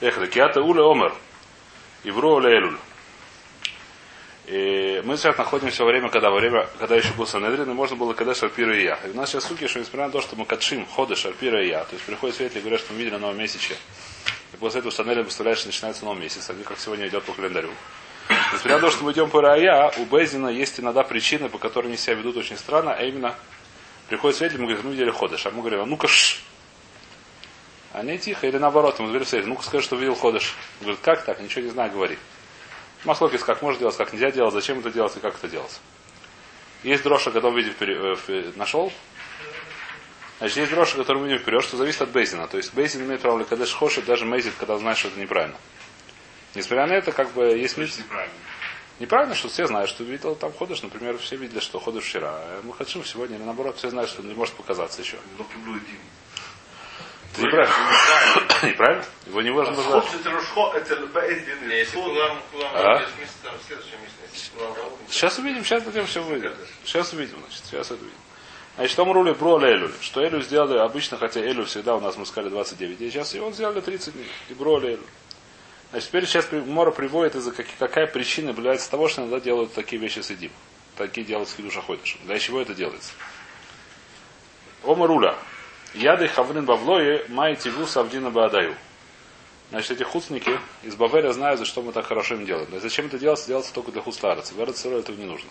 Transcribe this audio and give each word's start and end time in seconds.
Эхли, 0.00 0.26
киата 0.28 0.62
уля 0.62 0.82
омер. 0.82 1.14
Ибру 2.04 2.36
оля 2.36 2.56
элюль. 2.58 2.78
И 4.46 5.02
мы 5.04 5.16
сейчас 5.16 5.36
находимся 5.36 5.84
во 5.84 5.90
время, 5.90 6.08
когда 6.08 6.30
во 6.30 6.40
время, 6.40 6.66
когда 6.78 6.96
еще 6.96 7.12
был 7.12 7.26
Санедрин, 7.26 7.70
и 7.70 7.74
можно 7.74 7.96
было 7.96 8.14
когда 8.14 8.34
Шарпира 8.34 8.76
и 8.76 8.84
я. 8.84 8.98
И 9.04 9.10
у 9.10 9.14
нас 9.14 9.30
сейчас 9.30 9.44
суки, 9.44 9.68
что 9.68 9.78
несмотря 9.78 10.06
на 10.06 10.10
то, 10.10 10.20
что 10.22 10.34
мы 10.36 10.46
катшим 10.46 10.86
ходы 10.86 11.14
Шарпира 11.14 11.62
и 11.62 11.68
я, 11.68 11.84
то 11.84 11.92
есть 11.92 12.04
приходит 12.04 12.36
свет 12.36 12.56
и 12.56 12.60
говорят, 12.60 12.80
что 12.80 12.92
мы 12.94 12.98
видели 12.98 13.16
новом 13.16 13.38
месяце. 13.38 13.76
И 14.52 14.56
после 14.56 14.80
этого 14.80 14.90
Санедрин 14.90 15.24
представляет, 15.24 15.58
что 15.58 15.68
начинается 15.68 16.04
новый 16.04 16.22
месяц, 16.22 16.48
а 16.48 16.54
как 16.64 16.78
сегодня 16.78 17.06
идет 17.06 17.22
по 17.24 17.32
календарю. 17.32 17.70
Несмотря 18.52 18.76
на 18.76 18.80
то, 18.80 18.90
что 18.90 19.04
мы 19.04 19.12
идем 19.12 19.28
по 19.28 19.42
Рая, 19.42 19.92
у 19.98 20.04
Безина 20.06 20.48
есть 20.48 20.80
иногда 20.80 21.04
причины, 21.04 21.48
по 21.48 21.58
которым 21.58 21.90
они 21.90 21.98
себя 21.98 22.14
ведут 22.14 22.38
очень 22.38 22.56
странно, 22.56 22.94
а 22.94 23.04
именно 23.04 23.36
приходит 24.08 24.38
свет, 24.38 24.52
мы 24.54 24.66
говорим, 24.66 24.80
мы 24.84 24.92
видели 24.92 25.10
ходыш, 25.10 25.46
а 25.46 25.50
мы 25.50 25.60
говорим, 25.60 25.82
а 25.82 25.86
ну-ка 25.86 26.08
ш. 26.08 26.38
Они 27.92 28.18
тихо, 28.18 28.46
или 28.46 28.58
наоборот, 28.58 28.98
мы 29.00 29.08
говорим, 29.08 29.26
свет, 29.26 29.46
ну-ка 29.46 29.64
скажи, 29.64 29.84
что 29.84 29.96
видел 29.96 30.14
ходыш. 30.14 30.54
Говорит, 30.80 31.00
как 31.00 31.24
так, 31.24 31.40
ничего 31.40 31.62
не 31.62 31.70
знаю, 31.70 31.90
говори. 31.90 32.18
Маслокис, 33.04 33.42
как 33.42 33.62
можно 33.62 33.80
делать, 33.80 33.96
как 33.96 34.12
нельзя 34.12 34.30
делать, 34.30 34.54
зачем 34.54 34.78
это 34.78 34.90
делать 34.90 35.16
и 35.16 35.20
как 35.20 35.34
это 35.34 35.48
делать. 35.48 35.80
Есть 36.82 37.02
дроша, 37.02 37.30
который 37.30 37.56
видим 37.56 37.72
вперед, 37.72 38.56
нашел. 38.56 38.92
Значит, 40.38 40.56
есть 40.56 40.70
дроша, 40.70 40.96
который 40.96 41.22
видим 41.22 41.38
вперед, 41.38 41.62
что 41.64 41.76
зависит 41.76 42.00
от 42.02 42.10
Бейзина. 42.10 42.46
То 42.46 42.56
есть 42.56 42.72
Бейзин 42.72 43.02
имеет 43.04 43.20
право, 43.20 43.42
когда 43.44 43.66
шхошит, 43.66 44.04
даже 44.04 44.24
мейзит, 44.24 44.54
когда 44.58 44.78
знаешь, 44.78 44.98
что 44.98 45.08
это 45.08 45.18
неправильно. 45.18 45.56
Несмотря 46.54 46.86
на 46.86 46.92
это, 46.92 47.12
как 47.12 47.32
бы 47.32 47.44
есть 47.44 47.76
миф. 47.76 47.96
Неправильно. 47.98 48.34
Неправильно, 48.98 49.34
что 49.34 49.48
все 49.48 49.66
знают, 49.66 49.90
что 49.90 50.04
видел 50.04 50.34
там 50.34 50.52
ходишь, 50.52 50.82
например, 50.82 51.16
все 51.18 51.36
видели, 51.36 51.60
что 51.60 51.80
ходишь 51.80 52.04
вчера. 52.04 52.32
А 52.32 52.60
мы 52.62 52.72
хотим 52.74 53.04
сегодня, 53.04 53.36
или 53.36 53.44
наоборот, 53.44 53.76
все 53.78 53.90
знают, 53.90 54.10
что 54.10 54.22
не 54.22 54.34
может 54.34 54.54
показаться 54.54 55.00
еще. 55.00 55.18
Это 57.32 57.42
неправильно. 57.42 57.74
Неправильно? 58.62 59.04
Его 59.26 59.42
не 59.42 59.50
можно 59.50 59.72
назвать. 59.74 60.04
Это 60.06 60.16
это 60.16 60.30
А? 62.74 62.98
Сейчас 65.08 65.38
увидим, 65.38 65.64
сейчас 65.64 65.84
затем 65.84 66.06
все 66.06 66.22
увидим. 66.24 66.52
Сейчас 66.84 67.12
увидим, 67.12 67.38
значит, 67.40 67.64
сейчас 67.64 67.86
это 67.86 67.94
увидим. 68.00 68.18
Значит, 68.76 68.96
там 68.96 69.12
рули 69.12 69.34
про 69.34 69.58
Элюль. 69.60 69.92
Что 70.00 70.22
Элю 70.24 70.40
сделали 70.40 70.78
обычно, 70.78 71.18
хотя 71.18 71.40
Элю 71.40 71.64
всегда 71.66 71.96
у 71.96 72.00
нас 72.00 72.16
мы 72.16 72.24
сказали 72.26 72.50
29 72.50 72.98
дней, 72.98 73.10
сейчас 73.10 73.34
его 73.34 73.50
сделали 73.52 73.80
30 73.80 74.14
дней. 74.14 74.26
И 74.48 74.54
бро 74.54 74.80
Элю. 74.80 75.00
Значит, 75.90 76.08
теперь 76.08 76.26
сейчас 76.26 76.50
Мора 76.52 76.92
приводит, 76.92 77.34
из-за 77.34 77.52
как- 77.52 77.66
какая 77.78 78.06
причина 78.06 78.50
является 78.50 78.90
того, 78.90 79.08
что 79.08 79.22
иногда 79.22 79.40
делают 79.40 79.74
такие 79.74 80.00
вещи 80.00 80.20
с 80.20 80.30
Эдим. 80.30 80.52
Такие 80.96 81.26
делают 81.26 81.48
с 81.48 81.54
Хидуша 81.54 81.82
Ходишем. 81.82 82.20
Для 82.24 82.38
чего 82.38 82.60
это 82.60 82.74
делается? 82.74 83.12
Ома 84.84 85.06
руля. 85.06 85.36
Яды 85.94 86.28
хаврин 86.28 86.64
бавлое 86.64 87.24
майти 87.28 87.68
вус 87.68 87.96
авдина 87.96 88.30
баадаю. 88.30 88.76
Значит, 89.70 89.92
эти 89.92 90.02
хуцники 90.02 90.58
из 90.82 90.96
Бавеля 90.96 91.32
знают, 91.32 91.60
за 91.60 91.64
что 91.64 91.80
мы 91.80 91.92
так 91.92 92.04
хорошо 92.04 92.34
им 92.34 92.44
делаем. 92.44 92.68
И 92.74 92.80
зачем 92.80 93.06
это 93.06 93.18
делается? 93.18 93.46
Делается 93.46 93.72
только 93.72 93.92
для 93.92 94.02
хустараца. 94.02 94.52
В 94.54 94.60
этого 94.60 95.16
не 95.16 95.24
нужно. 95.24 95.48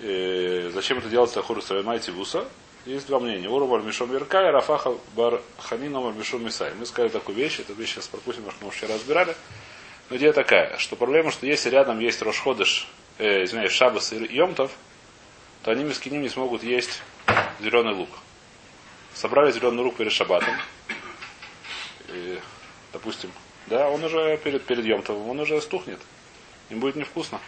Э, 0.00 0.70
зачем 0.72 0.98
это 0.98 1.08
делается 1.08 1.34
для 1.34 1.42
хурустра 1.42 1.82
майти 1.82 2.12
вуса? 2.12 2.46
Есть 2.86 3.08
два 3.08 3.18
мнения. 3.18 3.48
Уру 3.48 3.66
бар 3.66 3.82
мишом 3.82 4.10
верка 4.12 4.48
и 4.48 4.52
рафаха 4.52 4.94
бар 5.16 5.42
ханина 5.58 6.00
бар 6.00 6.12
мишом 6.12 6.44
мисай. 6.44 6.72
Мы 6.78 6.86
сказали 6.86 7.10
такую 7.10 7.36
вещь, 7.36 7.58
эту 7.58 7.74
вещь 7.74 7.94
сейчас 7.94 8.06
пропустим, 8.06 8.44
потому 8.44 8.56
что 8.56 8.64
мы 8.66 8.70
вчера 8.70 8.94
разбирали. 8.94 9.34
Но 10.08 10.16
идея 10.16 10.32
такая, 10.32 10.78
что 10.78 10.94
проблема, 10.94 11.32
что 11.32 11.46
если 11.46 11.70
рядом 11.70 11.98
есть 11.98 12.22
Рошходыш, 12.22 12.88
э, 13.18 13.42
извиняюсь, 13.42 13.72
Шабас 13.72 14.12
и 14.12 14.16
Йомтов, 14.16 14.70
то 15.64 15.72
они 15.72 15.82
мискиним 15.82 16.22
не 16.22 16.28
смогут 16.28 16.62
есть 16.62 17.02
зеленый 17.60 17.94
лук. 17.94 18.10
Собрали 19.18 19.50
зеленый 19.50 19.82
лук 19.82 19.96
перед 19.96 20.12
Шабатом. 20.12 20.54
И, 22.08 22.38
допустим, 22.92 23.32
да, 23.66 23.88
он 23.88 24.04
уже 24.04 24.36
перед, 24.38 24.64
перед 24.64 24.84
Йомтовым, 24.84 25.30
он 25.30 25.40
уже 25.40 25.60
стухнет. 25.60 25.98
Им 26.70 26.78
будет 26.78 26.94
невкусно. 26.94 27.40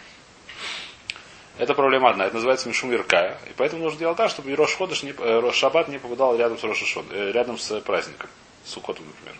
Это 1.57 1.73
проблема 1.73 2.09
одна. 2.09 2.25
Это 2.25 2.35
называется 2.35 2.67
Мишум 2.67 2.93
Иркая. 2.93 3.39
И 3.49 3.53
поэтому 3.55 3.83
нужно 3.83 3.99
делать 3.99 4.17
так, 4.17 4.29
чтобы 4.29 4.53
Рош 4.53 4.75
Ходыш 4.75 5.03
не, 5.03 5.11
э, 5.11 5.39
Рош 5.39 5.55
Шаббат 5.55 5.87
не 5.87 5.97
попадал 5.97 6.37
рядом 6.37 6.57
с 6.57 6.63
Рошашон, 6.65 7.05
э, 7.09 7.31
рядом 7.31 7.57
с 7.57 7.79
праздником. 7.79 8.29
С 8.65 8.71
Сукотом, 8.71 9.05
например. 9.05 9.35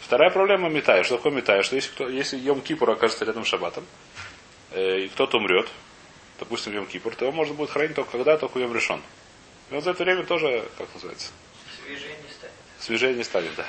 Вторая 0.00 0.28
проблема 0.28 0.68
метая. 0.68 1.02
Что 1.02 1.16
такое 1.16 1.32
метая? 1.32 1.62
Что 1.62 1.76
если, 1.76 1.90
кто, 1.90 2.10
если 2.10 2.36
Йом 2.36 2.60
Кипур 2.60 2.90
окажется 2.90 3.24
рядом 3.24 3.46
с 3.46 3.48
Шаббатом, 3.48 3.86
э, 4.72 4.98
и 5.00 5.08
кто-то 5.08 5.38
умрет, 5.38 5.68
допустим, 6.38 6.74
Йом 6.74 6.86
Кипур, 6.86 7.14
то 7.14 7.24
его 7.24 7.32
можно 7.32 7.54
будет 7.54 7.70
хранить 7.70 7.94
только 7.94 8.10
когда, 8.10 8.36
только 8.36 8.58
Йом 8.58 8.74
решен. 8.74 9.00
И 9.70 9.74
вот 9.74 9.84
за 9.84 9.90
это 9.90 10.04
время 10.04 10.24
тоже, 10.24 10.64
как 10.78 10.88
называется, 10.94 11.30
Свежее 11.84 12.16
не 12.16 12.32
станет. 12.32 12.54
свежее 12.78 13.14
не 13.14 13.24
станет, 13.24 13.54
да. 13.56 13.66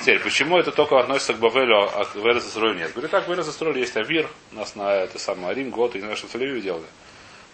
Теперь, 0.00 0.20
почему 0.20 0.58
это 0.58 0.70
только 0.70 0.98
относится 1.00 1.34
к 1.34 1.38
Бавелю, 1.38 1.88
а 1.92 2.04
к 2.04 2.14
Верезастролю 2.14 2.74
нет? 2.74 2.92
Говорю, 2.92 3.08
так, 3.08 3.26
в 3.26 3.30
Верезастроле 3.30 3.80
есть 3.80 3.96
Авир, 3.96 4.28
у 4.52 4.56
нас 4.56 4.76
на 4.76 4.92
это 4.94 5.18
самое 5.18 5.50
Арим, 5.50 5.70
Год, 5.70 5.94
и 5.94 5.98
не 5.98 6.02
знаю, 6.02 6.16
что 6.16 6.28
в 6.28 6.34
Тель-Авиве 6.34 6.60
делали. 6.60 6.86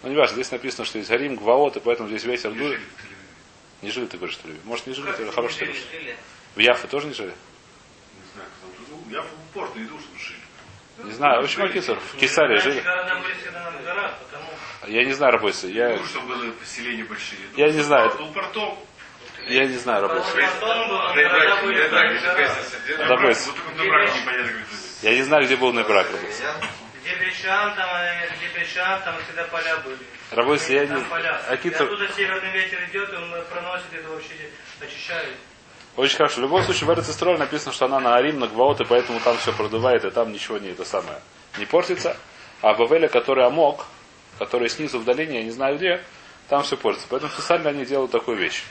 Но 0.03 0.09
не 0.09 0.15
важно, 0.15 0.35
здесь 0.35 0.51
написано, 0.51 0.85
что 0.85 0.99
есть 0.99 1.09
Гарим, 1.09 1.35
Гваот, 1.35 1.77
и 1.77 1.79
поэтому 1.79 2.07
здесь 2.09 2.23
ветер 2.23 2.51
дует. 2.51 2.79
Не 3.81 3.89
жили, 3.91 4.05
ты 4.05 4.17
говоришь, 4.17 4.35
что? 4.35 4.49
Может, 4.65 4.87
не 4.87 4.93
жили, 4.93 5.09
это 5.09 5.31
хороший 5.31 5.65
жили. 5.65 6.15
В 6.55 6.59
Яфе 6.59 6.87
тоже 6.87 7.07
не 7.07 7.13
жили? 7.13 7.31
Не 7.31 8.33
знаю, 8.33 8.49
потому 8.61 8.73
что, 8.73 8.95
ну, 8.95 9.11
я 9.13 9.21
в 9.21 9.27
порт 9.53 9.75
не 9.75 9.83
иду, 9.83 9.97
чтобы 9.99 10.19
жили. 10.19 10.39
Не 11.03 11.13
знаю, 11.13 11.41
в 11.41 11.45
общем, 11.45 11.63
Акисар, 11.63 11.97
в 11.99 12.17
Кесаре 12.17 12.55
Раньше 12.55 12.71
жили. 12.71 12.83
Я 14.89 15.05
не 15.05 15.13
знаю, 15.13 15.33
Рабойса, 15.33 15.67
я, 15.67 15.97
Ну, 15.97 16.03
чтобы 16.05 16.35
было 16.35 16.51
поселения 16.51 17.03
большие. 17.03 17.39
Я 17.55 17.71
не 17.71 17.81
знаю. 17.81 18.11
Ну, 18.19 18.31
портов. 18.33 18.77
я 19.47 19.65
не 19.65 19.77
знаю, 19.77 20.07
Рабойса. 20.07 20.37
Я 25.01 25.15
не 25.15 25.23
знаю, 25.23 25.45
где 25.45 25.55
был 25.55 25.73
Небрак, 25.73 26.07
Рабойса. 26.11 26.43
Где 27.01 27.15
Бешан, 27.15 27.75
там, 27.75 27.89
э, 27.89 28.29
где 28.35 28.59
Бешан, 28.59 29.01
там 29.03 29.15
всегда 29.23 29.43
поля 29.45 29.77
были. 29.77 29.97
Рабойса, 30.31 30.73
я 30.73 30.85
не... 30.85 31.01
Акитар... 31.49 31.83
оттуда 31.87 32.07
северный 32.15 32.51
ветер 32.51 32.83
идет, 32.91 33.13
он 33.13 33.33
проносит 33.51 33.93
это 33.93 34.09
вообще, 34.09 34.33
очищает. 34.81 35.35
Очень 35.95 36.17
хорошо. 36.17 36.37
В 36.37 36.43
любом 36.43 36.63
случае, 36.63 36.87
в 36.87 36.91
Эрцестроль 36.91 37.37
написано, 37.37 37.71
что 37.71 37.85
она 37.85 37.99
на 37.99 38.15
Арим, 38.15 38.39
на 38.39 38.47
Гваот, 38.47 38.81
и 38.81 38.85
поэтому 38.85 39.19
там 39.21 39.37
все 39.37 39.53
продувает, 39.53 40.03
и 40.05 40.11
там 40.11 40.31
ничего 40.31 40.57
не 40.57 40.69
это 40.69 40.85
самое 40.85 41.19
не 41.59 41.65
портится. 41.65 42.17
А 42.61 42.73
Бавеля, 42.73 43.07
который 43.07 43.45
Амок, 43.45 43.85
который 44.39 44.69
снизу 44.69 44.99
в 44.99 45.03
долине, 45.03 45.39
я 45.39 45.43
не 45.43 45.51
знаю 45.51 45.77
где, 45.77 46.01
там 46.47 46.63
все 46.63 46.77
портится. 46.77 47.07
Поэтому 47.09 47.31
специально 47.31 47.69
они 47.69 47.85
делают 47.85 48.11
такую 48.11 48.37
вещь. 48.37 48.63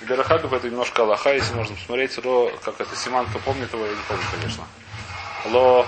Дарахагов 0.00 0.52
это 0.52 0.68
немножко 0.68 1.02
Аллаха, 1.02 1.32
если 1.32 1.54
можно 1.54 1.76
посмотреть, 1.76 2.18
ро, 2.18 2.50
как 2.64 2.80
это 2.80 2.96
Симанка 2.96 3.38
помнит 3.38 3.72
его, 3.72 3.84
я 3.84 3.92
не 3.92 4.02
помню, 4.08 4.24
конечно. 4.32 4.66
Ло, 5.44 5.86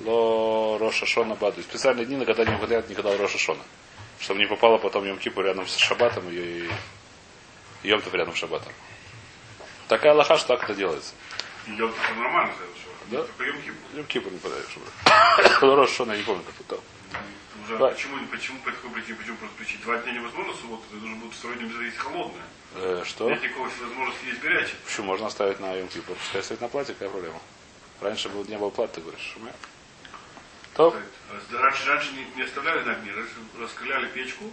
ло 0.00 0.78
Роша 0.78 1.06
Шона 1.06 1.36
Баду. 1.36 1.62
Специальные 1.62 2.06
дни, 2.06 2.16
на 2.16 2.24
когда 2.24 2.44
не 2.44 2.52
выходят 2.52 2.88
никогда 2.88 3.16
Роша 3.16 3.38
Шона. 3.38 3.62
Чтобы 4.18 4.40
не 4.40 4.46
попало 4.46 4.78
потом 4.78 5.04
Йом 5.04 5.18
Кипу 5.18 5.42
рядом 5.42 5.68
с 5.68 5.76
Шабатом 5.76 6.24
и 6.30 6.68
Йомтов 7.84 8.12
рядом 8.14 8.34
с 8.34 8.38
Шабатом. 8.38 8.72
Такая 9.88 10.14
лоха, 10.14 10.38
что 10.38 10.48
так 10.56 10.64
это 10.64 10.74
делается. 10.74 11.12
Это 11.66 11.92
нормально. 12.16 12.52
Да? 13.08 13.22
Только 13.22 13.44
Йом 13.94 14.04
Кипу 14.06 14.30
не 14.30 14.38
подаешь. 14.38 14.64
Рош 15.60 15.90
Шона, 15.96 16.12
я 16.12 16.18
не 16.18 16.24
помню, 16.24 16.42
как 16.44 16.54
это. 16.66 16.82
Уже 17.64 17.78
Да. 17.78 17.88
почему, 17.88 18.16
почему 18.30 18.58
по 18.60 18.70
причине, 18.88 19.16
почему 19.16 19.36
просто 19.36 19.54
включить? 19.54 19.82
Два 19.82 19.98
дня 19.98 20.12
невозможно 20.12 20.54
субботу, 20.54 20.82
это 20.90 20.96
должно 20.98 21.16
будет 21.16 21.34
строить 21.34 21.60
без 21.60 21.80
есть 21.80 21.98
холодное. 21.98 22.42
Э, 22.74 23.02
что? 23.04 23.30
Нет 23.30 23.42
никакой 23.42 23.70
возможности 23.80 24.24
есть 24.26 24.40
горячее. 24.40 24.76
Почему 24.84 25.06
можно 25.06 25.26
оставить 25.26 25.60
на 25.60 25.74
Йом 25.74 25.88
Кипу? 25.88 26.14
Пускай 26.14 26.42
стоит 26.42 26.60
на 26.60 26.68
платье, 26.68 26.94
какая 26.94 27.10
проблема? 27.10 27.40
Раньше 28.00 28.28
был, 28.28 28.44
не 28.46 28.56
было 28.58 28.70
платы, 28.70 28.94
ты 28.94 29.00
говоришь. 29.02 29.36
То, 30.74 30.96
А 31.30 31.58
Раньше, 31.60 31.86
раньше 31.86 32.12
не, 32.12 32.24
не 32.36 32.42
оставляли 32.42 32.82
на 32.84 32.92
огне, 32.92 33.12
раньше 33.12 33.34
раскаляли 33.60 34.06
печку, 34.08 34.50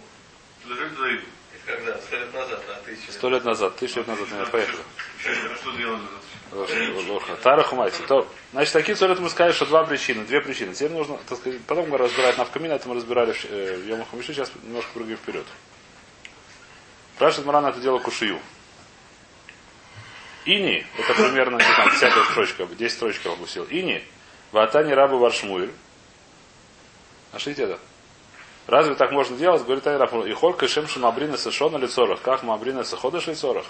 положили 0.62 0.88
туда 0.90 1.08
еду. 1.08 1.26
Когда? 1.66 1.98
Сто 1.98 2.16
лет 2.16 2.34
назад, 2.34 2.62
а 2.68 2.82
ты 2.84 2.92
еще... 2.92 3.12
сто 3.12 3.30
лет 3.30 3.44
назад, 3.44 3.76
тысячу 3.76 3.98
лет 3.98 4.08
назад, 4.08 4.30
наверное, 4.30 4.50
поехали. 4.50 4.82
Что? 5.18 5.70
Лоха. 5.70 6.02
Тара 7.42 7.62
Хумайти. 7.62 8.02
То, 8.08 8.26
значит, 8.52 8.72
такие 8.72 8.96
царят 8.96 9.20
мы 9.20 9.28
сказали, 9.30 9.52
что 9.52 9.66
два 9.66 9.84
причины, 9.84 10.24
две 10.24 10.40
причины. 10.40 10.74
Теперь 10.74 10.90
нужно, 10.90 11.18
так 11.28 11.38
сказать, 11.38 11.60
потом 11.62 11.88
мы 11.88 11.96
разбирать 11.98 12.38
навкамин, 12.38 12.72
это 12.72 12.88
мы 12.88 12.96
разбирали 12.96 13.32
в, 13.32 13.44
э, 13.44 14.22
сейчас 14.26 14.50
немножко 14.62 14.90
прыгаем 14.92 15.16
вперед. 15.16 15.46
Спрашивает 17.16 17.46
Маран 17.46 17.66
это 17.66 17.80
дело 17.80 17.98
кушию. 17.98 18.40
Ини, 20.46 20.86
это 20.98 21.14
примерно, 21.14 21.56
не 21.56 21.74
знаю, 21.74 21.90
десятая 21.90 22.24
строчка, 22.24 22.66
10 22.66 22.92
строчек 22.96 23.24
я 23.26 23.32
опустил. 23.32 23.66
Ини, 23.70 24.02
ватани 24.52 24.92
рабы 24.92 25.18
варшмуэль. 25.18 25.70
Нашлите 27.32 27.64
это? 27.64 27.78
Разве 28.66 28.94
так 28.94 29.12
можно 29.12 29.36
делать? 29.36 29.62
Говорит 29.64 29.86
Айраф, 29.86 30.12
и 30.26 30.32
холка 30.32 30.66
шем 30.66 30.88
шамабрина 30.88 31.36
сашона 31.36 31.76
лицорах. 31.76 32.22
Как 32.22 32.42
мабрина 32.42 32.84
саходыш 32.84 33.26
лицорах? 33.26 33.66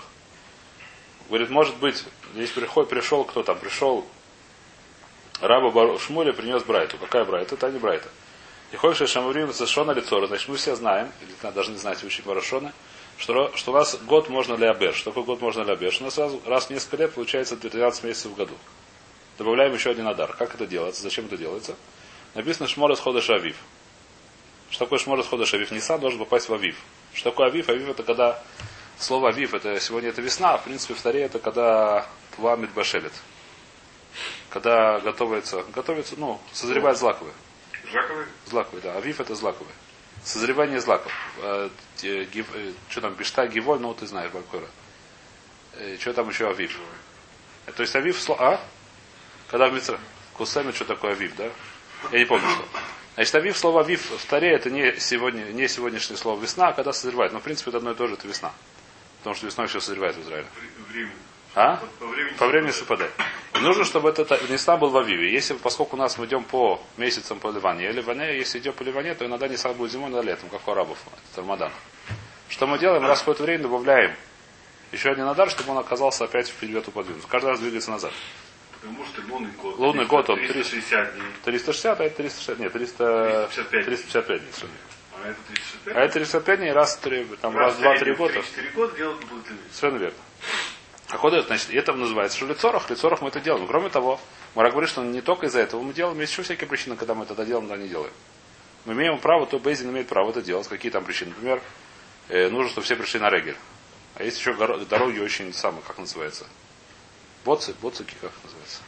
Говорит, 1.31 1.49
может 1.49 1.77
быть, 1.77 2.05
здесь 2.35 2.50
приход, 2.50 2.88
пришел 2.88 3.23
кто 3.23 3.44
там, 3.44 3.56
пришел 3.56 4.05
раба 5.41 5.97
Шмуля, 6.00 6.32
принес 6.32 6.65
Брайту. 6.65 6.99
Какая 6.99 7.25
Брайта? 7.25 7.55
Это 7.55 7.71
не 7.71 7.79
Брайта. 7.79 8.09
И 8.73 8.77
хочешь 8.77 9.09
Шамаврим 9.09 9.53
Сашона 9.53 9.93
лицо, 9.93 10.27
значит, 10.27 10.49
мы 10.49 10.56
все 10.56 10.75
знаем, 10.75 11.12
или 11.23 11.53
должны 11.53 11.77
знать 11.77 12.03
учить 12.03 12.25
Барашона, 12.25 12.73
что, 13.17 13.53
что 13.55 13.71
у 13.71 13.75
нас 13.77 13.97
год 14.03 14.29
можно 14.29 14.55
ли 14.55 14.67
абер. 14.67 14.93
Что 14.93 15.11
такое 15.11 15.23
год 15.23 15.41
можно 15.41 15.62
абер? 15.62 15.93
Что 15.93 16.03
у 16.03 16.06
нас 16.06 16.15
сразу 16.15 16.43
раз 16.47 16.67
в 16.67 16.71
несколько 16.71 16.97
лет 16.97 17.15
получается 17.15 17.56
13 17.56 18.03
месяцев 18.03 18.32
в 18.32 18.35
году. 18.35 18.55
Добавляем 19.38 19.73
еще 19.73 19.91
один 19.91 20.09
адар. 20.09 20.35
Как 20.37 20.56
это 20.56 20.67
делается? 20.67 21.03
Зачем 21.03 21.27
это 21.27 21.37
делается? 21.37 21.77
Написано 22.35 22.67
шмор 22.67 22.93
хода 22.97 23.21
шавив. 23.21 23.56
Что 24.69 24.85
такое 24.85 24.99
шмор 24.99 25.23
хода 25.23 25.47
шавив? 25.47 25.71
Нисан 25.71 26.00
должен 26.00 26.19
попасть 26.19 26.49
в 26.49 26.55
авив. 26.55 26.77
Что 27.15 27.31
такое 27.31 27.47
авив? 27.49 27.69
Авив 27.69 27.88
это 27.88 28.03
когда 28.03 28.43
слово 29.00 29.31
авив, 29.31 29.55
это 29.55 29.79
сегодня 29.81 30.11
это 30.11 30.23
весна, 30.23 30.55
а 30.55 30.58
в 30.58 30.64
принципе 30.64 30.94
в 30.94 31.00
таре 31.02 31.23
это 31.23 31.38
когда 31.38 32.06
тва 32.37 32.56
башелет. 32.56 33.12
Когда 34.50 35.00
готовится, 35.00 35.62
готовится, 35.75 36.14
ну, 36.19 36.41
созревает 36.52 36.99
злаковые. 36.99 37.35
Жаковый? 37.93 38.26
Злаковые, 38.47 38.82
да. 38.82 38.97
Авив 38.97 39.20
это 39.20 39.35
злаковые. 39.35 39.73
Созревание 40.25 40.81
злаков. 40.81 41.12
Э, 41.38 41.70
э, 42.02 42.25
гив- 42.25 42.55
э, 42.55 42.73
Что 42.88 43.00
там, 43.00 43.14
бишта, 43.14 43.47
гиволь, 43.47 43.79
ну 43.81 43.94
ты 43.94 44.06
знаешь, 44.06 44.31
Балкора. 44.31 44.67
Что 45.99 46.12
там 46.12 46.29
еще 46.29 46.49
авив? 46.50 46.79
Э, 47.67 47.73
То 47.73 47.82
есть 47.82 47.94
авив, 47.96 48.17
сло- 48.19 48.37
а? 48.38 48.61
Когда 49.49 49.69
в 49.69 49.73
Митсра? 49.73 49.99
Кусами, 50.35 50.73
что 50.73 50.85
такое 50.85 51.12
авив, 51.12 51.35
да? 51.37 51.49
Я 52.12 52.19
не 52.19 52.25
помню, 52.26 52.49
что. 52.50 52.64
Значит, 53.14 53.35
авив, 53.35 53.56
слово 53.58 53.81
авив 53.81 54.11
в 54.11 54.25
таре 54.26 54.50
это 54.53 54.70
не, 54.70 54.99
сегодня, 55.00 55.44
не 55.44 55.69
сегодняшнее 55.69 56.17
слово 56.17 56.41
весна, 56.41 56.69
а 56.69 56.73
когда 56.73 56.93
созревает. 56.93 57.32
Но, 57.32 57.41
в 57.41 57.43
принципе, 57.43 57.70
это 57.70 57.79
одно 57.79 57.93
и 57.93 57.94
то 57.94 58.06
же, 58.06 58.14
это 58.14 58.26
весна. 58.29 58.53
Потому 59.20 59.37
что 59.37 59.46
весной 59.46 59.67
все 59.67 59.81
созревает 59.81 60.17
в 60.17 60.22
Израиле. 60.22 60.46
Время. 60.88 61.11
А? 61.55 61.76
По 61.99 62.06
времени. 62.06 62.37
По 62.37 62.46
времени 62.46 62.70
СПД. 62.70 63.02
И 63.55 63.58
нужно, 63.58 63.84
чтобы 63.84 64.08
этот 64.08 64.49
Нисан 64.49 64.78
был 64.78 64.90
в 64.90 64.96
Авиве. 64.96 65.32
Если, 65.32 65.55
поскольку 65.55 65.96
у 65.96 65.99
нас 65.99 66.17
мы 66.17 66.26
идем 66.26 66.44
по 66.44 66.81
месяцам 66.96 67.38
по 67.40 67.50
Ливане, 67.50 67.87
или 67.87 67.96
Ливане, 67.96 68.37
если 68.37 68.58
идем 68.58 68.72
по 68.72 68.82
Ливане, 68.82 69.14
то 69.14 69.26
иногда 69.26 69.49
Нисан 69.49 69.75
будет 69.75 69.93
зимой, 69.93 70.11
иногда 70.11 70.31
летом, 70.31 70.49
как 70.49 70.67
у 70.67 70.70
арабов. 70.70 70.99
Это 71.32 71.40
Рамадан. 71.43 71.72
Что 72.49 72.67
мы 72.67 72.78
делаем? 72.78 73.05
Раз 73.05 73.19
в 73.19 73.22
какое-то 73.22 73.43
время 73.43 73.64
добавляем 73.64 74.14
еще 74.93 75.11
один 75.11 75.25
надар, 75.25 75.50
чтобы 75.50 75.72
он 75.72 75.78
оказался 75.78 76.25
опять 76.25 76.49
вперед 76.49 76.84
подвинут. 76.93 77.25
Каждый 77.26 77.50
раз 77.50 77.61
двигается 77.61 77.90
назад. 77.90 78.12
Потому 78.81 79.05
что 79.05 79.22
лунный 79.28 79.50
год. 79.52 79.78
Лунный 79.78 80.06
год, 80.06 80.31
он 80.31 80.38
360 80.38 81.14
дней. 81.14 81.22
360, 81.44 82.00
а 82.00 82.05
это 82.05 82.17
360, 82.17 82.58
нет, 82.58 82.72
300, 82.72 83.49
355. 83.55 83.84
355 83.84 84.40
дней. 84.40 84.70
А 85.25 85.28
это 85.28 85.40
365. 85.46 85.96
А 85.96 86.00
это 86.00 86.12
355 86.12 86.58
дней 86.58 86.72
раз, 86.72 86.96
в 86.96 87.00
три, 87.00 87.25
там, 87.40 87.56
раз, 87.56 87.76
два, 87.76 87.96
три 87.99 88.14
года. 88.14 88.34
4 88.34 88.70
года 88.70 88.96
делать 88.96 89.25
будет 89.25 89.44
длинный. 89.44 89.62
Совершенно 89.72 89.99
верно. 89.99 90.19
А 91.08 91.17
хода, 91.17 91.43
значит, 91.43 91.70
это 91.70 91.93
называется, 91.93 92.37
что 92.37 92.46
лицорах, 92.46 92.88
лицорах 92.88 93.20
мы 93.20 93.28
это 93.28 93.40
делаем. 93.40 93.67
Кроме 93.67 93.88
того, 93.88 94.20
Мара 94.55 94.70
говорит, 94.70 94.90
что 94.90 95.02
не 95.02 95.20
только 95.20 95.46
из-за 95.46 95.61
этого 95.61 95.82
мы 95.82 95.93
делаем, 95.93 96.19
есть 96.20 96.32
еще 96.32 96.43
всякие 96.43 96.69
причины, 96.69 96.96
когда 96.96 97.14
мы 97.14 97.25
это 97.25 97.44
делаем, 97.44 97.69
да 97.69 97.76
не 97.76 97.88
делаем. 97.88 98.12
Мы 98.84 98.93
имеем 98.94 99.19
право, 99.19 99.46
то 99.46 99.58
Бейзин 99.58 99.90
имеет 99.90 100.08
право 100.08 100.31
это 100.31 100.40
делать. 100.40 100.69
Какие 100.69 100.93
там 100.93 101.05
причины? 101.05 101.31
Например, 101.31 101.61
э, 102.28 102.49
нужно, 102.49 102.70
чтобы 102.70 102.84
все 102.84 102.96
пришли 102.96 103.20
на 103.20 103.28
регель. 103.28 103.56
А 104.14 104.22
есть 104.22 104.38
еще 104.38 104.55
дороги 104.55 105.19
очень 105.19 105.52
самые, 105.52 105.82
как 105.82 105.99
называется? 105.99 106.46
Боцы, 107.44 107.75
боцики, 107.81 108.14
как 108.20 108.32
называется? 108.44 108.81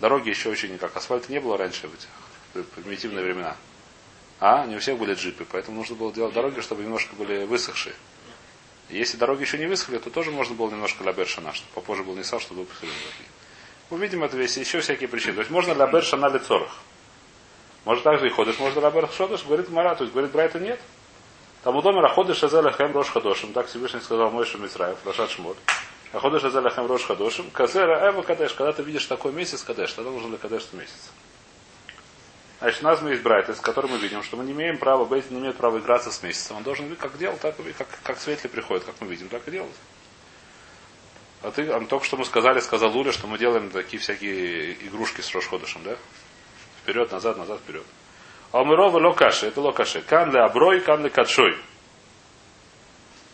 Дороги 0.00 0.30
еще 0.30 0.48
очень, 0.48 0.78
как 0.78 0.96
асфальта 0.96 1.30
не 1.30 1.40
было 1.40 1.56
раньше 1.56 1.88
в 1.88 1.94
этих 1.94 2.08
в 2.54 2.62
примитивные 2.62 3.24
времена. 3.24 3.56
А, 4.44 4.66
не 4.66 4.74
у 4.74 4.80
всех 4.80 4.98
были 4.98 5.14
джипы, 5.14 5.46
поэтому 5.48 5.76
нужно 5.76 5.94
было 5.94 6.12
делать 6.12 6.34
дороги, 6.34 6.58
чтобы 6.62 6.82
немножко 6.82 7.14
были 7.14 7.44
высохшие. 7.44 7.94
Если 8.90 9.16
дороги 9.16 9.42
еще 9.42 9.56
не 9.56 9.66
высохли, 9.66 9.98
то 9.98 10.10
тоже 10.10 10.32
можно 10.32 10.56
было 10.56 10.68
немножко 10.68 11.04
лабер 11.04 11.28
шана, 11.28 11.52
чтобы 11.52 11.70
попозже 11.74 12.02
был 12.02 12.16
Нисан, 12.16 12.40
чтобы 12.40 12.62
выпустили 12.62 12.90
дороги. 12.90 13.30
Мы 13.90 13.98
видим 13.98 14.24
это 14.24 14.36
весь, 14.36 14.56
еще 14.56 14.80
всякие 14.80 15.08
причины. 15.08 15.34
То 15.34 15.40
есть 15.42 15.52
можно 15.52 15.74
лабер 15.74 16.02
шана 16.02 16.26
лицорах. 16.26 16.76
Может 17.84 18.02
также 18.02 18.26
и 18.26 18.30
ходишь, 18.30 18.58
можно 18.58 18.80
лабер 18.80 19.08
шодыш, 19.16 19.44
говорит 19.44 19.70
Мара, 19.70 19.94
то 19.94 20.02
есть 20.02 20.12
говорит 20.12 20.32
Брайта 20.32 20.58
нет. 20.58 20.80
Там 21.62 21.76
у 21.76 21.80
домера 21.80 22.08
ходишь 22.08 22.38
шазеля 22.38 22.72
хэм 22.72 22.90
рош 22.90 23.10
хадошим, 23.10 23.52
так 23.52 23.68
Всевышний 23.68 24.00
сказал 24.00 24.32
Мойша 24.32 24.58
Мисраев, 24.58 24.98
Рашат 25.06 25.30
Шмот. 25.30 25.56
А 26.12 26.18
ходишь 26.18 26.42
шазеля 26.42 26.70
хэм 26.70 26.86
рош 26.86 27.04
хадошим, 27.04 27.48
казера 27.52 28.10
эва 28.10 28.22
кадеш, 28.22 28.54
когда 28.54 28.72
ты 28.72 28.82
видишь 28.82 29.06
такой 29.06 29.30
месяц 29.30 29.62
кадеш, 29.62 29.92
тогда 29.92 30.10
нужно 30.10 30.30
для 30.30 30.38
кадеш 30.38 30.64
месяц. 30.72 31.12
Значит, 32.62 32.82
нас 32.82 33.02
мы 33.02 33.16
Брайтес, 33.16 33.56
в 33.56 33.60
котором 33.60 33.90
мы 33.90 33.98
видим, 33.98 34.22
что 34.22 34.36
мы 34.36 34.44
не 34.44 34.52
имеем 34.52 34.78
права, 34.78 35.04
Бейт 35.04 35.28
не 35.32 35.40
имеет 35.40 35.56
права 35.56 35.80
играться 35.80 36.12
с 36.12 36.22
месяцем. 36.22 36.58
Он 36.58 36.62
должен 36.62 36.94
как 36.94 37.18
делал, 37.18 37.36
так 37.36 37.58
и 37.58 37.72
как, 37.72 37.88
как 38.04 38.20
светли 38.20 38.46
приходит, 38.46 38.84
как 38.84 38.94
мы 39.00 39.08
видим, 39.08 39.28
так 39.28 39.48
и 39.48 39.50
делать. 39.50 39.74
А 41.42 41.50
ты, 41.50 41.68
а 41.68 41.84
только 41.84 42.04
что 42.04 42.16
мы 42.16 42.24
сказали, 42.24 42.60
сказал 42.60 42.92
Луля, 42.92 43.10
что 43.10 43.26
мы 43.26 43.36
делаем 43.36 43.68
такие 43.70 44.00
всякие 44.00 44.74
игрушки 44.86 45.22
с 45.22 45.34
Рошходышем, 45.34 45.82
да? 45.82 45.96
Вперед, 46.82 47.10
назад, 47.10 47.36
назад, 47.36 47.58
вперед. 47.58 47.84
А 48.52 48.62
мы 48.62 48.76
ровы 48.76 49.00
локаши, 49.00 49.46
это 49.48 49.60
локаши. 49.60 50.00
Кан 50.00 50.30
ли 50.30 50.38
аброй, 50.38 50.82
кан 50.82 51.02
ли 51.02 51.10
катшой. 51.10 51.58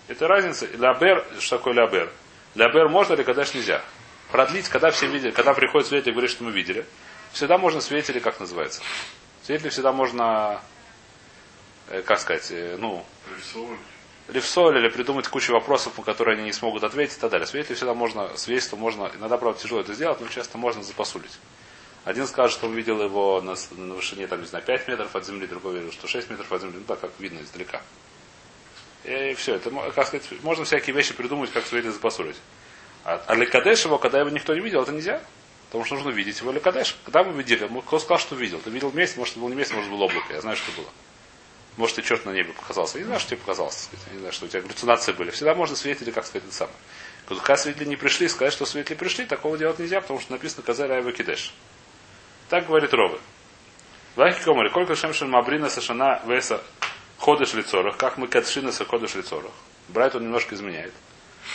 Это 0.07 0.27
разница. 0.27 0.69
Лябер, 0.69 1.27
что 1.39 1.59
такое 1.59 1.75
лябер? 1.75 2.11
Лябер 2.55 2.89
можно 2.89 3.13
или 3.13 3.25
когда 3.25 3.43
нельзя? 3.43 3.85
Продлить, 4.33 4.71
когда 4.71 4.91
все 4.91 5.07
видели, 5.07 5.33
когда 5.33 5.53
приходит 5.53 5.87
свидетель 5.87 6.13
и 6.13 6.13
говорит, 6.13 6.31
что 6.31 6.45
мы 6.45 6.51
видели. 6.51 6.87
Всегда 7.33 7.59
можно 7.59 7.83
свидетели, 7.83 8.21
как 8.21 8.41
называется. 8.41 8.81
Свидетели 9.49 9.71
всегда 9.71 9.93
можно, 9.93 10.61
э, 11.89 12.03
как 12.03 12.21
сказать, 12.21 12.49
э, 12.51 12.77
ну, 12.79 13.03
левсоль 14.29 14.77
или 14.77 14.89
придумать 14.91 15.27
кучу 15.27 15.55
вопросов, 15.55 15.97
на 15.97 16.05
которые 16.05 16.37
они 16.37 16.45
не 16.45 16.53
смогут 16.53 16.85
ответить 16.85 17.17
и 17.17 17.21
так 17.21 17.31
далее. 17.31 17.47
Свидетели 17.47 17.75
всегда 17.75 17.95
можно, 17.95 18.37
свидетельство 18.37 18.77
можно, 18.77 19.11
иногда, 19.17 19.39
правда, 19.39 19.59
тяжело 19.59 19.81
это 19.81 19.95
сделать, 19.95 20.21
но 20.21 20.29
часто 20.29 20.59
можно 20.59 20.83
запосулить. 20.83 21.39
Один 22.05 22.27
скажет, 22.27 22.59
что 22.59 22.67
он 22.67 22.75
видел 22.75 23.03
его 23.03 23.41
на, 23.41 23.55
на 23.83 23.95
вышине, 23.95 24.27
там, 24.27 24.43
не 24.43 24.47
знаю, 24.47 24.63
5 24.67 24.87
метров 24.87 25.17
от 25.17 25.25
земли, 25.25 25.47
другой 25.47 25.77
говорит, 25.77 25.95
что 25.95 26.07
6 26.07 26.29
метров 26.29 26.53
от 26.53 26.61
земли, 26.61 26.77
ну 26.81 26.85
так, 26.85 27.01
как 27.01 27.13
видно 27.19 27.41
издалека. 27.41 27.81
И 29.05 29.33
все, 29.33 29.55
это, 29.55 29.71
как 29.95 30.09
сказать, 30.09 30.29
можно 30.43 30.67
всякие 30.67 30.95
вещи 30.95 31.15
придумать, 31.15 31.51
как 31.53 31.65
свидетель 31.65 31.93
запосулить. 31.93 32.37
А, 33.03 33.23
а 33.27 33.35
Лекадеш 33.35 33.87
его, 33.87 33.97
когда 33.97 34.21
его 34.21 34.29
никто 34.29 34.55
не 34.55 34.61
видел, 34.61 34.83
это 34.83 34.93
нельзя. 34.93 35.23
Потому 35.69 35.85
что 35.85 35.97
нужно 35.97 36.11
видеть 36.11 36.41
его 36.41 36.51
Лекадеш. 36.51 36.97
Когда 37.05 37.25
мы 37.25 37.33
видели, 37.35 37.69
кто 37.87 37.99
сказал, 37.99 38.19
что 38.19 38.35
видел? 38.35 38.61
Ты 38.61 38.71
видел 38.71 38.91
месяц, 38.93 39.17
может, 39.17 39.35
это 39.35 39.41
был 39.41 39.49
не 39.49 39.55
месяц, 39.55 39.73
может, 39.73 39.91
было 39.91 40.05
облако. 40.05 40.33
Я 40.33 40.41
знаю, 40.41 40.57
что 40.57 40.73
было. 40.73 40.89
Может, 41.77 41.97
ты 41.97 42.03
черт 42.03 42.25
на 42.25 42.31
небе 42.31 42.53
показался. 42.53 42.99
Я 42.99 43.03
не 43.03 43.07
знаю, 43.07 43.21
что 43.21 43.31
тебе 43.31 43.41
показалось. 43.41 43.89
Я 44.07 44.13
не 44.15 44.19
знаю, 44.21 44.33
что 44.33 44.47
у 44.47 44.49
тебя 44.49 44.63
галлюцинации 44.63 45.13
были. 45.13 45.31
Всегда 45.31 45.55
можно 45.55 45.77
свидетели, 45.77 46.11
как 46.11 46.27
сказать, 46.27 46.45
это 46.45 46.55
самое. 46.55 46.77
Когда 47.29 47.57
свидетели 47.57 47.91
не 47.91 47.97
пришли, 47.97 48.29
сказать, 48.29 48.55
что 48.55 48.65
свидетели 48.65 48.97
пришли, 48.97 49.27
такого 49.27 49.59
делать 49.59 49.79
нельзя, 49.79 50.01
потому 50.01 50.19
что 50.21 50.33
написано 50.33 50.63
Казарь 50.63 50.91
Айва 50.91 51.13
Кидеш. 51.13 51.53
Так 52.49 52.67
говорит 52.67 52.95
Ровы. 52.95 53.19
Вахи 54.17 54.43
Комари, 54.43 54.71
сколько 54.71 54.97
шемшин 54.97 55.31
мабрина 55.31 55.69
сашана 55.69 56.23
веса 56.27 56.63
ходыш 57.19 57.53
лицорах, 57.53 57.97
как 57.97 58.17
мы 58.17 58.27
кадшина 58.27 58.73
са 58.73 58.85
ходыш 58.85 59.15
лицорах. 59.15 59.53
Брайт 59.89 60.15
он 60.15 60.23
немножко 60.23 60.55
изменяет. 60.55 60.95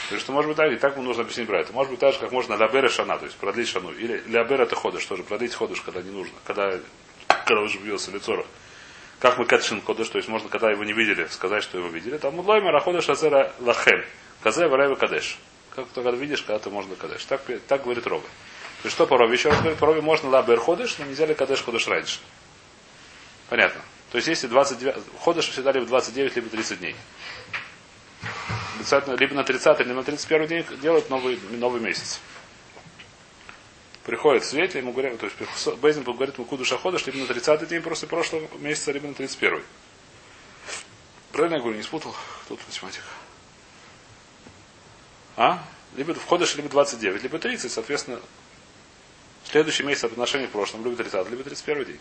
То 0.10 0.16
есть, 0.16 0.26
что 0.26 0.34
может 0.34 0.50
быть 0.50 0.58
так, 0.58 0.72
и 0.72 0.76
так 0.76 0.98
нужно 0.98 1.24
объяснить 1.24 1.48
Брайту. 1.48 1.74
Может 1.74 1.92
быть 1.92 2.00
так 2.00 2.14
же, 2.14 2.20
как 2.20 2.32
можно 2.32 2.56
лябера 2.56 2.90
шана, 2.90 3.18
то 3.18 3.26
есть 3.26 3.38
продлить 3.38 3.68
шану. 3.70 3.92
Или 3.92 4.24
лябер 4.28 4.62
это 4.62 4.76
ходыш, 4.76 5.06
тоже 5.06 5.24
продлить 5.24 5.54
ходыш, 5.54 5.82
когда 5.82 6.02
не 6.02 6.12
нужно. 6.12 6.34
Когда, 6.46 6.80
когда 7.46 7.62
уже 7.62 7.80
бьется 7.80 8.12
лицорах. 8.12 8.46
Как 9.20 9.38
мы 9.38 9.46
кадшин 9.46 9.82
ходыш, 9.82 10.10
то 10.10 10.18
есть 10.18 10.28
можно, 10.28 10.50
когда 10.50 10.70
его 10.70 10.84
не 10.84 10.94
видели, 10.94 11.26
сказать, 11.28 11.64
что 11.64 11.78
его 11.78 11.88
видели. 11.88 12.18
Там 12.18 12.36
мудлой 12.36 12.62
ходыш 12.82 13.10
азера 13.10 13.54
лахем. 13.60 14.04
Казе 14.42 14.68
варайва 14.68 14.96
кадеш. 14.96 15.38
Как 15.76 15.88
ты 15.88 16.02
когда 16.04 16.12
видишь, 16.12 16.42
когда 16.42 16.60
ты 16.60 16.70
можно 16.70 16.96
кадеш. 16.96 17.24
Так, 17.26 17.42
так 17.68 17.84
говорит 17.84 18.06
Ровы. 18.06 18.24
То 18.82 18.88
есть 18.88 18.96
что 18.96 19.08
по 19.08 19.18
Рове? 19.18 19.34
Еще 19.34 19.50
раз 19.50 19.60
говорит, 19.60 19.80
по 19.80 19.86
Рове 19.86 20.02
можно 20.02 20.30
лабер 20.30 20.60
ходыш, 20.60 20.98
но 21.00 21.06
нельзя 21.06 21.26
ли 21.26 21.34
кадеш 21.34 21.64
ходыш 21.64 21.88
раньше. 21.88 22.20
Понятно. 23.50 23.82
То 24.12 24.18
есть 24.18 24.28
если 24.28 24.48
29, 24.48 24.96
ходыш 25.22 25.50
всегда 25.50 25.72
либо 25.72 25.86
29, 25.86 26.36
либо 26.36 26.50
30 26.50 26.80
дней. 26.80 26.96
Либо 29.18 29.36
на 29.36 29.44
30, 29.44 29.80
либо 29.80 29.94
на 29.94 30.04
31 30.04 30.48
день 30.48 30.66
делают 30.82 31.10
новый, 31.10 31.40
новый 31.52 31.82
месяц. 31.82 32.20
Приходит 34.04 34.44
свет, 34.44 34.76
ему 34.76 34.92
говорят, 34.92 35.18
то 35.20 35.28
есть 35.28 35.80
Бейзин 35.80 36.04
говорит, 36.04 36.38
мы 36.38 36.46
куда 36.46 36.64
ходишь, 36.78 37.06
либо 37.06 37.20
на 37.20 37.26
30 37.26 37.68
день 37.68 37.82
после 37.82 38.08
прошлого 38.08 38.50
месяца, 38.58 38.92
либо 38.92 39.08
на 39.08 39.14
31. 39.14 39.64
Правильно 41.32 41.56
я 41.56 41.62
говорю, 41.62 41.78
не 41.78 41.84
спутал? 41.84 42.14
Тут 42.48 42.60
математика. 42.68 43.06
А? 45.38 45.64
Либо 45.96 46.14
входишь, 46.14 46.56
либо 46.56 46.70
29, 46.70 47.24
либо 47.24 47.40
30, 47.40 47.72
соответственно, 47.72 48.20
следующий 49.46 49.84
месяц 49.84 50.02
по 50.02 50.08
отношению 50.08 50.50
к 50.50 50.52
прошлому, 50.52 50.84
либо 50.84 50.98
30, 50.98 51.30
либо 51.30 51.44
31 51.44 51.86
день. 51.86 52.00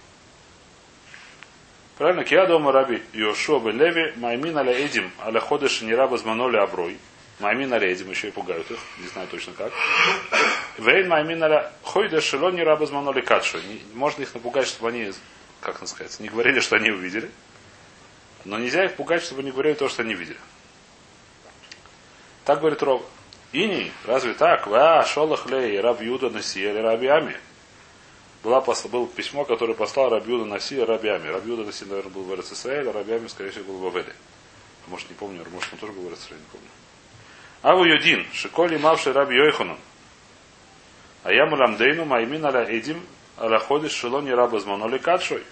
Правильно? 1.98 2.24
Кия 2.24 2.46
дома 2.46 2.72
раби 2.72 3.02
бен 3.12 3.78
Леви, 3.78 4.12
Маймин 4.16 4.56
аля 4.58 4.72
Эдим, 4.86 5.10
аля 5.20 5.40
ходыш 5.40 5.82
не 5.82 5.94
раба 5.94 6.16
зманоли 6.16 6.56
аброй. 6.56 6.96
Маймин 7.38 7.72
аля 7.72 7.92
Эдим, 7.92 8.10
еще 8.10 8.28
и 8.28 8.30
пугают 8.30 8.70
их, 8.70 8.78
не 8.98 9.08
знаю 9.08 9.28
точно 9.28 9.52
как. 9.52 9.72
Вейн 10.78 11.08
Маймин 11.08 11.42
аля 11.42 11.72
хойдеш 11.82 12.24
шело 12.24 12.50
не 12.50 12.62
раба 12.62 12.86
зманоли 12.86 13.20
катшу. 13.20 13.58
Не- 13.58 13.82
Можно 13.94 14.22
их 14.22 14.32
напугать, 14.34 14.66
чтобы 14.66 14.88
они, 14.88 15.12
как 15.60 15.80
нам 15.80 15.86
сказать, 15.86 16.18
не 16.20 16.28
говорили, 16.28 16.60
что 16.60 16.76
они 16.76 16.90
увидели. 16.90 17.30
Но 18.44 18.58
нельзя 18.58 18.84
их 18.84 18.94
пугать, 18.96 19.22
чтобы 19.22 19.42
они 19.42 19.50
говорили 19.52 19.74
то, 19.74 19.88
что 19.88 20.02
они 20.02 20.14
видели. 20.14 20.38
Так 22.44 22.60
говорит 22.60 22.82
Ров. 22.82 23.02
Ини, 23.52 23.92
разве 24.06 24.34
так? 24.34 24.66
Ва, 24.66 25.04
шолах 25.04 25.46
лей, 25.46 25.78
раб 25.80 26.00
Юда 26.00 26.30
наси, 26.30 26.60
или 26.60 26.78
раби 26.78 27.06
Ами. 27.06 27.36
Была, 28.42 28.60
было 28.60 29.06
письмо, 29.06 29.44
которое 29.44 29.74
послал 29.74 30.10
Рабиуда 30.10 30.44
Наси 30.44 30.80
Рабиами. 30.80 31.28
Рабиуда 31.28 31.64
Наси, 31.64 31.84
наверное, 31.84 32.12
был 32.12 32.24
в 32.24 32.34
РССР, 32.34 32.88
а 32.88 32.92
Рабиами, 32.92 33.28
скорее 33.28 33.50
всего, 33.50 33.72
был 33.72 33.78
в 33.78 33.86
Авеле. 33.86 34.12
Может, 34.88 35.10
не 35.10 35.14
помню, 35.14 35.44
может, 35.52 35.72
он 35.72 35.78
тоже 35.78 35.92
говорит, 35.92 36.18
что 36.18 36.34
я 36.34 36.40
не 36.40 36.46
помню. 36.50 36.66
Аву 37.62 37.84
Йодин, 37.84 38.26
Шиколи 38.32 38.76
Мавши 38.78 39.12
Раби 39.12 39.36
Йойхану. 39.36 39.78
А 41.22 41.32
я 41.32 41.46
Мурамдейну 41.46 42.04
Маймин 42.04 42.44
Аля 42.44 42.64
Эдим 42.64 43.00
Аля 43.38 43.60
Ходиш 43.60 43.92
Шилони 43.92 44.30
Раба 44.30 44.58
Зманоли 44.58 44.98
Кадшой. 44.98 45.44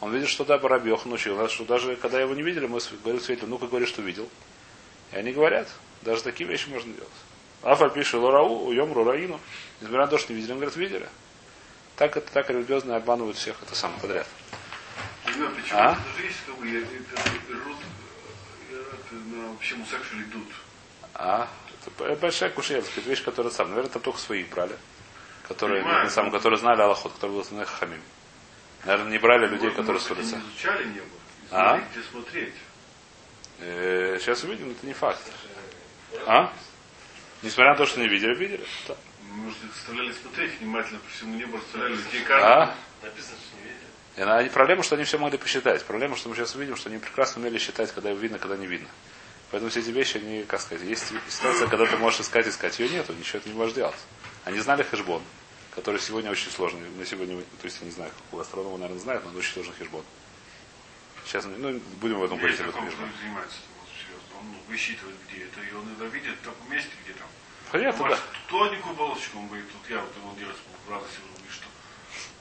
Он 0.00 0.14
видит, 0.14 0.28
что 0.28 0.44
да, 0.44 0.58
Раби 0.58 0.88
Йохан 0.88 1.12
учил 1.12 1.48
что 1.48 1.64
даже 1.64 1.96
когда 1.96 2.20
его 2.20 2.34
не 2.34 2.42
видели, 2.42 2.66
мы 2.66 2.80
говорили 3.02 3.22
свидетелю, 3.22 3.48
ну-ка 3.48 3.66
говори, 3.66 3.84
что 3.84 4.00
видел. 4.00 4.28
И 5.12 5.16
они 5.16 5.32
говорят, 5.32 5.68
даже 6.02 6.22
такие 6.22 6.48
вещи 6.48 6.68
можно 6.68 6.92
делать. 6.92 7.08
Афа 7.62 7.90
пишет 7.90 8.14
Лорау, 8.14 8.66
уем 8.66 8.92
Рураину. 8.92 9.38
Несмотря 9.80 10.06
на 10.06 10.08
то, 10.08 10.18
что 10.18 10.32
не 10.32 10.36
видели, 10.36 10.52
он 10.52 10.58
говорит, 10.58 10.76
видели. 10.76 11.08
Так 11.96 12.16
это 12.16 12.30
так 12.30 12.50
религиозно 12.50 12.96
обманывают 12.96 13.36
всех, 13.36 13.56
это 13.62 13.74
самое 13.74 14.00
подряд. 14.00 14.26
А? 15.26 15.32
это 15.32 15.38
это- 15.72 15.72
это 15.72 15.98
это. 20.12 20.38
А, 21.14 21.48
это 22.00 22.16
большая 22.16 22.50
кушья, 22.50 22.82
сказать, 22.82 23.06
вещь, 23.06 23.24
которая 23.24 23.52
сам. 23.52 23.68
Наверное, 23.70 23.90
там 23.90 24.02
только 24.02 24.18
своих 24.18 24.48
брали. 24.50 24.76
Которые, 25.48 25.82
Понимаю, 25.82 26.04
на 26.04 26.10
самом, 26.10 26.30
которые 26.32 26.58
знали 26.58 26.80
Аллахот, 26.82 27.12
которые 27.14 27.36
были 27.36 27.44
основных 27.44 27.68
хамим. 27.70 28.02
Наверное, 28.84 29.12
не 29.12 29.18
брали 29.18 29.46
людей, 29.46 29.68
Может, 29.70 29.76
которые 29.76 30.00
с 30.02 30.10
улицы. 30.10 30.36
изучали 30.38 30.84
небо. 30.86 31.06
А? 31.50 31.78
где 31.78 32.02
смотреть. 32.10 32.54
Э, 33.60 34.18
сейчас 34.20 34.42
увидим, 34.44 34.72
это 34.72 34.84
не 34.84 34.92
факт. 34.92 35.22
А? 36.26 36.52
Несмотря 37.42 37.72
на 37.72 37.78
то, 37.78 37.86
что 37.86 38.00
не 38.00 38.08
видели, 38.08 38.34
видели. 38.34 38.66
Да. 38.88 38.96
Может, 39.36 39.64
их 39.64 39.74
заставляли 39.74 40.12
смотреть 40.12 40.58
внимательно 40.60 40.98
по 40.98 41.08
всему 41.10 41.36
небу, 41.36 41.58
заставляли 41.58 41.92
людей 41.94 42.22
А? 42.24 42.26
каждый. 42.26 42.74
Написано, 43.02 43.36
что 43.36 43.56
не 43.56 43.62
видели. 43.62 43.86
И 44.16 44.20
она- 44.22 44.42
и 44.42 44.48
проблема, 44.48 44.82
что 44.82 44.94
они 44.94 45.04
все 45.04 45.18
могли 45.18 45.36
посчитать. 45.36 45.84
Проблема, 45.84 46.16
что 46.16 46.30
мы 46.30 46.34
сейчас 46.36 46.54
увидим, 46.54 46.76
что 46.76 46.88
они 46.88 46.98
прекрасно 46.98 47.42
умели 47.42 47.58
считать, 47.58 47.92
когда 47.92 48.12
видно, 48.12 48.38
когда 48.38 48.56
не 48.56 48.66
видно. 48.66 48.88
Поэтому 49.50 49.70
все 49.70 49.80
эти 49.80 49.90
вещи, 49.90 50.16
они, 50.16 50.44
как 50.44 50.60
сказать, 50.60 50.84
есть 50.88 51.12
ситуация, 51.28 51.68
когда 51.68 51.86
ты 51.86 51.96
можешь 51.98 52.20
искать, 52.20 52.48
искать. 52.48 52.78
Ее 52.78 52.88
нету, 52.88 53.12
ничего 53.12 53.40
ты 53.40 53.50
не 53.50 53.54
можешь 53.54 53.74
делать. 53.74 53.96
Они 54.44 54.58
знали 54.58 54.82
хэшбон, 54.82 55.22
который 55.74 56.00
сегодня 56.00 56.30
очень 56.30 56.50
сложный. 56.50 56.80
На 56.96 57.04
сегодня, 57.04 57.36
то 57.36 57.64
есть, 57.64 57.78
я 57.80 57.86
не 57.86 57.92
знаю, 57.92 58.10
какого 58.24 58.42
астронома, 58.42 58.78
наверное, 58.78 59.00
знает, 59.00 59.22
но 59.24 59.30
он 59.30 59.36
очень 59.36 59.52
сложный 59.52 59.74
хэшбон. 59.74 60.02
Сейчас, 61.26 61.44
ну, 61.44 61.80
будем 62.00 62.18
в 62.20 62.24
этом 62.24 62.38
говорить 62.38 62.58
об 62.60 62.68
этом 62.70 62.86
кто 62.88 62.96
занимается. 63.20 63.58
Он 64.38 64.46
ну, 64.46 64.58
высчитывает, 64.68 65.16
где 65.28 65.44
это, 65.44 65.60
и 65.60 65.72
он 65.74 65.84
иногда 65.88 66.06
видит 66.06 66.34
в 66.40 66.44
таком 66.44 66.70
месте, 66.70 66.90
где 67.04 67.12
там. 67.14 67.28
Понятно, 67.72 68.08
да. 68.08 68.18
Тоненькую 68.48 68.94
полосочку, 68.94 69.38
он 69.38 69.46
говорит, 69.48 69.66
тут 69.72 69.90
я 69.90 69.98
вот 70.00 70.12
его 70.16 70.32
делать 70.38 70.56
в 70.86 70.90
радости, 70.90 71.18
он 71.24 71.32
говорит, 71.34 71.52
что 71.52 71.66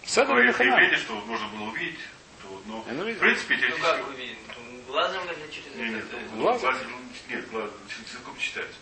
С 0.06 0.12
этого 0.18 0.28
такое 0.28 0.48
не 0.48 0.52
хана. 0.54 0.70
явление, 0.70 0.98
что 0.98 1.14
можно 1.22 1.48
было 1.50 1.64
увидеть. 1.70 2.00
это 2.40 2.48
вот, 2.48 2.66
но, 2.68 2.86
ну, 2.92 3.12
в 3.12 3.18
принципе, 3.18 3.56
Ну 3.56 3.60
теоретически... 3.62 3.82
как 3.82 4.08
вы 4.08 4.14
видите? 4.16 4.40
Ну, 4.58 4.82
Глазом 4.88 5.24
или 5.26 5.52
через 5.52 5.76
Не, 5.76 5.90
нет, 5.90 6.04
это? 6.06 6.18
ну, 6.36 6.42
Глазом? 6.42 6.62
глазом, 6.72 6.88
ну, 6.92 6.98
нет, 7.36 7.50
глазом, 7.50 7.72
языком 8.08 8.38
читается. 8.38 8.78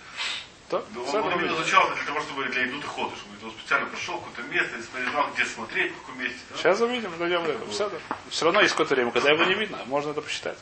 Да, 0.70 0.82
с 0.82 1.14
он, 1.14 1.34
он 1.34 1.48
изучал 1.48 1.94
для 1.96 2.04
того, 2.04 2.20
чтобы 2.22 2.46
для 2.46 2.66
идут 2.66 2.84
и 2.84 2.88
ходишь. 2.88 3.20
Он 3.44 3.52
специально 3.52 3.86
пошел 3.88 4.18
в 4.18 4.26
какое-то 4.26 4.52
место, 4.52 4.78
и 4.78 4.82
смотрел, 4.82 5.12
знал, 5.12 5.30
где 5.34 5.46
смотреть, 5.46 5.92
в 5.94 6.00
каком 6.00 6.20
месте. 6.20 6.40
да? 6.50 6.58
Сейчас 6.58 6.82
увидим, 6.82 7.12
дойдем 7.20 7.44
до 7.46 7.52
этого. 7.52 7.70
Все, 7.72 7.90
да. 7.90 7.98
Все 8.30 8.46
равно 8.46 8.62
есть 8.62 8.74
какое-то 8.74 8.96
время, 8.96 9.12
когда 9.12 9.32
его 9.32 9.44
не 9.44 9.54
видно, 9.54 9.80
можно 9.86 10.12
это 10.12 10.22
посчитать. 10.22 10.58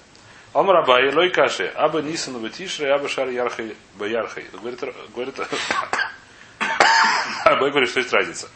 Омраба 0.53 1.01
и 1.01 1.13
лой 1.13 1.29
каши, 1.29 1.67
абы 1.67 2.01
нисан 2.01 2.41
бетишре, 2.43 2.93
абы 2.93 3.07
шар 3.07 3.29
ярхай 3.29 3.75
боярхай. 3.97 4.45
Говорит, 4.51 4.81
говорит, 5.13 5.35
Абай 7.45 7.69
говорит, 7.69 7.89
что 7.89 7.99
есть 7.99 8.13
разница. 8.13 8.49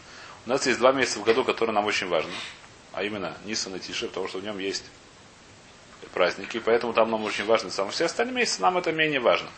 У 0.45 0.49
нас 0.49 0.65
есть 0.67 0.79
два 0.79 0.91
месяца 0.91 1.19
в 1.19 1.23
году, 1.23 1.43
которые 1.43 1.73
нам 1.73 1.85
очень 1.85 2.07
важны. 2.07 2.31
А 2.93 3.03
именно 3.03 3.35
Нисан 3.45 3.75
и 3.75 3.79
Тише, 3.79 4.07
потому 4.07 4.27
что 4.27 4.39
в 4.39 4.43
нем 4.43 4.59
есть 4.59 4.85
праздники, 6.13 6.59
поэтому 6.59 6.93
там 6.93 7.09
нам 7.11 7.23
очень 7.23 7.45
важно. 7.45 7.69
Сам 7.69 7.89
все 7.91 8.05
остальные 8.05 8.35
месяцы 8.35 8.61
нам 8.61 8.77
это 8.77 8.91
менее 8.91 9.19
важно. 9.19 9.49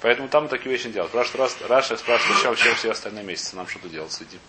Поэтому 0.00 0.28
там 0.28 0.48
такие 0.48 0.70
вещи 0.72 0.88
не 0.88 0.98
раз, 0.98 1.56
Раша 1.68 1.96
спрашивает, 1.96 2.58
чем, 2.58 2.74
все 2.74 2.90
остальные 2.90 3.24
месяцы 3.24 3.54
нам 3.54 3.68
что-то 3.68 3.88
делать, 3.88 4.12
сидим. 4.12 4.40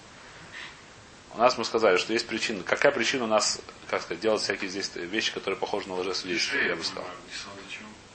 У 1.35 1.37
нас 1.37 1.57
мы 1.57 1.65
сказали, 1.65 1.97
что 1.97 2.13
есть 2.13 2.27
причина. 2.27 2.63
Какая 2.63 2.93
причина 2.93 3.25
у 3.25 3.27
нас, 3.27 3.59
как 3.89 4.01
сказать, 4.01 4.21
делать 4.21 4.41
всякие 4.41 4.69
здесь 4.69 4.89
вещи, 4.95 5.33
которые 5.33 5.59
похожи 5.59 5.89
на 5.89 5.95
лжесвидетельство, 5.95 6.57
я 6.57 6.75
бы 6.77 6.83
сказал. 6.83 7.03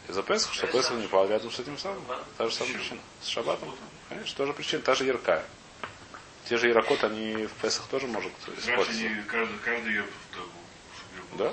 Из-за 0.08 0.22
Песах, 0.22 0.54
что 0.54 0.66
Песах 0.66 0.96
не 0.96 1.06
пал 1.06 1.28
рядом 1.28 1.50
с 1.50 1.60
этим 1.60 1.76
самым. 1.76 2.02
Та 2.38 2.48
же 2.48 2.54
самая 2.54 2.74
причина. 2.74 3.00
С 3.22 3.28
Шабатом. 3.28 3.74
Конечно, 4.08 4.36
тоже 4.38 4.54
причина, 4.54 4.82
та 4.82 4.94
же 4.94 5.04
яркая. 5.04 5.44
Те 6.48 6.56
же 6.56 6.68
ярокот, 6.68 7.04
они 7.04 7.46
в 7.46 7.52
Песах 7.60 7.86
тоже 7.88 8.06
могут 8.06 8.32
испортиться. 8.56 9.02
каждый, 9.28 9.58
каждый 9.62 9.92
ее 9.92 10.04
Да? 11.36 11.52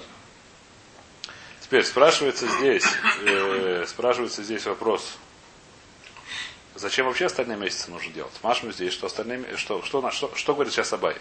Теперь 1.60 1.84
спрашивается 1.84 2.48
здесь, 2.48 2.86
э, 3.24 3.86
спрашивается 3.88 4.42
здесь 4.42 4.66
вопрос. 4.66 5.18
Зачем 6.76 7.08
вообще 7.08 7.26
остальные 7.26 7.58
месяцы 7.58 7.92
нужно 7.92 8.14
делать? 8.14 8.34
Машем 8.42 8.72
здесь, 8.72 8.94
что 8.94 9.08
остальные, 9.08 9.58
что, 9.58 9.84
что, 9.84 10.10
что, 10.12 10.34
что 10.34 10.54
говорит 10.54 10.72
сейчас 10.72 10.94
Абай? 10.94 11.18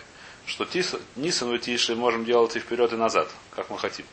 Что 0.46 0.64
тис, 0.64 0.94
Нисан 1.16 1.52
и 1.54 1.58
Тиши 1.58 1.96
можем 1.96 2.24
делать 2.24 2.54
и 2.56 2.60
вперед, 2.60 2.92
и 2.92 2.96
назад, 2.96 3.28
как 3.50 3.68
мы 3.68 3.78
хотим. 3.78 4.06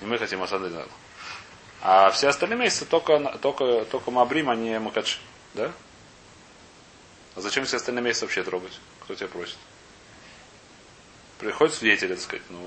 И 0.00 0.04
мы 0.04 0.18
хотим, 0.18 0.42
а 0.42 0.46
надо. 0.46 0.86
А 1.82 2.10
все 2.10 2.28
остальные 2.28 2.58
месяцы 2.58 2.86
только, 2.86 3.38
только, 3.42 3.84
только 3.84 4.10
Мабрим, 4.10 4.48
а 4.50 4.56
не 4.56 4.78
Макадши. 4.78 5.18
Да? 5.52 5.72
А 7.34 7.40
зачем 7.40 7.64
все 7.64 7.76
остальные 7.76 8.04
месяцы 8.04 8.24
вообще 8.24 8.42
трогать? 8.44 8.78
Кто 9.00 9.14
тебя 9.14 9.28
просит? 9.28 9.58
Приходит 11.38 11.74
свидетель, 11.74 12.08
так 12.08 12.20
сказать, 12.20 12.44
ну, 12.48 12.58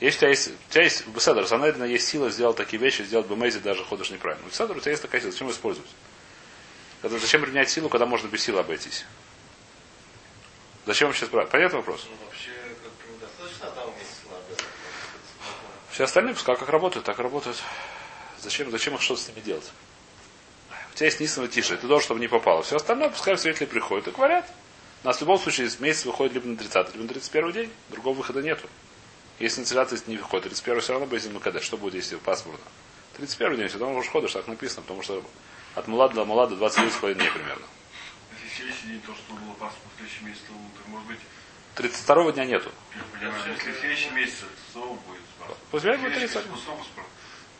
если 0.00 0.16
у 0.16 0.20
тебя 0.20 0.28
есть, 0.30 0.48
у 0.48 0.72
тебя 0.72 0.82
есть 0.84 1.06
Беседр, 1.08 1.46
Санедрина 1.46 1.84
есть 1.84 2.08
сила 2.08 2.30
сделать 2.30 2.56
такие 2.56 2.80
вещи, 2.80 3.02
сделать 3.02 3.26
Бемейзи 3.26 3.58
даже 3.58 3.84
ходишь 3.84 4.10
неправильно. 4.10 4.46
У 4.46 4.48
Беседра 4.48 4.74
у 4.74 4.80
тебя 4.80 4.92
есть 4.92 5.02
такая 5.02 5.20
сила, 5.20 5.30
зачем 5.30 5.50
использовать? 5.50 5.90
Когда, 7.02 7.18
зачем 7.18 7.42
применять 7.42 7.68
силу, 7.68 7.90
когда 7.90 8.06
можно 8.06 8.26
без 8.28 8.42
силы 8.42 8.60
обойтись? 8.60 9.04
Зачем 10.86 11.12
сейчас 11.12 11.28
брать? 11.28 11.48
Понятный 11.50 11.78
вопрос? 11.78 12.06
Ну, 12.08 12.26
вообще, 12.26 12.50
как. 12.82 12.92
Все 15.90 16.04
остальные, 16.04 16.34
пускай 16.34 16.56
как 16.56 16.68
работают, 16.68 17.04
так 17.04 17.18
работают. 17.18 17.62
Зачем, 18.40 18.70
зачем 18.70 18.94
их 18.94 19.02
что-то 19.02 19.20
с 19.20 19.28
ними 19.28 19.40
делать? 19.40 19.70
У 20.92 20.96
тебя 20.96 21.06
есть 21.06 21.20
и 21.20 21.48
Тише, 21.48 21.76
ты 21.76 21.86
должен, 21.86 22.04
чтобы 22.04 22.20
не 22.20 22.28
попало. 22.28 22.62
Все 22.62 22.76
остальное, 22.76 23.10
пускай 23.10 23.36
свидетели 23.36 23.66
приходят 23.66 24.08
и 24.08 24.10
говорят. 24.10 24.46
У 25.02 25.06
нас 25.06 25.18
в 25.18 25.20
любом 25.20 25.38
случае 25.38 25.66
из 25.66 25.78
месяца 25.80 26.08
выходит 26.08 26.34
либо 26.34 26.46
на 26.46 26.56
30 26.56 26.94
либо 26.94 27.02
на 27.04 27.08
31 27.08 27.52
день. 27.52 27.72
Другого 27.88 28.16
выхода 28.16 28.42
нету. 28.42 28.68
Если 29.38 29.60
на 29.60 29.66
30 29.66 30.08
не 30.08 30.16
выходит, 30.16 30.44
31 30.44 30.80
все 30.80 30.92
равно 30.92 31.06
Безин 31.06 31.32
Макадеш. 31.34 31.64
Что 31.64 31.76
будет, 31.76 31.94
если 31.94 32.16
пасмурно? 32.16 32.60
31 33.16 33.56
день, 33.56 33.68
все 33.68 33.78
равно 33.78 33.98
уже 33.98 34.10
ходишь, 34.10 34.32
так 34.32 34.46
написано, 34.46 34.82
потому 34.82 35.02
что 35.02 35.22
от 35.74 35.88
Мулада 35.88 36.14
до 36.14 36.24
Мулада 36.24 36.54
29,5 36.54 37.14
дней 37.14 37.30
примерно. 37.30 37.66
Следующий 38.56 38.86
день 38.88 39.00
то, 39.06 39.14
что 39.14 39.34
было 39.34 39.54
пасмурно, 39.54 39.90
в 39.94 39.96
следующий 39.96 40.24
месяц, 40.24 40.40
то, 40.48 40.52
то, 40.52 40.90
может 40.90 41.06
быть, 41.06 41.20
32 41.76 42.32
дня 42.32 42.44
нету. 42.44 42.70
понимаю, 43.12 43.52
если 43.52 43.72
в 43.72 43.78
следующий 43.78 44.10
месяц 44.10 44.44
снова 44.72 44.94
будет 45.06 45.22
пасмурно. 45.38 45.56
Пусть 45.70 45.84
будет 45.84 46.00
Следующий 46.00 46.26
31. 46.26 46.52
месяц 46.52 46.64
снова 46.64 46.78
пасмурно, 46.78 47.10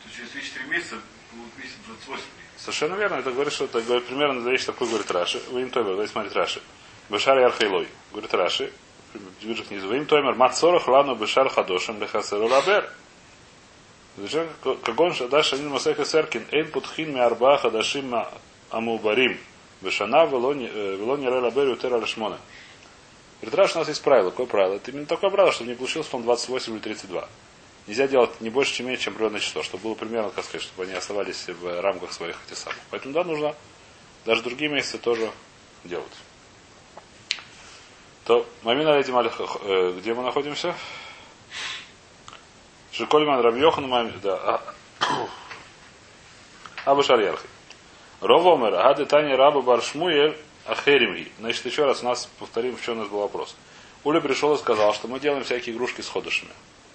то 0.03 0.09
через 0.15 0.29
3-4 0.31 0.67
месяца 0.69 0.95
будет 1.31 1.57
месяц 1.57 1.77
28 1.87 2.23
дней. 2.23 2.45
Совершенно 2.57 2.95
верно. 2.95 3.15
Это 3.15 3.31
говорит, 3.31 3.53
что 3.53 3.65
это 3.65 3.81
говорит, 3.81 4.05
примерно 4.05 4.47
вещь 4.49 4.65
такой 4.65 4.87
говорит 4.87 5.09
Раши. 5.09 5.41
Вы 5.49 5.61
им 5.63 5.69
тоймер, 5.69 5.91
давайте 5.91 6.11
смотреть 6.11 6.35
Раши. 6.35 6.61
Бешар 7.09 7.39
Ярхайлой. 7.39 7.87
Говорит 8.11 8.33
Раши. 8.33 8.73
Ближе 9.41 9.63
к 9.63 9.71
низу. 9.71 9.87
Вы 9.87 9.97
им 9.97 10.05
тоймер. 10.05 10.35
Мацорах 10.35 10.87
лану 10.87 11.15
бешар 11.15 11.49
хадошем 11.49 11.99
лехасеру 11.99 12.47
лабер. 12.47 12.91
Кагон 14.83 15.13
шадаш 15.13 15.53
анин 15.53 15.69
масеха 15.69 16.05
серкин. 16.05 16.45
Эйн 16.51 16.69
путхин 16.69 17.13
ми 17.13 17.19
арба 17.19 17.57
хадашим 17.57 18.13
амубарим. 18.69 19.39
Бешана 19.81 20.25
велони 20.25 20.67
рей 20.67 21.39
лабер 21.39 21.67
ютер 21.67 21.93
алешмона. 21.93 22.39
Говорит 23.41 23.57
Раши, 23.57 23.75
у 23.75 23.79
нас 23.79 23.87
есть 23.87 24.03
правило. 24.03 24.29
Какое 24.29 24.45
правило? 24.45 24.75
Это 24.75 24.91
именно 24.91 25.07
такое 25.07 25.31
правило, 25.31 25.51
чтобы 25.51 25.69
не 25.71 25.75
получилось 25.75 26.07
потом 26.07 26.23
28 26.23 26.73
или 26.73 26.79
32. 26.79 27.27
Нельзя 27.87 28.07
делать 28.07 28.39
не 28.41 28.51
больше, 28.51 28.73
чем 28.75 28.87
меньше, 28.87 29.05
чем 29.05 29.15
природное 29.15 29.39
число, 29.39 29.63
чтобы 29.63 29.83
было 29.85 29.95
примерно, 29.95 30.29
как 30.29 30.45
сказать, 30.45 30.61
чтобы 30.61 30.83
они 30.83 30.93
оставались 30.93 31.47
в 31.47 31.81
рамках 31.81 32.13
своих 32.13 32.37
этих 32.45 32.57
самых. 32.57 32.77
Поэтому 32.91 33.13
да, 33.15 33.23
нужно 33.23 33.55
даже 34.25 34.43
другие 34.43 34.69
месяцы 34.69 34.99
тоже 34.99 35.31
делать. 35.83 36.13
То, 38.25 38.45
Мамина 38.61 38.89
э, 38.99 39.93
где 39.97 40.13
мы 40.13 40.21
находимся? 40.21 40.75
Шикольман 42.91 43.41
Рабьохан 43.41 43.87
Мамин, 43.87 44.19
да. 44.21 44.35
а- 44.35 44.73
Абу 46.85 47.01
Шарьярхи. 47.01 47.47
Ровомер, 48.21 48.75
Агады 48.75 49.05
Тани 49.05 49.33
Раба 49.33 49.61
Баршмуель 49.61 50.37
Ахеримги. 50.65 51.31
Значит, 51.39 51.65
еще 51.65 51.85
раз 51.85 52.03
нас 52.03 52.29
повторим, 52.39 52.77
в 52.77 52.81
чем 52.81 52.97
у 52.97 53.01
нас 53.01 53.09
был 53.09 53.19
вопрос. 53.19 53.55
Уля 54.03 54.21
пришел 54.21 54.53
и 54.53 54.57
сказал, 54.57 54.93
что 54.93 55.07
мы 55.07 55.19
делаем 55.19 55.43
всякие 55.43 55.75
игрушки 55.75 56.01
с 56.01 56.07
ходышами. 56.07 56.51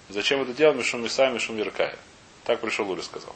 Зачем 0.09 0.41
это 0.41 0.53
делаем? 0.53 0.77
Мишум 0.77 1.03
Миса, 1.03 1.29
Мишум 1.29 1.57
Веркая. 1.57 1.97
Так 2.45 2.61
пришел 2.61 2.89
Уля 2.89 3.01
сказал. 3.01 3.35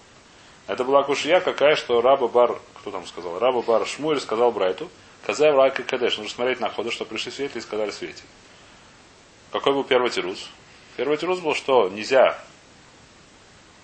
Это 0.67 0.85
была 0.85 1.03
кушья 1.03 1.41
какая, 1.41 1.75
что 1.75 2.01
Раба 2.01 2.27
Бар, 2.27 2.59
кто 2.75 2.91
там 2.91 3.05
сказал? 3.05 3.39
Раба 3.39 3.61
Бар 3.61 3.85
Шмуэль 3.85 4.21
сказал 4.21 4.51
Брайту, 4.51 4.89
Казай 5.25 5.51
Рак 5.51 5.79
и 5.79 5.83
Кадеш. 5.83 6.17
Нужно 6.17 6.33
смотреть 6.33 6.61
на 6.61 6.69
ходу, 6.69 6.91
что 6.91 7.03
пришли 7.03 7.31
свидетели 7.31 7.59
и 7.59 7.61
сказали 7.61 7.91
свете. 7.91 8.23
Какой 9.51 9.73
был 9.73 9.83
первый 9.83 10.09
тирус? 10.09 10.49
Первый 10.95 11.17
тирус 11.17 11.39
был, 11.39 11.55
что 11.55 11.89
нельзя 11.89 12.37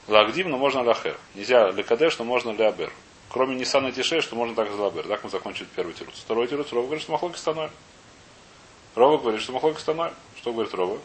Лагдим, 0.08 0.50
но 0.50 0.58
можно 0.58 0.84
лахер. 0.84 1.18
Нельзя 1.36 1.70
лекадеш, 1.72 2.18
но 2.18 2.24
можно 2.24 2.52
лябер. 2.52 2.92
Кроме 3.30 3.56
Ниссана 3.56 3.92
Тише, 3.92 4.22
что 4.22 4.36
можно 4.36 4.56
так 4.56 4.70
лабер. 4.78 5.08
Так 5.08 5.24
мы 5.24 5.30
закончили 5.30 5.68
первый 5.76 5.94
тирус. 5.94 6.16
Второй 6.16 6.48
тирус, 6.48 6.72
Рова 6.72 6.86
говорит, 6.86 7.04
что 7.04 7.12
махлоки 7.12 7.38
становим. 7.38 7.72
Рова 8.96 9.18
говорит, 9.18 9.42
что 9.42 9.52
махлоки 9.52 9.80
становим. 9.80 10.14
Что 10.38 10.54
говорит 10.54 10.74
Рова? 10.74 11.00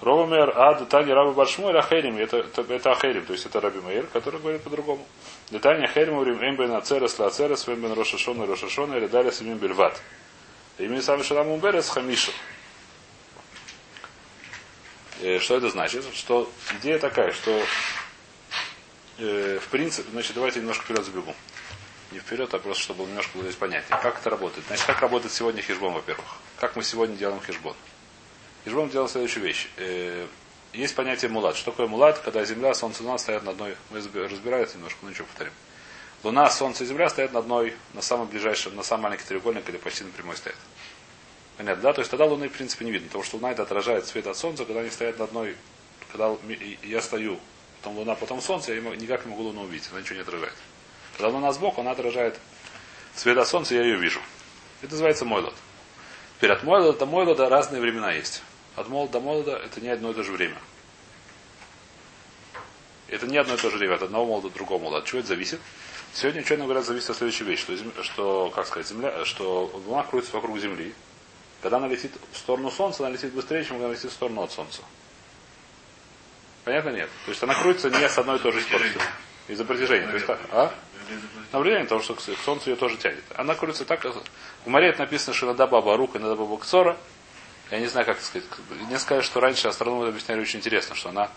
Рова 0.00 0.26
Мейер, 0.26 0.52
а 0.56 0.74
Детани 0.74 1.10
Раба 1.10 1.32
Баршму 1.32 1.70
или 1.70 1.78
Ахерим, 1.78 2.18
это, 2.18 2.36
это, 2.36 2.62
это 2.72 2.92
Ахерим, 2.92 3.24
то 3.24 3.32
есть 3.32 3.46
это 3.46 3.60
Раби 3.60 3.80
Мейер, 3.80 4.06
который 4.06 4.40
говорит 4.40 4.62
по-другому. 4.62 5.06
Детани 5.50 5.84
Ахерим 5.84 6.18
урим 6.18 6.38
эмбен 6.42 6.72
ацерес 6.72 7.18
ла 7.18 7.26
ацерес, 7.26 7.66
эмбен 7.66 7.92
рошашона 7.94 8.44
и 8.44 8.46
рошашона, 8.46 8.96
или 8.96 9.06
далее 9.06 9.32
семим 9.32 9.56
бельват. 9.56 10.00
Именно 10.78 11.00
сам 11.00 11.24
Шалам 11.24 11.48
Умберес 11.48 11.88
Хамишу. 11.88 12.30
Э, 15.22 15.38
что 15.38 15.56
это 15.56 15.70
значит? 15.70 16.04
Что 16.14 16.50
идея 16.78 16.98
такая, 16.98 17.32
что 17.32 17.58
э, 19.18 19.58
в 19.60 19.68
принципе, 19.68 20.10
значит, 20.10 20.34
давайте 20.34 20.60
немножко 20.60 20.84
вперед 20.84 21.04
забегу. 21.04 21.34
Не 22.12 22.20
вперед, 22.20 22.52
а 22.54 22.58
просто 22.58 22.82
чтобы 22.82 23.04
немножко 23.04 23.32
было 23.34 23.44
здесь 23.44 23.56
понятнее. 23.56 23.98
Как 24.00 24.18
это 24.18 24.30
работает? 24.30 24.66
Значит, 24.68 24.86
как 24.86 25.00
работает 25.00 25.32
сегодня 25.32 25.62
хижбон, 25.62 25.92
во-первых? 25.92 26.26
Как 26.58 26.76
мы 26.76 26.82
сегодня 26.82 27.16
делаем 27.16 27.40
хижбон? 27.40 27.74
Хижбон 28.64 28.88
делает 28.90 29.10
следующую 29.10 29.44
вещь. 29.44 29.68
Э, 29.76 30.26
есть 30.72 30.94
понятие 30.94 31.30
мулат. 31.30 31.56
Что 31.56 31.70
такое 31.70 31.86
мулат? 31.86 32.18
Когда 32.18 32.44
земля, 32.44 32.74
солнце 32.74 33.02
луна 33.02 33.18
стоят 33.18 33.42
на 33.42 33.52
одной... 33.52 33.76
Мы 33.90 33.98
разбирали 33.98 34.64
это 34.64 34.76
немножко, 34.76 34.98
но 35.02 35.10
ничего 35.10 35.26
повторим. 35.26 35.52
Луна, 36.22 36.50
солнце 36.50 36.84
и 36.84 36.86
земля 36.86 37.08
стоят 37.08 37.32
на 37.32 37.40
одной, 37.40 37.74
на 37.94 38.02
самом 38.02 38.26
ближайшем, 38.28 38.74
на 38.76 38.82
самом 38.82 39.04
маленький 39.04 39.24
треугольник 39.24 39.68
или 39.68 39.76
почти 39.76 40.04
на 40.04 40.10
прямой 40.10 40.36
стоят. 40.36 40.58
Понятно, 41.56 41.82
да? 41.82 41.92
То 41.92 42.00
есть 42.00 42.10
тогда 42.10 42.26
Луны, 42.26 42.48
в 42.48 42.52
принципе, 42.52 42.84
не 42.84 42.90
видно, 42.90 43.06
потому 43.08 43.24
что 43.24 43.36
Луна 43.36 43.52
это 43.52 43.62
отражает 43.62 44.06
свет 44.06 44.26
от 44.26 44.36
Солнца, 44.36 44.64
когда 44.64 44.80
они 44.80 44.90
стоят 44.90 45.18
на 45.18 45.24
одной, 45.24 45.56
когда 46.12 46.36
я 46.82 47.00
стою, 47.00 47.40
потом 47.86 47.98
Луна, 47.98 48.16
потом 48.16 48.40
Солнце, 48.40 48.74
я 48.74 48.80
никак 48.80 49.24
не 49.24 49.30
могу 49.30 49.44
Луну 49.44 49.62
увидеть, 49.62 49.88
она 49.92 50.00
ничего 50.00 50.16
не 50.16 50.22
отражает. 50.22 50.54
Когда 51.16 51.28
Луна 51.28 51.52
сбоку, 51.52 51.82
она 51.82 51.92
отражает 51.92 52.36
свет 53.14 53.38
от 53.38 53.46
Солнца, 53.46 53.76
я 53.76 53.82
ее 53.82 53.96
вижу. 53.96 54.20
Это 54.82 54.90
называется 54.90 55.24
Мойлот. 55.24 55.54
Теперь 56.36 56.50
от 56.50 56.64
Мойлода 56.64 56.98
до 56.98 57.06
Мойлода 57.06 57.48
разные 57.48 57.80
времена 57.80 58.12
есть. 58.12 58.42
От 58.74 58.88
Молода 58.88 59.12
до 59.12 59.20
Молода 59.20 59.58
это 59.58 59.80
не 59.80 59.88
одно 59.88 60.10
и 60.10 60.14
то 60.14 60.24
же 60.24 60.32
время. 60.32 60.56
Это 63.06 63.28
не 63.28 63.38
одно 63.38 63.54
и 63.54 63.56
то 63.56 63.70
же 63.70 63.78
время, 63.78 63.94
от 63.94 64.02
одного 64.02 64.26
молода 64.26 64.48
до 64.48 64.54
другого 64.54 64.82
молода. 64.82 64.98
От 64.98 65.04
чего 65.04 65.20
это 65.20 65.28
зависит? 65.28 65.60
Сегодня 66.12 66.40
ученые 66.40 66.64
говорят, 66.64 66.84
зависит 66.84 67.10
от 67.10 67.16
следующей 67.18 67.44
вещи, 67.44 67.62
что, 67.62 68.02
что, 68.02 68.52
как 68.52 68.66
сказать, 68.66 68.88
земля, 68.88 69.24
что 69.24 69.70
Луна 69.86 70.02
крутится 70.02 70.34
вокруг 70.34 70.58
Земли, 70.58 70.92
когда 71.62 71.76
она 71.76 71.86
летит 71.86 72.10
в 72.32 72.36
сторону 72.36 72.72
Солнца, 72.72 73.06
она 73.06 73.14
летит 73.14 73.32
быстрее, 73.32 73.62
чем 73.62 73.74
когда 73.74 73.86
она 73.86 73.94
летит 73.94 74.10
в 74.10 74.14
сторону 74.14 74.42
от 74.42 74.50
Солнца. 74.50 74.82
Понятно? 76.66 76.88
Нет. 76.88 77.08
То 77.24 77.30
есть 77.30 77.40
она 77.44 77.54
крутится 77.54 77.90
не 77.90 78.08
с 78.08 78.18
одной 78.18 78.38
и 78.38 78.40
той 78.40 78.50
же 78.50 78.60
скоростью. 78.60 79.00
Из-за 79.46 79.64
притяжения. 79.64 80.08
То 80.08 80.14
есть, 80.14 80.26
а? 80.50 80.74
На 81.52 81.60
влияние 81.60 81.86
того, 81.86 82.02
что 82.02 82.16
к 82.16 82.20
Солнцу 82.20 82.70
ее 82.70 82.76
тоже 82.76 82.96
тянет. 82.96 83.22
Она 83.36 83.54
крутится 83.54 83.84
так. 83.84 84.04
В 84.04 84.68
море 84.68 84.88
это 84.88 84.98
написано 84.98 85.32
Шинада 85.32 85.68
Баба 85.68 85.96
Рук 85.96 86.16
и 86.16 86.18
Нада 86.18 86.34
Баба 86.34 86.58
Кцора. 86.58 86.96
Я 87.70 87.78
не 87.78 87.86
знаю, 87.86 88.04
как 88.04 88.20
сказать. 88.20 88.48
Мне 88.80 88.98
сказали, 88.98 89.22
что 89.24 89.38
раньше 89.38 89.68
астрономы 89.68 90.08
объясняли 90.08 90.40
очень 90.40 90.58
интересно, 90.58 90.96
что 90.96 91.10
она, 91.10 91.30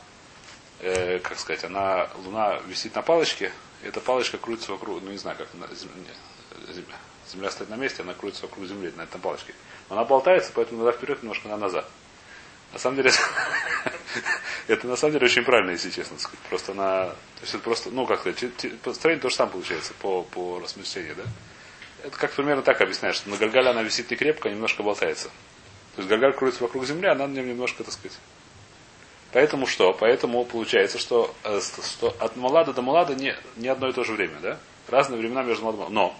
э, 0.79 1.19
как 1.19 1.38
сказать, 1.38 1.63
она, 1.63 2.09
Луна 2.25 2.59
висит 2.65 2.95
на 2.95 3.03
палочке, 3.03 3.51
и 3.83 3.88
эта 3.88 4.00
палочка 4.01 4.39
крутится 4.39 4.71
вокруг, 4.71 5.03
ну 5.03 5.12
не 5.12 5.17
знаю, 5.19 5.38
как 5.38 5.48
на 5.53 5.67
земля, 5.75 6.74
земля, 6.74 6.95
земля 7.31 7.51
стоит 7.51 7.69
на 7.69 7.75
месте, 7.75 8.01
она 8.01 8.15
крутится 8.15 8.48
вокруг 8.48 8.65
Земли 8.65 8.91
на 8.98 9.03
этой 9.03 9.21
палочке. 9.21 9.53
Она 9.89 10.05
болтается, 10.05 10.51
поэтому 10.55 10.81
иногда 10.81 10.98
вперед, 10.98 11.21
немножко 11.21 11.50
на 11.50 11.57
назад. 11.57 11.86
На 12.73 12.79
самом 12.79 12.97
деле, 12.97 13.11
это 14.67 14.88
на 14.88 14.95
самом 14.95 15.13
деле 15.13 15.25
очень 15.25 15.43
правильно, 15.43 15.71
если 15.71 15.89
честно 15.89 16.19
сказать. 16.19 16.39
Просто 16.49 16.71
она, 16.73 17.05
то 17.07 17.41
есть 17.41 17.53
это 17.53 17.63
просто, 17.63 17.89
ну 17.91 18.05
как 18.05 18.19
сказать, 18.21 18.55
построение 18.83 19.21
то 19.21 19.29
же 19.29 19.35
самое 19.35 19.53
получается 19.53 19.93
по, 19.99 20.23
по 20.23 20.59
рассмещению, 20.59 21.15
да? 21.15 21.23
Это 22.03 22.17
как 22.17 22.31
примерно 22.31 22.61
так 22.61 22.79
объясняешь, 22.81 23.15
что 23.15 23.29
на 23.29 23.38
Гальгале 23.38 23.69
она 23.69 23.83
висит 23.83 24.09
не 24.09 24.15
крепко, 24.15 24.49
а 24.49 24.51
немножко 24.51 24.83
болтается. 24.83 25.29
То 25.96 26.01
есть 26.01 26.09
Гальгаль 26.09 26.33
крутится 26.33 26.63
вокруг 26.63 26.85
Земли, 26.85 27.07
а 27.07 27.11
она 27.11 27.27
на 27.27 27.33
нем 27.33 27.48
немножко, 27.48 27.83
так 27.83 27.94
сказать. 27.94 28.17
Поэтому 29.31 29.67
что? 29.67 29.94
Поэтому 29.94 30.44
получается, 30.46 30.98
что, 30.98 31.35
э, 31.44 31.59
что 31.59 32.15
от 32.20 32.35
Мулада 32.35 32.74
до 32.74 32.81
Мулада 32.81 33.15
не, 33.15 33.35
не 33.57 33.67
одно 33.67 33.89
и 33.89 33.94
то 33.94 34.03
же 34.03 34.13
время, 34.13 34.39
да? 34.41 34.59
Разные 34.87 35.20
времена 35.20 35.44
между 35.44 35.65
Муладом. 35.65 35.94
Но 35.94 36.15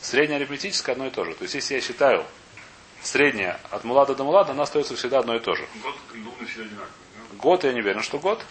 среднее 0.00 0.36
арифметическое 0.36 0.94
одно 0.94 1.06
и 1.06 1.10
то 1.10 1.24
же. 1.24 1.34
То 1.34 1.42
есть 1.42 1.54
если 1.54 1.74
я 1.74 1.80
считаю 1.80 2.24
средняя 3.02 3.60
от 3.70 3.84
мулада 3.84 4.14
до 4.14 4.24
мулада, 4.24 4.52
она 4.52 4.62
остается 4.62 4.96
всегда 4.96 5.18
одно 5.18 5.36
и 5.36 5.40
то 5.40 5.54
же. 5.54 5.66
Год 5.82 5.94
луны 6.14 6.46
всегда 6.46 6.64
одинаковый. 6.64 6.92
Да? 7.30 7.36
Год, 7.38 7.64
я 7.64 7.72
не 7.72 7.80
уверен, 7.80 8.02
что 8.02 8.18
год, 8.18 8.44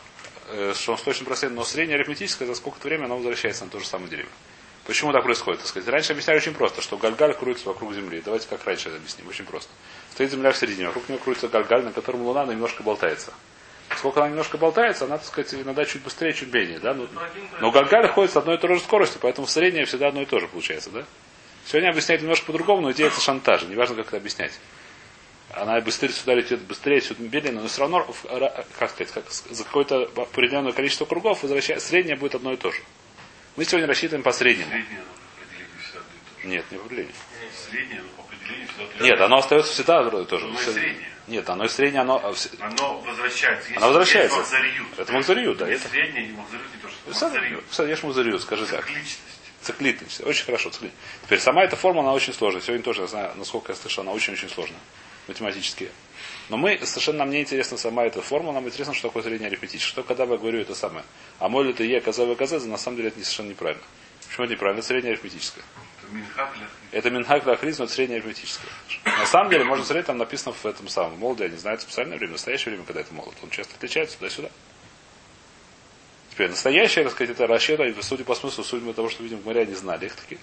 э, 0.50 0.74
что 0.76 0.94
он 0.94 0.98
с 0.98 1.02
точным 1.02 1.26
процентом, 1.26 1.58
но 1.58 1.64
средняя 1.64 1.98
арифметическая 1.98 2.48
за 2.48 2.56
сколько-то 2.56 2.88
времени 2.88 3.06
она 3.06 3.16
возвращается 3.16 3.66
на 3.66 3.72
то 3.72 3.80
же 3.80 3.86
самое 3.86 4.10
дерево. 4.10 4.30
Почему 4.86 5.12
так 5.12 5.24
происходит? 5.24 5.60
Так 5.60 5.70
сказать, 5.70 5.88
раньше 5.90 6.14
объясняли 6.14 6.38
очень 6.38 6.54
просто, 6.54 6.82
что 6.82 6.98
Гальгаль 6.98 7.36
крутится 7.36 7.68
вокруг 7.70 7.94
Земли. 7.94 8.22
Давайте 8.26 8.48
как 8.48 8.66
раньше 8.66 8.90
это 8.90 8.98
объясним. 8.98 9.28
Очень 9.28 9.46
просто. 9.46 9.70
Стоит 10.12 10.32
Земля 10.32 10.52
в 10.52 10.58
середине, 10.58 10.88
вокруг 10.88 11.08
нее 11.08 11.20
крутится 11.20 11.48
Гальгаль, 11.48 11.84
на 11.84 11.92
котором 11.92 12.24
Луна 12.24 12.46
немножко 12.46 12.82
болтается. 12.82 13.32
Сколько 13.98 14.22
она 14.22 14.30
немножко 14.30 14.58
болтается, 14.58 15.06
она, 15.06 15.18
так 15.18 15.28
сказать, 15.28 15.54
иногда 15.54 15.86
чуть 15.86 16.02
быстрее, 16.02 16.34
чуть 16.34 16.52
менее. 16.52 16.80
Да? 16.80 16.94
Но, 16.94 17.08
но 17.60 17.72
Гальгаль 17.72 18.08
ходит 18.08 18.32
с 18.32 18.38
одной 18.38 18.56
и 18.56 18.58
той 18.58 18.76
же 18.76 18.82
скоростью, 18.82 19.20
поэтому 19.22 19.46
средняя 19.48 19.86
всегда 19.86 20.08
одно 20.08 20.22
и 20.22 20.26
то 20.26 20.40
же 20.40 20.48
получается. 20.48 20.90
Да? 20.90 21.06
Сегодня 21.72 21.90
объясняет 21.92 22.22
немножко 22.22 22.48
по-другому, 22.48 22.82
но 22.82 22.92
идея 22.92 23.08
это 23.08 23.22
шантажа. 23.22 23.66
Неважно, 23.66 23.96
как 23.96 24.08
это 24.08 24.18
объяснять. 24.18 24.52
Она 25.52 25.80
быстрее 25.80 26.10
сюда 26.12 26.34
летит, 26.34 26.60
быстрее 26.60 27.00
сюда 27.00 27.24
медленно, 27.24 27.62
но 27.62 27.70
все 27.70 27.80
равно, 27.80 28.14
как 28.78 28.90
сказать, 28.92 29.14
как, 29.14 29.24
за 29.32 29.64
какое-то 29.64 30.12
определенное 30.18 30.74
количество 30.74 31.06
кругов 31.06 31.44
возвращается, 31.44 31.88
среднее 31.88 32.18
будет 32.18 32.36
одно 32.36 32.52
и 32.52 32.58
то 32.58 32.72
же. 32.74 32.82
Мы 33.56 33.64
сегодня 33.64 33.88
рассчитываем 33.88 34.22
по 34.22 34.34
среднему. 34.34 34.70
Среднее 34.70 35.00
оно 35.00 35.08
по 35.14 35.44
определению 35.44 35.78
всегда 35.82 36.00
одно 36.02 36.12
и 36.12 36.36
то 36.36 36.42
же. 36.42 36.48
Нет, 36.50 36.66
не 36.72 36.78
по 36.78 36.84
определению. 36.86 37.16
Среднее 37.70 38.00
оно 38.00 38.10
по 38.18 38.22
определению 38.24 38.68
всегда. 38.68 39.06
Нет, 39.06 39.22
оно 39.22 39.38
остается 39.38 39.72
всегда 39.74 40.00
одно 40.00 40.20
и 40.22 40.26
то 40.26 40.38
же. 40.40 40.46
Оно 40.48 40.60
и 40.60 40.64
среднее. 40.64 41.08
Нет, 41.28 41.50
оно 41.50 41.64
и 41.66 41.70
среднее, 41.70 42.02
оно... 42.02 42.18
а, 42.22 42.34
Оно 42.66 43.00
возвращается. 43.00 43.64
Если 43.70 43.78
Оно 43.78 43.88
возвращается. 43.88 44.38
Махзариют. 44.40 44.88
Это 45.00 45.14
Махзариют, 45.14 45.58
да, 45.58 45.68
Есть 45.70 45.86
это- 45.86 45.94
Среднее 45.94 46.26
и 46.28 46.32
Махзариют 46.34 46.68
не 46.76 46.82
то, 46.82 46.90
что 46.90 47.26
Махзариют. 47.28 47.64
Садишь 47.72 48.04
музырю, 48.04 48.40
скажи 48.40 48.66
так. 48.66 48.86
Цикличность. 48.86 49.20
Циклитность. 49.62 50.22
Очень 50.26 50.46
хорошо. 50.46 50.70
циклит. 50.70 50.92
Теперь 51.24 51.40
сама 51.40 51.64
эта 51.64 51.76
форма, 51.76 52.02
она 52.02 52.14
очень 52.14 52.34
сложная. 52.34 52.62
Сегодня 52.62 52.84
тоже, 52.84 53.02
я 53.02 53.08
знаю, 53.08 53.32
насколько 53.36 53.72
я 53.72 53.78
слышал, 53.78 54.02
она 54.04 54.12
очень-очень 54.12 54.50
сложная. 54.50 54.80
Математически. 55.28 55.90
Но 56.50 56.58
мы, 56.58 56.80
совершенно 56.84 57.20
нам 57.20 57.30
не 57.30 57.42
интересна 57.42 57.78
сама 57.78 58.06
эта 58.06 58.22
форма, 58.22 58.52
нам 58.52 58.66
интересно, 58.66 58.94
что 58.94 59.08
такое 59.08 59.24
среднее 59.24 59.48
арифметическое. 59.48 59.92
Что 59.92 60.04
когда 60.04 60.24
я 60.24 60.38
говорю 60.38 60.60
это 60.60 60.74
самое. 60.74 61.06
А 61.40 61.48
мой 61.48 61.66
ли 61.66 61.72
это 61.72 61.84
Е, 61.84 62.02
Каза, 62.02 62.34
Каза, 62.36 62.60
на 62.68 62.78
самом 62.78 62.98
деле 62.98 63.10
это 63.10 63.20
не 63.20 63.24
совершенно 63.24 63.50
неправильно. 63.50 63.84
Почему 64.28 64.46
это 64.46 64.54
неправильно? 64.54 64.80
Это 64.80 64.88
среднее 64.88 65.14
арифметическое. 65.14 65.64
Это 66.92 67.10
Минхак 67.10 67.36
Минхак 67.40 67.46
Лахризм, 67.46 67.84
это 67.84 67.94
среднее 67.94 68.18
арифметическое. 68.18 68.72
На 69.06 69.26
самом 69.26 69.52
деле, 69.52 69.64
можно 69.64 69.86
смотреть, 69.86 70.08
там 70.08 70.18
написано 70.18 70.54
в 70.54 70.66
этом 70.66 70.88
самом. 70.88 71.20
Молодое, 71.20 71.50
я 71.50 71.56
не 71.56 71.60
знаю, 71.60 71.76
это 71.76 71.84
специальное 71.84 72.18
время, 72.18 72.34
настоящее 72.34 72.72
время, 72.72 72.86
когда 72.86 73.02
это 73.02 73.14
молод. 73.14 73.36
Он 73.44 73.50
часто 73.50 73.76
отличается 73.76 74.18
туда-сюда. 74.18 74.50
Теперь, 76.32 76.50
настоящее, 76.50 77.04
так 77.04 77.14
сказать, 77.14 77.36
это 77.36 77.46
расчеты, 77.46 77.94
судя 78.02 78.24
по 78.24 78.36
смыслу, 78.36 78.64
судя 78.64 78.86
по 78.86 78.94
тому, 78.94 79.10
что 79.10 79.22
видим 79.22 79.40
в 79.40 79.46
море, 79.46 79.62
они 79.62 79.74
знали 79.74 80.06
их 80.06 80.16
такие. 80.16 80.40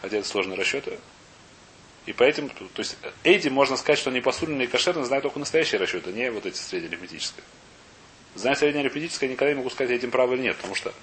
Хотя 0.00 0.16
это 0.18 0.26
сложные 0.26 0.58
расчеты. 0.58 0.98
И 2.06 2.12
поэтому, 2.12 2.48
то 2.48 2.64
есть, 2.78 2.96
этим 3.22 3.52
можно 3.52 3.76
сказать, 3.76 3.98
что 3.98 4.10
они 4.10 4.20
посульные 4.20 4.66
и 4.66 4.66
кошерные 4.66 5.04
знают 5.04 5.22
только 5.22 5.38
настоящие 5.38 5.78
расчеты, 5.78 6.10
не 6.12 6.30
вот 6.30 6.46
эти 6.46 6.56
среднеарифметические. 6.56 7.44
Зная 8.34 8.54
среднеарифметическое, 8.54 9.28
я 9.28 9.34
никогда 9.34 9.52
не 9.52 9.58
могу 9.58 9.70
сказать, 9.70 9.92
этим 9.92 10.10
право 10.10 10.32
или 10.34 10.42
нет, 10.42 10.56
потому 10.56 10.74
что, 10.74 10.94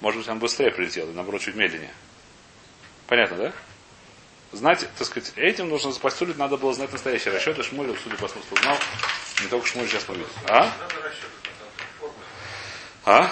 может 0.00 0.20
быть, 0.20 0.28
он 0.28 0.38
быстрее 0.38 0.70
прилетел, 0.70 1.08
и 1.08 1.14
наоборот, 1.14 1.40
чуть 1.40 1.54
медленнее. 1.54 1.94
Понятно, 3.06 3.36
да? 3.38 3.52
Знать, 4.52 4.86
так 4.98 5.06
сказать, 5.06 5.32
этим 5.36 5.70
нужно 5.70 5.92
запостулить, 5.92 6.36
надо 6.36 6.58
было 6.58 6.74
знать 6.74 6.92
настоящие 6.92 7.32
расчеты. 7.32 7.62
Шмуль, 7.62 7.96
судя 8.04 8.16
по 8.16 8.28
смыслу, 8.28 8.54
знал. 8.60 8.76
Не 9.40 9.48
только 9.48 9.66
Шмуль 9.66 9.88
сейчас 9.88 10.06
видим. 10.10 10.26
А? 10.46 10.70
А? 13.04 13.30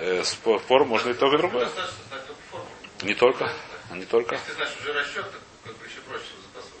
Э, 0.00 0.22
спор, 0.24 0.84
можно 0.84 1.10
и 1.10 1.14
то, 1.14 1.28
другое. 1.30 1.66
только 1.66 2.34
формулу. 2.50 2.70
Не 3.02 3.14
только. 3.14 3.52
Не 3.92 4.04
только. 4.04 4.34
Если 4.36 4.46
ты 4.50 4.54
знаешь 4.54 4.72
уже 4.80 4.92
расчет, 4.92 5.26
как 5.64 5.76
бы 5.76 5.84
еще 5.86 6.00
проще. 6.08 6.24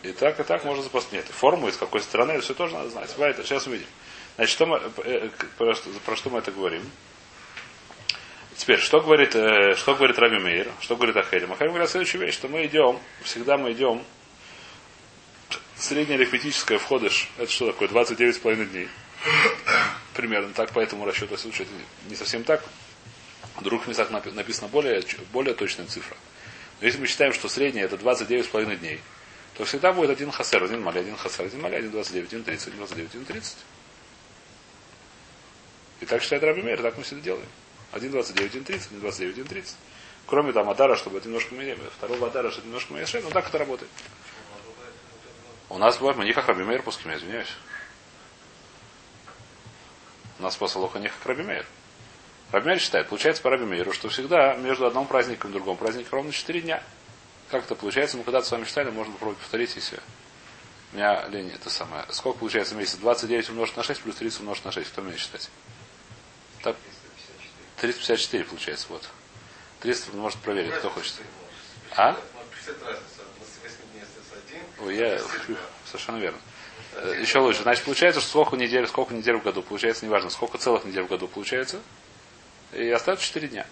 И 0.04 0.12
так, 0.12 0.38
и 0.38 0.42
так 0.44 0.64
можно 0.64 0.82
запастить. 0.82 1.12
Нет, 1.12 1.26
форму, 1.26 1.68
из 1.68 1.76
какой 1.76 2.00
страны, 2.00 2.40
все 2.40 2.54
тоже 2.54 2.74
надо 2.74 2.90
знать. 2.90 3.12
Бывает, 3.14 3.36
сейчас 3.44 3.66
увидим. 3.66 3.86
Значит, 4.36 4.52
что 4.52 4.66
мы, 4.66 4.80
э, 5.04 5.28
к- 5.36 5.46
про, 5.56 5.74
что- 5.74 5.90
про 6.04 6.14
что 6.16 6.30
мы 6.30 6.38
это 6.38 6.52
говорим? 6.52 6.88
Теперь, 8.56 8.78
что 8.78 9.00
говорит, 9.00 9.34
э, 9.34 9.74
что 9.74 9.94
говорит 9.96 10.18
Раби 10.18 10.38
Мейер? 10.38 10.70
Что 10.80 10.96
говорит 10.96 11.16
Ахерим? 11.16 11.52
Ахерим 11.52 11.72
говорит 11.72 11.90
следующую 11.90 12.24
вещь, 12.24 12.34
что 12.34 12.46
мы 12.48 12.64
идем, 12.66 13.00
всегда 13.22 13.56
мы 13.56 13.72
идем, 13.72 14.04
среднее 15.76 16.16
арифметическое 16.16 16.78
входыш, 16.78 17.28
это 17.38 17.50
что 17.50 17.66
такое, 17.72 17.88
29,5 17.88 18.66
дней. 18.66 18.88
Примерно 20.14 20.52
так, 20.54 20.70
по 20.72 20.80
этому 20.80 21.04
расчету, 21.04 21.34
если 21.34 21.50
это 21.62 21.70
не 22.08 22.14
совсем 22.16 22.44
так. 22.44 22.62
В 23.58 23.62
других 23.62 23.88
местах 23.88 24.10
напи- 24.10 24.32
написана 24.32 24.68
более, 24.68 25.02
более 25.32 25.54
точная 25.54 25.86
цифра. 25.86 26.16
Но 26.80 26.86
если 26.86 27.00
мы 27.00 27.06
считаем, 27.08 27.32
что 27.32 27.48
среднее 27.48 27.84
это 27.86 27.96
29,5 27.96 28.76
дней, 28.76 29.00
то 29.54 29.64
всегда 29.64 29.92
будет 29.92 30.10
один 30.10 30.30
хасер, 30.30 30.62
один 30.62 30.80
маля, 30.80 31.00
один 31.00 31.16
хасер, 31.16 31.46
один 31.46 31.60
маля, 31.60 31.78
один 31.78 31.90
29, 31.90 32.28
один 32.28 32.44
30, 32.44 32.68
один 32.68 32.78
29, 32.78 33.10
один 33.10 33.24
30. 33.24 33.56
И 36.00 36.06
так 36.06 36.22
считает 36.22 36.44
Раби 36.44 36.62
Мейер, 36.62 36.80
так 36.80 36.96
мы 36.96 37.02
всегда 37.02 37.22
делаем. 37.22 37.48
1.29, 37.92 38.64
1.30, 38.64 39.00
1.29, 39.02 39.34
1.30. 39.48 39.74
Кроме 40.26 40.52
там 40.52 40.70
Адара, 40.70 40.94
чтобы 40.94 41.18
это 41.18 41.26
немножко 41.26 41.54
менее, 41.56 41.76
второго 41.96 42.28
Адара, 42.28 42.52
чтобы 42.52 42.68
немножко 42.68 42.94
меньше, 42.94 43.20
но 43.22 43.30
так 43.30 43.48
это 43.48 43.58
работает. 43.58 43.90
У 45.68 45.78
нас 45.78 45.98
бывает, 45.98 46.16
мы 46.16 46.24
не 46.24 46.32
как 46.32 46.46
Раби 46.46 46.62
Мейер 46.62 46.82
пуским, 46.82 47.12
извиняюсь. 47.12 47.52
У 50.38 50.42
нас 50.44 50.54
после 50.56 50.80
Лоха 50.80 51.00
не 51.00 51.08
как 51.08 51.26
Раби 51.26 51.42
Мейер. 51.42 51.66
Раби 52.50 52.66
Мейер 52.66 52.80
считает, 52.80 53.08
получается 53.08 53.42
по 53.42 53.50
Раби 53.50 53.64
Мейеру, 53.64 53.92
что 53.92 54.08
всегда 54.08 54.54
между 54.56 54.86
одним 54.86 55.06
праздником 55.06 55.50
и 55.50 55.52
другим 55.52 55.76
праздником 55.76 56.10
ровно 56.12 56.32
4 56.32 56.60
дня. 56.62 56.82
Как 57.50 57.64
это 57.64 57.74
получается? 57.74 58.16
Мы 58.16 58.24
когда-то 58.24 58.46
с 58.46 58.50
вами 58.50 58.64
считали, 58.64 58.90
можно 58.90 59.12
попробовать 59.12 59.38
повторить, 59.40 59.74
если 59.76 60.00
у 60.92 60.96
меня 60.96 61.26
лень 61.28 61.50
это 61.54 61.68
самое. 61.68 62.04
Сколько 62.10 62.38
получается 62.38 62.74
месяц? 62.74 62.96
29 62.96 63.50
умножить 63.50 63.76
на 63.76 63.82
6 63.82 64.00
плюс 64.02 64.16
30 64.16 64.40
умножить 64.40 64.64
на 64.64 64.72
6. 64.72 64.90
Кто 64.90 65.02
умеет 65.02 65.18
считать? 65.18 65.50
Так, 66.62 66.76
354 67.76 68.44
получается, 68.44 68.86
вот. 68.88 69.08
300 69.80 70.16
может 70.16 70.38
проверить, 70.40 70.72
кто 70.74 70.88
хочет. 70.90 71.14
А? 71.96 72.16
Ой, 74.80 74.96
я 74.96 75.20
совершенно 75.86 76.16
верно. 76.16 76.38
Э, 76.94 77.18
Еще 77.20 77.38
лучше. 77.38 77.62
Значит, 77.62 77.84
получается, 77.84 78.20
что 78.20 78.30
сколько 78.30 78.56
недель, 78.56 78.86
сколько 78.88 79.14
недель 79.14 79.36
в 79.36 79.42
году 79.42 79.62
получается, 79.62 80.04
неважно, 80.06 80.30
сколько 80.30 80.58
целых 80.58 80.84
недель 80.84 81.02
в 81.02 81.08
году 81.08 81.28
получается. 81.28 81.80
И 82.72 82.90
остается 82.90 83.24
4 83.24 83.48
дня. 83.48 83.66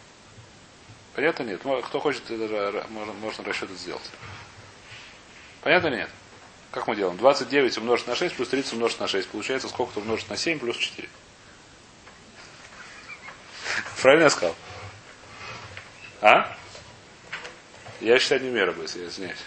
Понятно 1.14 1.44
нет? 1.44 1.60
Кто 1.60 2.00
хочет, 2.00 2.30
это 2.30 2.44
ра- 2.44 2.90
можно, 2.90 3.12
можно 3.14 3.44
расчет 3.44 3.70
сделать. 3.70 4.10
Понятно 5.62 5.88
нет? 5.88 6.10
Как 6.70 6.86
мы 6.86 6.96
делаем? 6.96 7.16
29 7.16 7.78
умножить 7.78 8.06
на 8.06 8.14
6 8.14 8.36
плюс 8.36 8.48
30 8.48 8.74
умножить 8.74 9.00
на 9.00 9.08
6. 9.08 9.28
Получается 9.28 9.68
сколько-то 9.68 10.00
умножить 10.00 10.28
на 10.28 10.36
7 10.36 10.58
плюс 10.58 10.76
4. 10.76 11.08
Правильно 14.02 14.24
я 14.24 14.30
сказал? 14.30 14.54
А? 16.20 16.56
Я 18.00 18.18
считаю 18.18 18.42
не 18.42 18.50
умею 18.50 18.66
работать, 18.66 18.94
я 18.96 19.06
извиняюсь. 19.06 19.38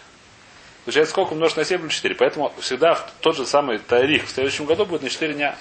Получается, 0.85 1.11
сколько 1.11 1.33
умножить 1.33 1.57
на 1.57 1.65
7 1.65 1.81
плюс 1.81 1.93
4. 1.93 2.15
Поэтому 2.15 2.53
всегда 2.59 2.95
тот 3.21 3.35
же 3.35 3.45
самый 3.45 3.77
тарих 3.77 4.25
в 4.25 4.31
следующем 4.31 4.65
году 4.65 4.85
будет 4.85 5.03
на 5.03 5.09
4 5.09 5.33
дня. 5.33 5.55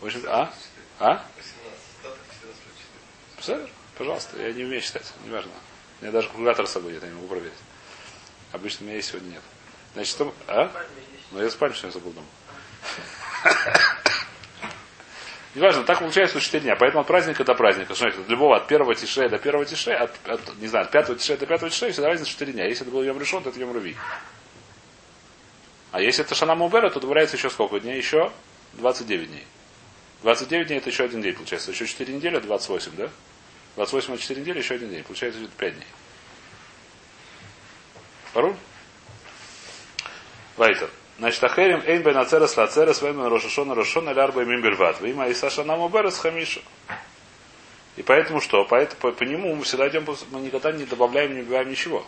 Общем, 0.00 0.22
а? 0.28 0.52
А? 1.00 1.24
Пожалуйста, 3.96 4.40
я 4.40 4.52
не 4.52 4.64
умею 4.64 4.80
считать, 4.80 5.12
не 5.24 5.30
важно. 5.30 5.50
У 6.00 6.04
меня 6.04 6.12
даже 6.12 6.28
калькулятор 6.28 6.66
с 6.66 6.72
собой 6.72 6.92
нет, 6.92 7.02
я 7.02 7.08
не 7.08 7.14
могу 7.14 7.26
проверить. 7.26 7.52
Обычно 8.52 8.84
у 8.84 8.86
меня 8.86 8.96
есть, 8.96 9.08
сегодня 9.08 9.30
нет. 9.30 9.42
Значит, 9.94 10.10
что... 10.12 10.34
А? 10.46 10.70
Ну, 11.32 11.42
я 11.42 11.50
спать 11.50 11.76
сегодня 11.76 11.92
забыл 11.92 12.12
дома. 12.12 12.26
Неважно, 15.54 15.82
так 15.82 15.98
получается 15.98 16.40
4 16.40 16.62
дня. 16.62 16.76
Поэтому 16.76 17.00
от 17.00 17.06
праздника 17.06 17.44
до 17.44 17.54
праздника. 17.54 17.94
Смотрите, 17.94 18.22
от 18.22 18.28
любого, 18.28 18.56
от 18.56 18.68
первого 18.68 18.94
тише 18.94 19.28
до 19.28 19.38
первого 19.38 19.64
тише, 19.64 19.92
от, 19.92 20.12
от, 20.28 20.40
не 20.58 20.68
знаю, 20.68 20.84
от 20.84 20.92
пятого 20.92 21.18
тише 21.18 21.36
до 21.36 21.46
пятого 21.46 21.70
тише, 21.70 21.90
всегда 21.90 22.08
разница 22.08 22.30
4 22.30 22.52
дня. 22.52 22.66
Если 22.66 22.82
это 22.84 22.92
был 22.92 23.02
Йом 23.02 23.18
решен, 23.18 23.42
то 23.42 23.50
это 23.50 23.58
Йом 23.58 23.72
Руви. 23.72 23.96
А 25.90 26.00
если 26.00 26.24
это 26.24 26.34
Шана 26.34 26.54
Мубера, 26.54 26.90
то 26.90 27.00
добавляется 27.00 27.36
еще 27.36 27.50
сколько 27.50 27.80
дней? 27.80 27.96
Еще 27.96 28.30
29 28.74 29.30
дней. 29.30 29.46
29 30.22 30.66
дней 30.66 30.76
это 30.78 30.90
еще 30.90 31.04
один 31.04 31.22
день, 31.22 31.34
получается. 31.34 31.70
Еще 31.70 31.86
4 31.86 32.14
недели, 32.14 32.38
28, 32.38 32.92
да? 32.96 33.10
28 33.78 34.10
на 34.12 34.18
4 34.18 34.40
недели, 34.40 34.58
еще 34.58 34.74
один 34.74 34.90
день. 34.90 35.04
Получается 35.04 35.40
5 35.56 35.74
дней. 35.74 35.86
Пароль? 38.32 38.56
Вайтер. 40.56 40.90
Значит, 41.18 41.44
Ахерим 41.44 41.82
Эйн 41.86 42.02
Бен 42.02 42.16
Ацерес 42.16 42.56
Лацерес 42.56 43.00
Вен 43.02 43.16
Бен 43.16 43.26
Рошашона 43.26 43.76
Рошона 43.76 44.10
Лярба 44.10 44.44
Мим 44.44 44.62
Бельват. 44.62 45.00
Вима 45.00 45.28
и 45.28 45.34
Саша 45.34 45.62
Намуберес 45.62 46.18
Хамиша. 46.18 46.60
И 47.94 48.02
поэтому 48.02 48.40
что? 48.40 48.64
Поэтому, 48.64 49.00
по, 49.00 49.12
по 49.12 49.22
нему 49.22 49.54
мы 49.54 49.62
всегда 49.62 49.88
идем, 49.88 50.04
мы 50.30 50.40
никогда 50.40 50.72
не 50.72 50.84
добавляем, 50.84 51.34
не 51.34 51.42
убиваем 51.42 51.70
ничего. 51.70 52.04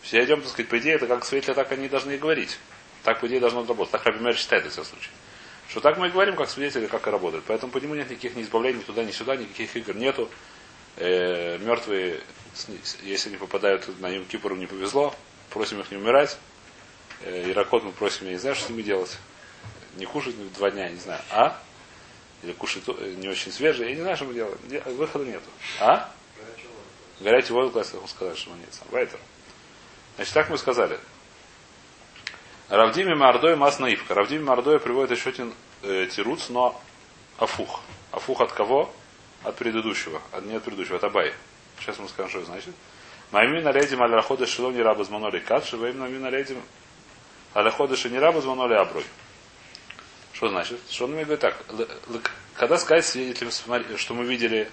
Все 0.00 0.24
идем, 0.24 0.40
так 0.40 0.50
сказать, 0.50 0.70
по 0.70 0.78
идее, 0.78 0.94
это 0.94 1.06
как 1.06 1.26
свидетели, 1.26 1.52
так 1.52 1.70
они 1.72 1.88
должны 1.88 2.12
и 2.12 2.18
говорить. 2.18 2.58
Так, 3.02 3.20
по 3.20 3.26
идее, 3.26 3.40
должно 3.40 3.66
работать. 3.66 3.92
Так 3.92 4.06
Раби 4.06 4.20
Мер 4.20 4.34
считает 4.34 4.64
в 4.64 4.72
этом 4.72 4.84
случае. 4.84 5.12
Что 5.68 5.80
так 5.80 5.98
мы 5.98 6.08
и 6.08 6.10
говорим, 6.10 6.34
как 6.34 6.48
свидетели, 6.48 6.86
как 6.86 7.06
и 7.06 7.10
работает. 7.10 7.44
Поэтому 7.46 7.70
по 7.72 7.78
нему 7.78 7.94
нет 7.94 8.08
никаких 8.08 8.36
ни 8.36 8.42
избавлений 8.42 8.78
ни 8.78 8.82
туда, 8.82 9.04
ни 9.04 9.10
сюда, 9.10 9.36
никаких 9.36 9.76
игр 9.76 9.94
нету. 9.94 10.30
Э, 10.96 11.58
мертвые, 11.58 12.20
если 13.02 13.30
не 13.30 13.36
попадают 13.36 13.88
на 14.00 14.08
Юм 14.08 14.24
Кипуру, 14.26 14.56
не 14.56 14.66
повезло, 14.66 15.14
просим 15.50 15.80
их 15.80 15.90
не 15.90 15.96
умирать. 15.96 16.36
Э, 17.22 17.50
Иракот 17.50 17.84
мы 17.84 17.92
просим, 17.92 18.26
я 18.26 18.32
не 18.32 18.38
знаю, 18.38 18.56
что 18.56 18.66
с 18.66 18.70
ними 18.70 18.82
делать. 18.82 19.16
Не 19.96 20.06
кушать 20.06 20.34
два 20.54 20.70
дня, 20.70 20.84
я 20.84 20.90
не 20.90 21.00
знаю. 21.00 21.20
А? 21.30 21.58
Или 22.42 22.52
кушать 22.52 22.82
э, 22.86 23.14
не 23.18 23.28
очень 23.28 23.52
свежие. 23.52 23.90
Я 23.90 23.94
не 23.96 24.02
знаю, 24.02 24.16
что 24.16 24.24
мы 24.26 24.34
делаем. 24.34 24.58
Де- 24.64 24.80
Выхода 24.80 25.24
нету. 25.24 25.48
А? 25.80 26.10
Горячий 27.20 27.48
класс, 27.70 27.92
я 27.92 28.08
сказать, 28.08 28.38
что 28.38 28.50
нет. 28.50 28.68
Вайтер. 28.90 29.18
Значит, 30.16 30.34
так 30.34 30.48
мы 30.48 30.56
сказали. 30.58 30.98
Равдими 32.68 33.14
Мардой 33.14 33.56
Мас 33.56 33.78
Наивка. 33.78 34.14
Равдими 34.14 34.42
Мардой 34.42 34.78
приводит 34.80 35.18
еще 35.18 35.30
один 35.30 35.52
э, 35.82 36.06
тируц, 36.10 36.48
но 36.48 36.80
афух. 37.36 37.80
Афух 38.12 38.40
от 38.40 38.52
кого? 38.52 38.92
От 39.44 39.56
предыдущего. 39.56 40.20
От, 40.32 40.44
не 40.44 40.54
от 40.54 40.62
предыдущего, 40.62 40.96
от 40.96 41.04
Абай. 41.04 41.34
Сейчас 41.78 41.98
мы 41.98 42.08
скажем, 42.08 42.30
что 42.30 42.38
это 42.40 42.46
значит. 42.48 42.74
Маймин 43.30 43.66
алейдим 43.66 44.02
аля 44.02 44.20
хода 44.22 44.46
шилом 44.46 44.74
не 44.74 44.82
раба 44.82 45.04
зманоли 45.04 45.38
кадши, 45.40 45.76
ваим 45.76 45.98
намин 45.98 46.24
алейдим 46.24 46.62
аля 47.54 47.70
хода 47.70 47.96
ши 47.96 48.10
не 48.10 48.18
раба 48.18 48.40
зманоли 48.40 48.74
аброй. 48.74 49.04
Что 50.32 50.48
значит? 50.48 50.80
Что 50.90 51.04
он 51.04 51.12
мне 51.12 51.24
говорит 51.24 51.40
так. 51.40 51.56
Когда 52.54 52.76
сказать 52.76 53.06
свидетелям, 53.06 53.52
что 53.96 54.14
мы 54.14 54.24
видели, 54.24 54.70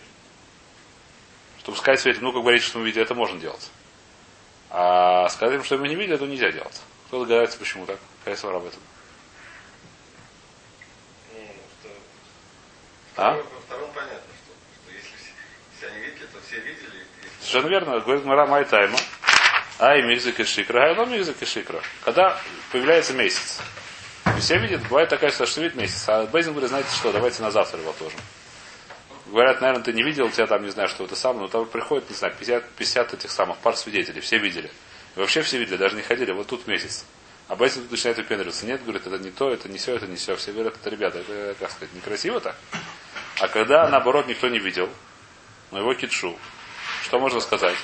чтобы 1.60 1.78
сказать 1.78 2.00
свидетелям, 2.00 2.26
ну, 2.30 2.34
как 2.34 2.42
говорить, 2.42 2.64
что 2.64 2.80
мы 2.80 2.86
видели, 2.86 3.04
это 3.04 3.14
можно 3.16 3.40
делать. 3.40 3.70
А 4.70 5.30
сказать 5.30 5.56
им, 5.56 5.64
что 5.64 5.78
мы 5.78 5.88
не 5.88 5.96
видели, 5.96 6.16
это 6.16 6.26
нельзя 6.26 6.52
делать. 6.52 6.82
Кто 7.08 7.20
догадается, 7.24 7.58
почему 7.58 7.86
так? 7.86 8.00
Свара 8.38 8.58
об 8.58 8.66
этом? 8.66 8.80
Ну. 11.34 11.40
А? 13.16 13.32
Втором- 13.34 13.48
Во 13.54 13.62
втором 13.62 13.92
понятно, 13.94 14.18
что, 14.18 14.54
что 14.84 14.92
если, 14.94 15.16
все- 15.18 15.32
если 15.74 15.86
они 15.88 16.06
видели, 16.06 16.26
то 16.28 16.37
все 16.48 16.60
видели. 16.60 17.06
Совершенно 17.40 17.70
верно. 17.70 18.00
Говорит 18.00 18.26
Мара 18.26 18.46
Майтайма. 18.46 18.98
Ай, 19.80 20.02
мигзак 20.02 20.40
и 20.40 20.44
шикра. 20.44 20.86
Ай, 20.86 20.96
ну 20.96 21.06
мигзак 21.06 21.42
и 21.42 21.46
шикра. 21.46 21.82
Когда 22.04 22.40
появляется 22.72 23.14
месяц. 23.14 23.60
Все 24.40 24.58
видят, 24.58 24.82
бывает 24.84 25.10
такая 25.10 25.32
ситуация, 25.32 25.52
что 25.52 25.62
видит 25.62 25.76
месяц. 25.76 26.04
А 26.08 26.26
Бейзин 26.26 26.52
говорит, 26.52 26.70
знаете 26.70 26.90
что, 26.96 27.12
давайте 27.12 27.42
на 27.42 27.50
завтра 27.50 27.80
его 27.80 27.90
отложим. 27.90 28.20
Говорят, 29.28 29.62
наверное, 29.62 29.84
ты 29.84 29.94
не 29.94 30.04
видел, 30.04 30.30
тебя 30.30 30.48
там, 30.48 30.64
не 30.64 30.70
знаю, 30.70 30.90
что 30.90 31.04
это 31.06 31.16
самое, 31.16 31.42
но 31.42 31.48
там 31.48 31.66
приходит, 31.66 32.10
не 32.10 32.16
знаю, 32.16 32.34
50, 32.38 32.70
50 32.70 33.14
этих 33.16 33.32
самых 33.32 33.58
пар 33.58 33.76
свидетелей, 33.76 34.22
все 34.22 34.38
видели. 34.38 34.72
И 35.16 35.20
вообще 35.20 35.42
все 35.42 35.58
видели, 35.58 35.78
даже 35.78 35.96
не 35.96 36.02
ходили, 36.02 36.32
вот 36.32 36.48
тут 36.48 36.68
месяц. 36.68 37.06
А 37.48 37.56
Бейзин 37.56 37.84
тут 37.84 37.92
начинает 37.92 38.18
выпендриваться. 38.18 38.66
Нет, 38.66 38.84
говорит, 38.84 39.08
это 39.08 39.18
не 39.18 39.32
то, 39.32 39.52
это 39.52 39.70
не 39.70 39.78
все, 39.78 39.96
это 39.96 40.06
не 40.06 40.18
все. 40.18 40.36
Все 40.36 40.52
говорят, 40.52 40.76
это 40.80 40.90
ребята, 40.90 41.20
это, 41.20 41.56
как 41.60 41.72
сказать, 41.72 41.94
некрасиво 41.94 42.40
так. 42.40 42.56
А 43.40 43.48
когда, 43.48 43.88
наоборот, 43.88 44.28
никто 44.28 44.48
не 44.50 44.60
видел, 44.60 44.90
но 45.72 45.80
его 45.80 45.94
китшу, 45.94 46.38
что 47.04 47.20
можно 47.20 47.40
сказать? 47.40 47.76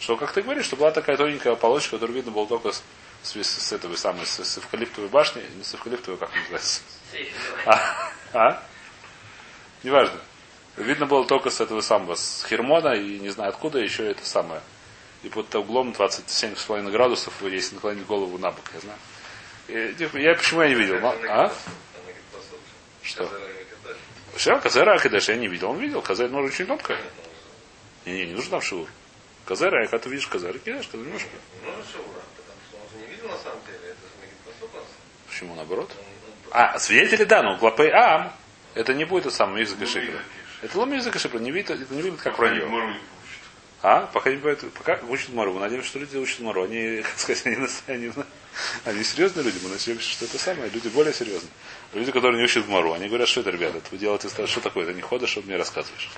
Что, 0.00 0.16
как 0.16 0.32
ты 0.32 0.42
говоришь, 0.42 0.66
что 0.66 0.76
была 0.76 0.90
такая 0.90 1.16
тоненькая 1.16 1.54
полосочка, 1.56 1.96
которую 1.96 2.16
видно 2.16 2.30
было 2.30 2.46
только 2.46 2.72
с, 2.72 2.82
с, 3.22 3.34
с 3.42 3.72
этого 3.72 3.96
самой, 3.96 4.26
с, 4.26 4.38
с 4.44 4.58
эвкалиптовой 4.58 5.08
башни, 5.08 5.42
не 5.56 5.64
с 5.64 5.74
эвкалиптовой, 5.74 6.18
как 6.18 6.30
называется? 6.34 6.80
А? 7.66 8.10
а? 8.32 8.62
Неважно. 9.82 10.20
Видно 10.76 11.06
было 11.06 11.26
только 11.26 11.50
с 11.50 11.60
этого 11.60 11.80
самого, 11.80 12.14
с 12.14 12.44
Хермона 12.48 12.94
и 12.94 13.18
не 13.18 13.30
знаю 13.30 13.50
откуда 13.50 13.80
еще 13.80 14.08
это 14.08 14.24
самое. 14.24 14.60
И 15.24 15.28
под 15.28 15.52
углом 15.56 15.90
27,5 15.90 16.90
градусов, 16.92 17.34
если 17.42 17.74
наклонить 17.74 18.06
голову 18.06 18.38
на 18.38 18.52
бок, 18.52 18.64
я 18.74 18.80
знаю. 18.80 18.98
И, 19.66 19.94
типа, 19.94 20.16
я 20.18 20.34
почему 20.34 20.62
я 20.62 20.68
не 20.68 20.74
видел? 20.76 21.00
Ма- 21.00 21.16
А? 21.28 21.52
Что? 23.02 23.28
Все, 24.36 24.56
Казера 24.60 24.94
Акадеш 24.94 25.28
я 25.28 25.36
не 25.36 25.48
видел. 25.48 25.70
Он 25.70 25.78
видел. 25.78 26.00
Казер 26.00 26.30
нож 26.30 26.52
очень 26.52 26.66
тонкая. 26.66 26.98
Не, 28.08 28.20
не, 28.20 28.26
не 28.26 28.32
нужно 28.32 28.52
там 28.52 28.62
шиву. 28.62 28.88
Казера, 29.44 29.82
а 29.82 29.86
когда 29.86 29.98
ты 29.98 30.08
видишь 30.08 30.26
Казера, 30.26 30.58
кидаешь, 30.58 30.88
когда 30.88 31.04
немножко. 31.04 31.28
Ну, 31.64 31.70
ну, 31.70 31.82
Шаура, 31.92 32.22
потому 32.36 32.58
что 32.68 32.76
он 32.76 32.90
же 32.90 33.06
не 33.06 33.14
видел 33.14 33.28
на 33.28 33.38
самом 33.38 33.60
деле. 33.66 33.78
Это 33.84 34.00
же. 34.00 34.84
Почему 35.28 35.54
наоборот? 35.54 35.90
А, 36.50 36.78
свидетели, 36.78 37.24
да, 37.24 37.42
но 37.42 37.58
Клапей 37.58 37.90
Ам, 37.90 38.32
это 38.74 38.94
не 38.94 39.04
будет 39.04 39.26
это 39.26 39.34
самое 39.34 39.64
язык 39.64 39.80
и 39.82 39.86
шикра. 39.86 40.20
Это 40.62 40.78
лом 40.78 40.92
язык 40.92 41.14
и 41.14 41.18
шикра, 41.18 41.38
не 41.38 41.50
видит, 41.50 41.70
это 41.70 41.94
не 41.94 42.02
видит, 42.02 42.20
как 42.20 42.38
вранье. 42.38 42.66
А? 43.80 44.06
Пока 44.12 44.30
не 44.30 44.36
бывает, 44.36 44.64
пока 44.72 44.98
учат 45.08 45.28
Мору. 45.28 45.52
Мы 45.52 45.60
надеемся, 45.60 45.88
что 45.88 45.98
люди 46.00 46.16
учат 46.16 46.40
Мору. 46.40 46.64
Они, 46.64 47.02
как 47.02 47.18
сказать, 47.18 47.46
они, 47.46 47.68
они, 47.86 48.12
они 48.84 49.04
серьезные 49.04 49.44
люди. 49.44 49.58
Мы 49.62 49.68
надеемся, 49.68 50.10
что 50.10 50.24
это 50.24 50.38
самое. 50.38 50.68
Люди 50.70 50.88
более 50.88 51.12
серьезные. 51.12 51.50
Люди, 51.92 52.10
которые 52.10 52.38
не 52.38 52.44
учат 52.44 52.66
Мору, 52.66 52.92
они 52.92 53.06
говорят, 53.06 53.28
что 53.28 53.42
это, 53.42 53.50
ребята, 53.50 53.78
это 53.78 53.88
вы 53.92 53.98
делаете, 53.98 54.28
что 54.28 54.60
такое? 54.60 54.84
Это 54.84 54.94
не 54.94 55.02
ходишь, 55.02 55.30
что 55.30 55.42
мне 55.42 55.56
рассказываешь. 55.56 56.10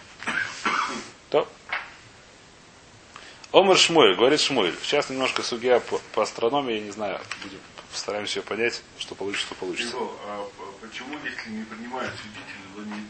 То. 1.29 1.47
Омар 3.53 3.77
Шмуэль, 3.77 4.15
говорит 4.15 4.41
Шмуэль. 4.41 4.77
Сейчас 4.83 5.11
немножко 5.11 5.43
судья 5.43 5.81
по, 5.81 5.99
по 6.13 6.23
астрономии, 6.23 6.75
я 6.75 6.81
не 6.81 6.91
знаю, 6.93 7.21
будем, 7.43 7.59
постараемся 7.91 8.39
ее 8.39 8.45
понять, 8.45 8.83
что 8.99 9.17
получится, 9.17 9.47
что 9.47 9.55
получится. 9.57 9.97
Его, 9.97 10.17
а 10.27 10.49
почему, 10.81 11.17
если 11.25 11.51
не 11.51 11.65
принимают 11.65 12.13
свидетелей, 12.15 13.07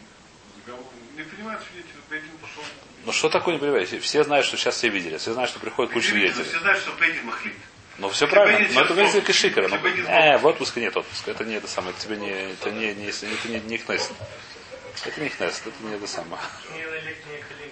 не 0.65 1.17
Не 1.17 1.23
принимают 1.23 1.61
свидетелей, 1.63 2.01
Бейдин 2.09 2.29
пошел. 2.41 2.63
Ну 3.05 3.11
что 3.11 3.29
такое 3.29 3.55
не 3.55 3.59
понимаете? 3.59 3.99
Все 3.99 4.23
знают, 4.23 4.45
что 4.45 4.57
сейчас 4.57 4.75
все 4.77 4.89
видели. 4.89 5.17
Все 5.17 5.33
знают, 5.33 5.51
что 5.51 5.59
приходит 5.59 5.93
куча 5.93 6.09
свидетелей. 6.09 6.43
Все 6.43 6.59
знают, 6.59 6.79
что 6.79 6.91
Бейдин 6.93 7.25
махлит. 7.25 7.53
Ну 7.99 8.09
все 8.09 8.25
Если 8.25 8.35
правильно. 8.35 8.59
Но 8.73 8.81
это 8.81 8.93
сейчас 8.95 8.97
выглядит 8.97 9.23
в 9.23 9.27
как 9.27 9.35
шикара. 9.35 9.65
отпуске, 9.65 9.77
если 9.77 9.89
Бейдин 9.89 10.05
в 10.05 10.09
э, 10.09 10.37
в 10.39 10.45
отпуске 10.47 10.81
нет 10.81 10.97
отпуска. 10.97 11.31
Это 11.31 11.45
не 11.45 11.55
это 11.55 11.67
самое. 11.67 11.93
Это 11.93 12.03
тебе 12.03 12.17
не, 12.17 12.31
это 12.31 12.71
не, 12.71 12.93
не, 12.95 13.09
это 13.09 13.47
не, 13.47 13.59
не 13.59 13.77
Кнессет. 13.77 14.13
Это 15.05 15.21
не 15.21 15.29
Кнессет, 15.29 15.67
это 15.67 15.83
не 15.83 15.93
это 15.93 16.07
самое. 16.07 16.41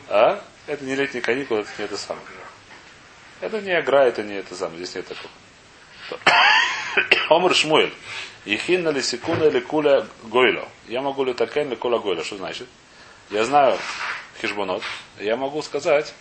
А? 0.08 0.44
Это 0.68 0.86
не 0.86 0.96
летние 0.96 1.22
каникулы, 1.24 1.62
это 1.62 1.70
не 1.80 1.86
это 1.86 1.98
самое. 1.98 2.26
Это 3.42 3.62
не 3.62 3.80
игра, 3.80 4.06
это 4.06 4.24
не 4.24 4.36
это 4.36 4.56
самое. 4.56 4.78
Здесь 4.78 4.96
нет 4.96 5.08
такого. 5.08 5.32
Омр 7.30 7.54
Шмуэль. 7.54 7.94
Ихинна 8.46 8.90
ли 8.90 9.02
секуна 9.02 9.46
или 9.46 9.60
куля 9.60 10.08
гойло. 10.24 10.68
Я 10.88 11.02
могу 11.02 11.24
ли 11.24 11.34
такен 11.34 11.68
или 11.68 11.76
куля 11.76 12.00
гойло. 12.00 12.24
Что 12.24 12.38
значит? 12.38 12.68
Я 13.30 13.46
знаю 13.46 13.78
хижбонот. 14.42 14.82
Я 15.20 15.36
могу 15.38 15.62
сказать 15.62 16.14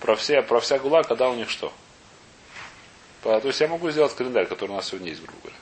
про 0.00 0.16
все, 0.16 0.42
про 0.42 0.60
вся 0.60 0.78
гула, 0.78 1.02
когда 1.02 1.28
у 1.28 1.34
них 1.34 1.48
что. 1.50 1.72
То 3.22 3.40
есть 3.44 3.60
я 3.60 3.68
могу 3.68 3.90
сделать 3.90 4.14
календарь, 4.14 4.46
который 4.46 4.72
у 4.72 4.74
нас 4.74 4.88
сегодня 4.88 5.10
есть, 5.10 5.22
грубо 5.22 5.38
говоря. 5.42 5.56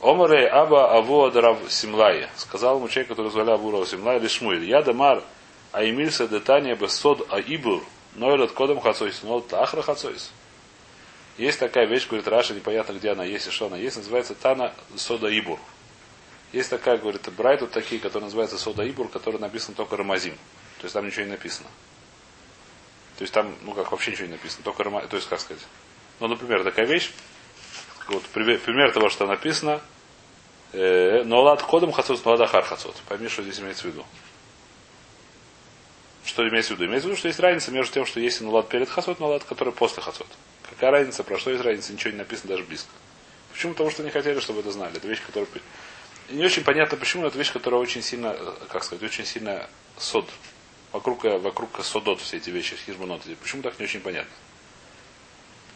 Омаре 0.00 0.48
Аба 0.48 0.96
Аво 0.96 1.30
Дарав 1.30 1.58
Симлай. 1.68 2.28
Сказал 2.36 2.78
ему 2.78 2.88
человек, 2.88 3.08
который 3.08 3.30
звали 3.30 3.50
Абу 3.50 3.70
Рав 3.70 3.88
Симлай, 3.88 4.18
или 4.18 4.28
Шмуэль. 4.28 4.64
Я 4.64 4.82
Дамар 4.82 5.22
Аймильса 5.72 6.28
Детания 6.28 6.74
Бесод 6.74 7.32
Аибур. 7.32 7.84
נולד 8.14 8.52
קודם 8.52 8.80
חצות. 8.80 9.22
נולד 9.22 9.52
אחר 9.52 9.82
חצות. 9.82 10.30
Есть 11.38 11.60
такая 11.60 11.86
вещь, 11.86 12.08
говорит 12.08 12.26
Раши, 12.26 12.52
непонятно 12.52 12.94
где 12.94 13.10
она 13.10 13.24
есть 13.24 13.46
и 13.46 13.50
что 13.50 13.66
она 13.66 13.76
есть, 13.76 13.96
называется 13.96 14.34
תנא 14.34 14.74
סוד 14.96 15.28
העיבור. 15.28 15.60
Есть 16.52 16.68
такая, 16.68 16.98
говорит, 16.98 17.28
Брайт, 17.36 17.60
вот 17.60 17.70
такие, 17.70 18.00
которые 18.00 18.24
называются 18.24 18.58
סוד 18.58 18.88
העיבור, 18.88 19.08
которые 19.08 19.40
написаны 19.40 19.76
только 19.76 19.96
רמזים. 19.96 20.34
То 20.78 20.84
есть 20.84 20.94
там 20.94 21.06
ничего 21.06 21.26
не 21.26 21.30
написано. 21.30 21.68
То 23.18 23.22
есть 23.22 23.32
там, 23.32 23.54
ну 23.62 23.72
как, 23.72 23.92
вообще 23.92 24.10
ничего 24.10 24.26
не 24.26 24.32
написано, 24.32 24.64
только 24.64 24.82
רמזים. 24.82 25.08
То 25.08 25.16
есть, 25.16 25.28
как 25.28 25.38
сказать. 25.38 25.62
Ну, 26.18 26.26
например, 26.26 26.64
такая 26.64 26.86
вещь, 26.86 27.12
вот 28.08 28.24
пример, 28.24 28.92
того, 28.92 29.08
что 29.08 29.26
написано, 29.26 29.80
э, 30.72 31.22
נולד 31.22 31.62
קודם 31.62 31.92
חצות, 31.92 32.24
נולד 32.24 32.40
אחר 32.40 32.64
חצות. 32.64 32.96
Пойми, 33.08 33.28
что 33.28 33.44
здесь 33.44 33.60
имеется 33.60 33.84
в 33.84 33.86
виду. 33.92 34.04
Что 36.28 36.46
имеется 36.46 36.74
в 36.74 36.76
виду? 36.76 36.84
Имеется 36.90 37.08
в 37.08 37.10
виду, 37.10 37.18
что 37.18 37.28
есть 37.28 37.40
разница 37.40 37.70
между 37.70 37.94
тем, 37.94 38.04
что 38.04 38.20
есть 38.20 38.42
нулад 38.42 38.68
перед 38.68 38.86
хасот, 38.90 39.18
нулад, 39.18 39.44
который 39.44 39.72
после 39.72 40.02
хасот. 40.02 40.26
Какая 40.68 40.90
разница, 40.90 41.24
про 41.24 41.38
что 41.38 41.50
есть 41.50 41.64
разница, 41.64 41.90
ничего 41.94 42.10
не 42.10 42.18
написано 42.18 42.50
даже 42.50 42.64
близко. 42.64 42.90
Почему? 43.50 43.72
Потому 43.72 43.90
что 43.90 44.02
не 44.02 44.10
хотели, 44.10 44.38
чтобы 44.38 44.60
это 44.60 44.70
знали. 44.70 44.94
Это 44.94 45.08
вещь, 45.08 45.22
которая... 45.26 45.48
Не 46.28 46.44
очень 46.44 46.64
понятно, 46.64 46.98
почему, 46.98 47.22
но 47.22 47.28
это 47.28 47.38
вещь, 47.38 47.50
которая 47.50 47.80
очень 47.80 48.02
сильно, 48.02 48.36
э, 48.38 48.52
как 48.68 48.84
сказать, 48.84 49.02
очень 49.02 49.24
сильно 49.24 49.70
сод. 49.96 50.28
Вокруг, 50.92 51.24
э, 51.24 51.38
вокруг 51.38 51.82
содот 51.82 52.20
все 52.20 52.36
эти 52.36 52.50
вещи, 52.50 52.76
хижбонот. 52.76 53.22
Почему 53.40 53.62
так 53.62 53.78
не 53.78 53.86
очень 53.86 54.00
понятно? 54.00 54.30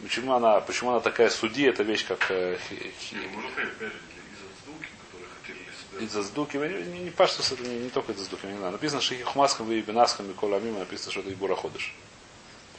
Почему 0.03 0.33
она, 0.33 0.61
почему 0.61 0.91
она 0.91 0.99
такая 0.99 1.31
суди, 1.31 1.63
это 1.63 1.81
вещь, 1.81 2.05
как 2.05 2.27
э, 2.29 2.59
хи- 2.69 2.93
хи- 2.99 3.15
Можно 3.33 3.49
понять, 3.55 3.71
опять 3.71 3.91
же, 3.91 3.97
из-за 3.97 4.45
сдуки, 4.61 4.87
которые 5.01 5.29
хотели 5.41 5.57
для 5.63 5.73
себя. 5.73 5.92
Из-за 6.03 6.23
сдуки, 6.23 6.57
не, 6.57 6.99
не, 6.99 7.09
паштус, 7.11 7.51
это 7.51 7.63
не, 7.63 7.75
не 7.79 7.89
только 7.89 8.11
из-за 8.11 8.25
сдуки, 8.25 8.45
не 8.45 8.57
знаю. 8.57 8.71
Написано, 8.71 9.01
что 9.01 9.15
их 9.15 9.35
маскам 9.35 9.71
и 9.71 9.81
бенаскам 9.81 10.29
и 10.29 10.33
коламим, 10.33 10.79
написано, 10.79 11.11
что 11.11 11.21
это 11.21 11.29
и 11.29 11.35
бура 11.35 11.55
ходишь. 11.55 11.93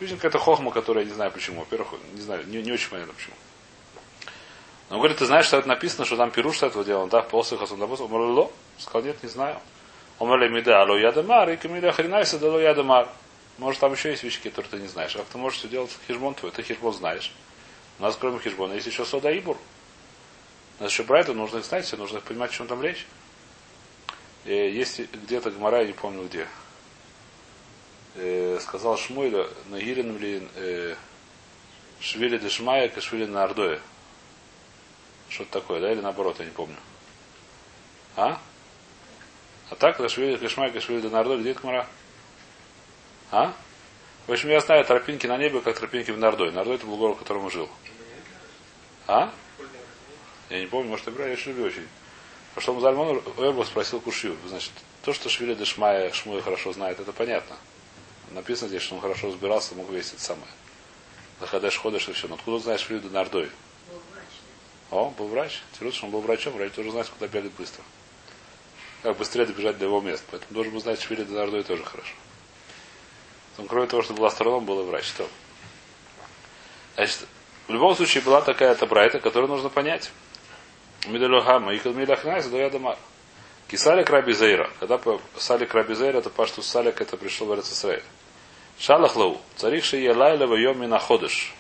Видно, 0.01 0.17
какая-то 0.17 0.39
хохма, 0.39 0.71
которая 0.71 1.05
не 1.05 1.13
знаю 1.13 1.31
почему. 1.31 1.61
Во-первых, 1.61 1.95
не 2.15 2.21
знаю, 2.21 2.47
не, 2.47 2.63
не 2.63 2.73
очень 2.73 2.91
понятно 2.91 3.13
почему. 3.15 3.35
Но 4.91 4.97
он 4.97 5.01
говорит, 5.01 5.19
ты 5.19 5.27
знаешь, 5.27 5.47
что 5.47 5.59
это 5.59 5.69
написано, 5.69 6.05
что 6.05 6.17
там 6.17 6.31
пируш 6.31 6.59
с 6.59 6.63
этого 6.63 6.85
делал, 6.85 7.07
да, 7.07 7.23
после 7.23 7.57
хасун 7.57 7.79
да 7.79 7.87
после. 7.87 8.07
Он 8.07 8.51
сказал, 8.79 9.03
нет, 9.03 9.23
не 9.23 9.29
знаю. 9.29 9.59
Он 10.19 10.29
говорит, 10.29 10.53
мида, 10.53 10.83
алло 10.83 10.97
ядамар, 10.97 11.51
и 11.51 11.57
камиля 11.57 11.93
хренайся, 11.93 12.39
да 12.39 12.49
алло 12.49 12.59
ядамар. 12.59 13.09
Может, 13.59 13.81
там 13.81 13.93
еще 13.93 14.11
есть 14.11 14.23
вещи, 14.25 14.41
которые 14.43 14.71
ты 14.71 14.79
не 14.79 14.89
знаешь. 14.89 15.15
А 15.15 15.19
как 15.19 15.29
ты 15.29 15.39
можешь 15.39 15.61
все 15.61 15.69
делать 15.69 15.91
хижбон 16.07 16.35
твой? 16.35 16.51
Ты 16.51 16.63
хижбон 16.63 16.93
знаешь. 16.93 17.33
У 17.99 18.03
нас, 18.03 18.17
кроме 18.17 18.41
хижбона, 18.41 18.75
есть 18.75 18.87
еще 18.87 19.05
сода 19.05 19.37
ибур. 19.37 19.57
У 19.57 19.59
нас 20.81 20.91
еще 20.91 21.03
брайта, 21.03 21.35
нужно 21.35 21.59
их 21.59 21.65
знать, 21.65 21.93
нужно 21.97 22.21
понимать, 22.21 22.51
о 22.51 22.55
чем 22.55 22.67
там 22.67 22.83
речь. 22.83 23.07
И 24.45 24.53
есть 24.53 25.01
где-то 25.13 25.51
Гмара, 25.51 25.81
я 25.81 25.87
не 25.87 25.93
помню 25.93 26.25
где. 26.27 26.47
Э, 28.17 28.59
сказал 28.61 28.97
Шмуэля, 28.97 29.49
Нагирин 29.67 30.19
ли 30.19 30.49
э, 30.55 30.95
Швили 32.01 32.39
Дешмая, 32.39 32.89
Кашвили 32.89 33.27
на 33.27 33.45
Ардое. 33.45 33.81
Что-то 35.29 35.61
такое, 35.61 35.81
да, 35.81 35.91
или 35.91 36.01
наоборот, 36.01 36.39
я 36.39 36.45
не 36.45 36.51
помню. 36.51 36.77
А? 38.17 38.41
А 39.71 39.77
так, 39.77 39.97
Кашвили 39.97 40.37
Кашмая, 40.37 40.71
Кашвили 40.71 41.09
на 41.09 41.21
Ардое, 41.21 41.39
где 41.39 41.53
это 41.53 41.61
Гмара? 41.61 41.89
А? 43.31 43.55
В 44.27 44.33
общем, 44.33 44.49
я 44.49 44.61
знаю 44.61 44.85
тропинки 44.85 45.27
на 45.27 45.37
небе, 45.37 45.61
как 45.61 45.79
тропинки 45.79 46.11
в 46.11 46.19
Нардой. 46.19 46.51
Нардой 46.51 46.77
это 46.77 46.87
был 46.87 46.97
город, 46.97 47.17
в 47.17 47.19
котором 47.19 47.45
он 47.45 47.51
жил. 47.51 47.69
А? 49.07 49.31
Я 50.55 50.61
не 50.61 50.67
помню, 50.67 50.88
может, 50.88 51.07
я 51.07 51.12
брал, 51.12 51.27
я 51.27 51.35
очень. 51.35 51.88
Пошел 52.55 52.75
Музальман 52.75 53.21
Эрбов 53.38 53.67
спросил 53.67 54.01
Кушью. 54.01 54.37
Значит, 54.47 54.71
то, 55.03 55.12
что 55.12 55.29
Швили 55.29 55.53
Дешмая 55.55 56.12
Шмуя 56.12 56.43
хорошо 56.43 56.73
знает, 56.73 57.01
это 57.01 57.12
понятно. 57.12 57.57
Написано 58.31 58.69
здесь, 58.69 58.83
что 58.83 58.95
он 58.95 59.01
хорошо 59.01 59.27
разбирался, 59.27 59.75
мог 59.75 59.90
весить 59.90 60.21
самое. 60.21 60.47
Захадеш 61.40 61.77
ходишь 61.77 62.09
и 62.09 62.12
все. 62.12 62.29
Но 62.29 62.37
откуда 62.37 62.61
знает 62.61 62.79
Швили 62.79 63.05
Нардой? 63.09 63.51
О, 64.93 65.11
был 65.19 65.27
врач. 65.27 65.61
Интересно, 65.73 65.97
что 65.97 66.07
он 66.07 66.12
был 66.12 66.21
врачом. 66.21 66.53
Врач 66.53 66.73
тоже 66.73 66.93
знает, 66.93 67.09
куда 67.09 67.27
бегать 67.27 67.51
быстро. 67.55 67.83
Как 69.03 69.17
быстрее 69.17 69.47
добежать 69.47 69.77
до 69.79 69.87
его 69.87 70.01
места. 70.01 70.25
Поэтому 70.31 70.53
должен 70.53 70.73
был 70.73 70.81
знать 70.81 71.03
Швили 71.03 71.25
Нардой 71.25 71.64
тоже 71.64 71.83
хорошо. 71.83 72.14
Он, 73.59 73.67
кроме 73.67 73.88
того, 73.88 74.05
что 74.05 74.14
был 74.14 74.25
астроном, 74.25 74.64
был 74.64 74.83
и 74.83 74.85
врач. 74.85 75.07
Что? 75.07 75.29
Значит, 76.95 77.27
в 77.67 77.73
любом 77.73 77.97
случае 77.97 78.23
была 78.23 78.40
такая-то 78.40 78.87
брайта, 78.87 79.19
которую 79.19 79.51
нужно 79.51 79.69
понять. 79.69 80.12
Мидалюхама 81.07 81.75
и 81.75 81.79
Кадмиляхнайс 81.79 82.47
до 82.47 82.59
Ядама. 82.59 82.97
Кисалик 83.69 84.11
Раби 84.11 84.33
Зейра. 84.33 84.71
Когда 84.81 85.01
Салик 85.37 85.75
Раби 85.75 85.95
Зейра, 85.95 86.19
это 86.19 86.31
пашту 86.31 86.62
Салик, 86.62 87.01
это 87.01 87.17
пришел 87.17 87.47
в 87.47 87.59
Израиль. 87.59 88.03
Шалах 88.79 89.17
Лау. 89.17 89.40
Царих 89.57 89.85
Шиелайла 89.85 90.47
в 90.47 90.55
Йоми 90.55 90.87
находишь. 90.87 91.55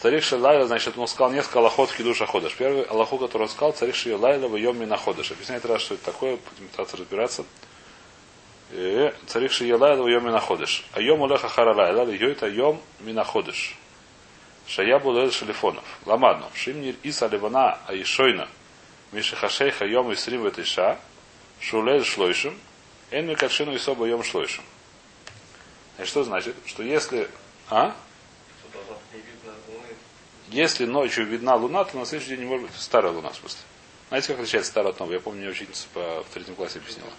Царих 0.00 0.22
Шиелайла, 0.24 0.66
значит, 0.66 0.96
он 0.96 1.08
сказал 1.08 1.32
несколько 1.32 1.60
аллахот 1.60 1.90
в 1.90 1.96
Кидуша 1.96 2.26
ходишь. 2.26 2.54
Первый 2.54 2.82
аллаху, 2.82 3.18
который 3.18 3.42
он 3.42 3.48
сказал, 3.48 3.72
царих 3.72 3.94
Шиелайла 3.94 4.48
в 4.48 4.56
Йоми 4.56 4.84
находишь. 4.84 5.30
Объясняет 5.30 5.64
раз, 5.64 5.82
что 5.82 5.94
это 5.94 6.04
такое, 6.04 6.36
будем 6.36 6.68
пытаться 6.68 6.96
разбираться. 6.96 7.44
Э, 8.70 9.12
Царих 9.26 9.52
Шиелайла 9.52 10.02
в 10.02 10.08
Йоми 10.08 10.30
находишь. 10.30 10.84
А 10.92 11.00
Йом 11.00 11.22
Улеха 11.22 11.48
Харалайла, 11.48 12.10
Йой 12.10 12.32
это 12.32 12.46
Йом 12.46 12.80
Минаходишь. 13.00 13.76
Шаябу 14.68 15.12
лел 15.12 15.32
шелефонов. 15.32 15.84
Ламадно. 16.04 16.50
Шимнир 16.54 16.94
Иса 17.02 17.26
Ливана 17.26 17.78
Аишойна. 17.86 18.48
Мишахашей 19.12 19.70
Хайом 19.70 20.12
Исрим 20.12 20.44
Ветиша. 20.44 20.98
Шулель 21.58 22.04
Шлойшим. 22.04 22.58
Эн 23.10 23.26
Микатшину 23.26 23.72
и 23.72 23.78
Соба 23.78 24.06
Йом 24.06 24.22
Шлойшим. 24.22 24.62
Значит, 25.96 26.10
что 26.10 26.24
значит? 26.24 26.56
Что 26.66 26.82
если... 26.82 27.30
А? 27.70 27.96
Если 30.50 30.84
ночью 30.84 31.26
видна 31.26 31.56
луна, 31.56 31.84
то 31.84 31.96
на 31.96 32.04
следующий 32.04 32.30
день 32.30 32.40
не 32.40 32.46
может 32.46 32.66
быть 32.66 32.76
старая 32.78 33.12
луна, 33.12 33.30
в 33.30 33.36
смысле. 33.36 33.60
Знаете, 34.08 34.28
как 34.28 34.38
отличается 34.38 34.70
старая 34.70 34.92
от 34.92 35.00
новой? 35.00 35.14
Я 35.14 35.20
помню, 35.20 35.40
мне 35.40 35.50
учительница 35.50 35.86
по, 35.92 36.22
в 36.22 36.32
третьем 36.32 36.54
классе 36.54 36.78
объяснила. 36.78 37.10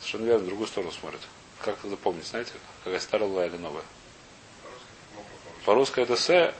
Совершенно 0.00 0.26
верно, 0.26 0.44
в 0.44 0.46
другую 0.46 0.66
сторону 0.68 0.92
смотрит. 0.92 1.20
Как 1.60 1.78
это 1.78 1.88
запомнить, 1.88 2.26
знаете? 2.26 2.52
Какая 2.84 3.00
старая 3.00 3.28
луна 3.28 3.46
или 3.46 3.56
новая? 3.56 3.82
По-русски 5.70 6.00
это 6.00 6.16
се, 6.16 6.52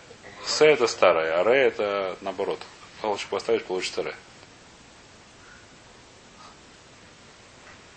се 0.46 0.66
это 0.66 0.86
старое, 0.86 1.40
а 1.40 1.42
ре 1.42 1.66
это 1.66 2.16
наоборот. 2.20 2.60
Лучше 3.02 3.26
поставишь, 3.26 3.64
получится 3.64 4.04
ре. 4.04 4.14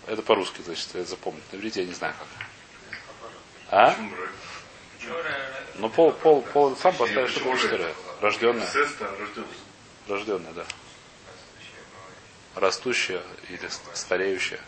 Это 0.08 0.22
по-русски, 0.22 0.60
значит, 0.62 0.88
это 0.92 1.04
запомнить. 1.04 1.44
На 1.52 1.58
я 1.58 1.84
не 1.84 1.94
знаю 1.94 2.14
как. 2.18 2.98
А? 3.70 3.96
Ну, 5.76 5.88
пол, 5.88 6.10
пол, 6.14 6.42
пол 6.42 6.76
сам 6.76 6.96
поставишь, 6.96 7.30
что 7.30 7.44
получится 7.44 7.76
ре. 7.76 7.94
Рожденная. 8.20 8.68
Рожденная, 10.08 10.52
да. 10.52 10.64
Растущая 12.56 13.22
или 13.50 13.70
стареющая. 13.92 14.58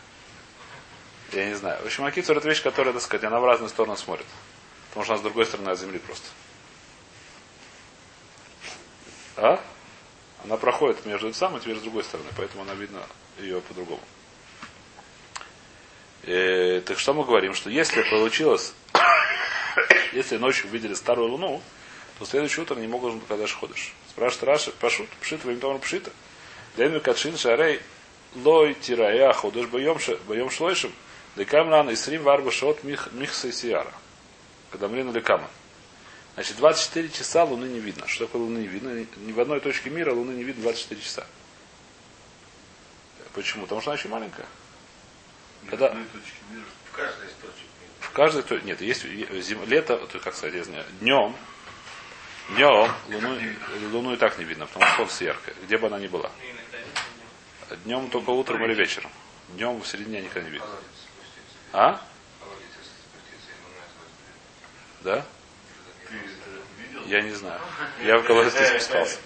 Я 1.32 1.46
не 1.46 1.54
знаю. 1.54 1.82
В 1.82 1.86
общем, 1.86 2.04
Акицур 2.04 2.36
это 2.36 2.48
вещь, 2.48 2.62
которая, 2.62 2.92
так 2.92 3.02
сказать, 3.02 3.24
она 3.24 3.40
в 3.40 3.44
разные 3.44 3.68
стороны 3.68 3.96
смотрит. 3.96 4.26
Потому 4.96 5.04
что 5.04 5.12
она 5.12 5.20
с 5.20 5.24
другой 5.24 5.44
стороны 5.44 5.68
от 5.68 5.78
земли 5.78 5.98
просто. 5.98 6.26
А? 9.36 9.62
Она 10.42 10.56
проходит 10.56 11.04
между 11.04 11.28
и 11.28 11.60
теперь 11.60 11.76
с 11.76 11.82
другой 11.82 12.02
стороны, 12.02 12.30
поэтому 12.34 12.62
она 12.62 12.72
видно 12.72 13.02
ее 13.38 13.60
по-другому. 13.60 14.00
Э, 16.22 16.80
так 16.80 16.98
что 16.98 17.12
мы 17.12 17.24
говорим, 17.24 17.52
что 17.52 17.68
если 17.68 18.08
получилось, 18.08 18.72
если 20.14 20.38
ночью 20.38 20.70
увидели 20.70 20.94
старую 20.94 21.28
луну, 21.28 21.60
то 22.18 22.24
следующее 22.24 22.62
утро 22.62 22.76
не 22.76 22.88
могут 22.88 23.22
когда 23.28 23.46
ходишь. 23.46 23.92
Спрашивает 24.08 24.44
Раша, 24.44 24.70
пашут, 24.70 25.10
пшит, 25.20 25.44
им 25.44 25.78
пшита. 25.78 26.10
Дэн 26.78 27.00
Катшин 27.00 27.36
Шарей 27.36 27.82
Лой 28.34 28.72
Тирая 28.72 29.34
Ходыш 29.34 29.66
Боем 29.66 30.50
Шлойшим 30.50 30.92
Лекам 31.36 31.68
Ран 31.68 31.92
Исрим 31.92 32.22
Варба 32.22 32.50
Шот 32.50 32.82
Михса 32.82 33.48
и 33.48 33.52
Сиара. 33.52 33.92
Когда 34.76 34.88
Мрина 34.88 35.10
Лекама. 35.10 35.48
Значит, 36.34 36.58
24 36.58 37.08
часа 37.08 37.44
Луны 37.44 37.64
не 37.64 37.80
видно. 37.80 38.06
Что 38.06 38.26
такое 38.26 38.42
Луны 38.42 38.58
не 38.58 38.66
видно? 38.66 39.06
Ни 39.16 39.32
в 39.32 39.40
одной 39.40 39.58
точке 39.60 39.88
мира 39.88 40.12
Луны 40.12 40.32
не 40.32 40.44
видно 40.44 40.64
24 40.64 41.00
часа. 41.00 41.26
Почему? 43.32 43.62
Потому 43.62 43.80
что 43.80 43.90
она 43.90 43.98
очень 43.98 44.10
маленькая. 44.10 44.44
Когда... 45.70 45.88
В 45.88 46.92
каждой 46.92 47.26
из 47.26 47.32
точек 47.32 47.64
мира. 47.80 47.92
В 48.00 48.10
каждой 48.10 48.42
то 48.42 48.58
нет, 48.58 48.82
есть 48.82 49.02
зим, 49.02 49.64
лето, 49.64 49.96
то, 49.96 50.18
как 50.18 50.34
сказать, 50.34 50.54
я 50.54 50.64
знаю, 50.64 50.84
днем, 51.00 51.34
днем 52.50 52.90
луну, 53.08 53.40
луну 53.92 54.12
и 54.12 54.16
так 54.18 54.36
не 54.36 54.44
видно, 54.44 54.66
потому 54.66 54.84
что 54.84 54.96
солнце 54.96 55.24
яркое, 55.24 55.54
где 55.64 55.78
бы 55.78 55.86
она 55.86 55.98
ни 55.98 56.06
была. 56.06 56.30
Днем 57.84 58.10
только 58.10 58.28
утром 58.28 58.62
или 58.64 58.74
вечером. 58.74 59.10
Днем 59.54 59.80
в 59.80 59.86
середине 59.86 60.20
никогда 60.20 60.42
не 60.42 60.50
видно. 60.50 60.68
А? 61.72 62.00
Колодец 62.40 62.66
спуститься, 62.72 63.50
ему 63.50 63.68
назвать. 63.70 64.06
Да? 65.06 65.24
Ты 66.08 66.16
это 66.16 66.82
видел? 66.82 67.06
Я 67.06 67.22
не 67.22 67.30
знаю. 67.30 67.60
Я 68.02 68.18
в 68.18 68.24
колодец 68.24 68.58
не 68.58 68.66
спускался. 68.66 69.18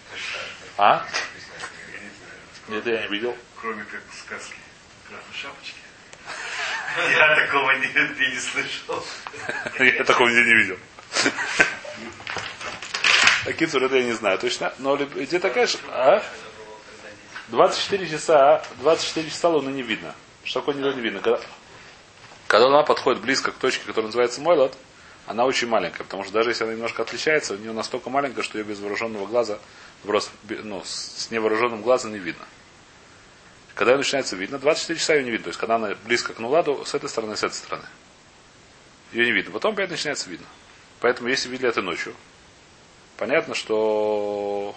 А? 0.76 1.06
Нет, 2.68 2.84
я 2.84 3.00
не 3.00 3.08
видел. 3.08 3.34
Кроме 3.58 3.84
как 3.84 4.02
в 4.10 4.14
сказке 4.14 4.56
Красной 5.08 5.34
Шапочки. 5.34 5.78
Я 7.16 7.34
такого 7.34 7.70
нигде 7.78 8.28
не 8.28 8.38
слышал. 8.38 9.02
Я 9.78 10.04
такого 10.04 10.28
нигде 10.28 10.44
не 10.44 10.54
видел. 10.54 10.78
А 13.46 13.52
Кицур, 13.54 13.82
это 13.82 13.96
я 13.96 14.04
не 14.04 14.12
знаю 14.12 14.38
точно. 14.38 14.74
Но 14.76 14.98
где 14.98 15.38
такая... 15.38 15.66
А? 15.88 16.22
24 17.48 18.06
часа, 18.06 18.62
24 18.82 19.30
часа 19.30 19.48
луны 19.48 19.70
не 19.70 19.80
видно. 19.80 20.14
Что 20.44 20.60
такое 20.60 20.74
не 20.74 21.00
видно? 21.00 21.20
Когда, 21.20 21.40
когда 22.48 22.66
луна 22.66 22.82
подходит 22.82 23.22
близко 23.22 23.50
к 23.50 23.56
точке, 23.56 23.86
которая 23.86 24.08
называется 24.08 24.42
Мойлот, 24.42 24.76
она 25.30 25.44
очень 25.44 25.68
маленькая, 25.68 26.02
потому 26.02 26.24
что 26.24 26.32
даже 26.32 26.50
если 26.50 26.64
она 26.64 26.72
немножко 26.72 27.02
отличается, 27.02 27.54
у 27.54 27.56
нее 27.56 27.72
настолько 27.72 28.10
маленькая, 28.10 28.42
что 28.42 28.58
ее 28.58 28.64
без 28.64 28.80
вооруженного 28.80 29.26
глаза, 29.26 29.60
ну, 30.04 30.82
с 30.84 31.28
невооруженным 31.30 31.82
глазом 31.82 32.12
не 32.12 32.18
видно. 32.18 32.44
Когда 33.76 33.92
ее 33.92 33.98
начинается 33.98 34.34
видно, 34.34 34.58
24 34.58 34.98
часа 34.98 35.14
ее 35.14 35.22
не 35.22 35.30
видно. 35.30 35.44
То 35.44 35.50
есть, 35.50 35.60
когда 35.60 35.76
она 35.76 35.94
близко 36.04 36.34
к 36.34 36.40
Нуладу, 36.40 36.84
с 36.84 36.94
этой 36.94 37.08
стороны, 37.08 37.36
с 37.36 37.44
этой 37.44 37.54
стороны. 37.54 37.84
Ее 39.12 39.24
не 39.24 39.30
видно. 39.30 39.52
Потом 39.52 39.74
опять 39.74 39.90
начинается 39.90 40.28
видно. 40.28 40.46
Поэтому, 40.98 41.28
если 41.28 41.48
видели 41.48 41.68
это 41.68 41.80
ночью, 41.80 42.12
понятно, 43.16 43.54
что 43.54 44.74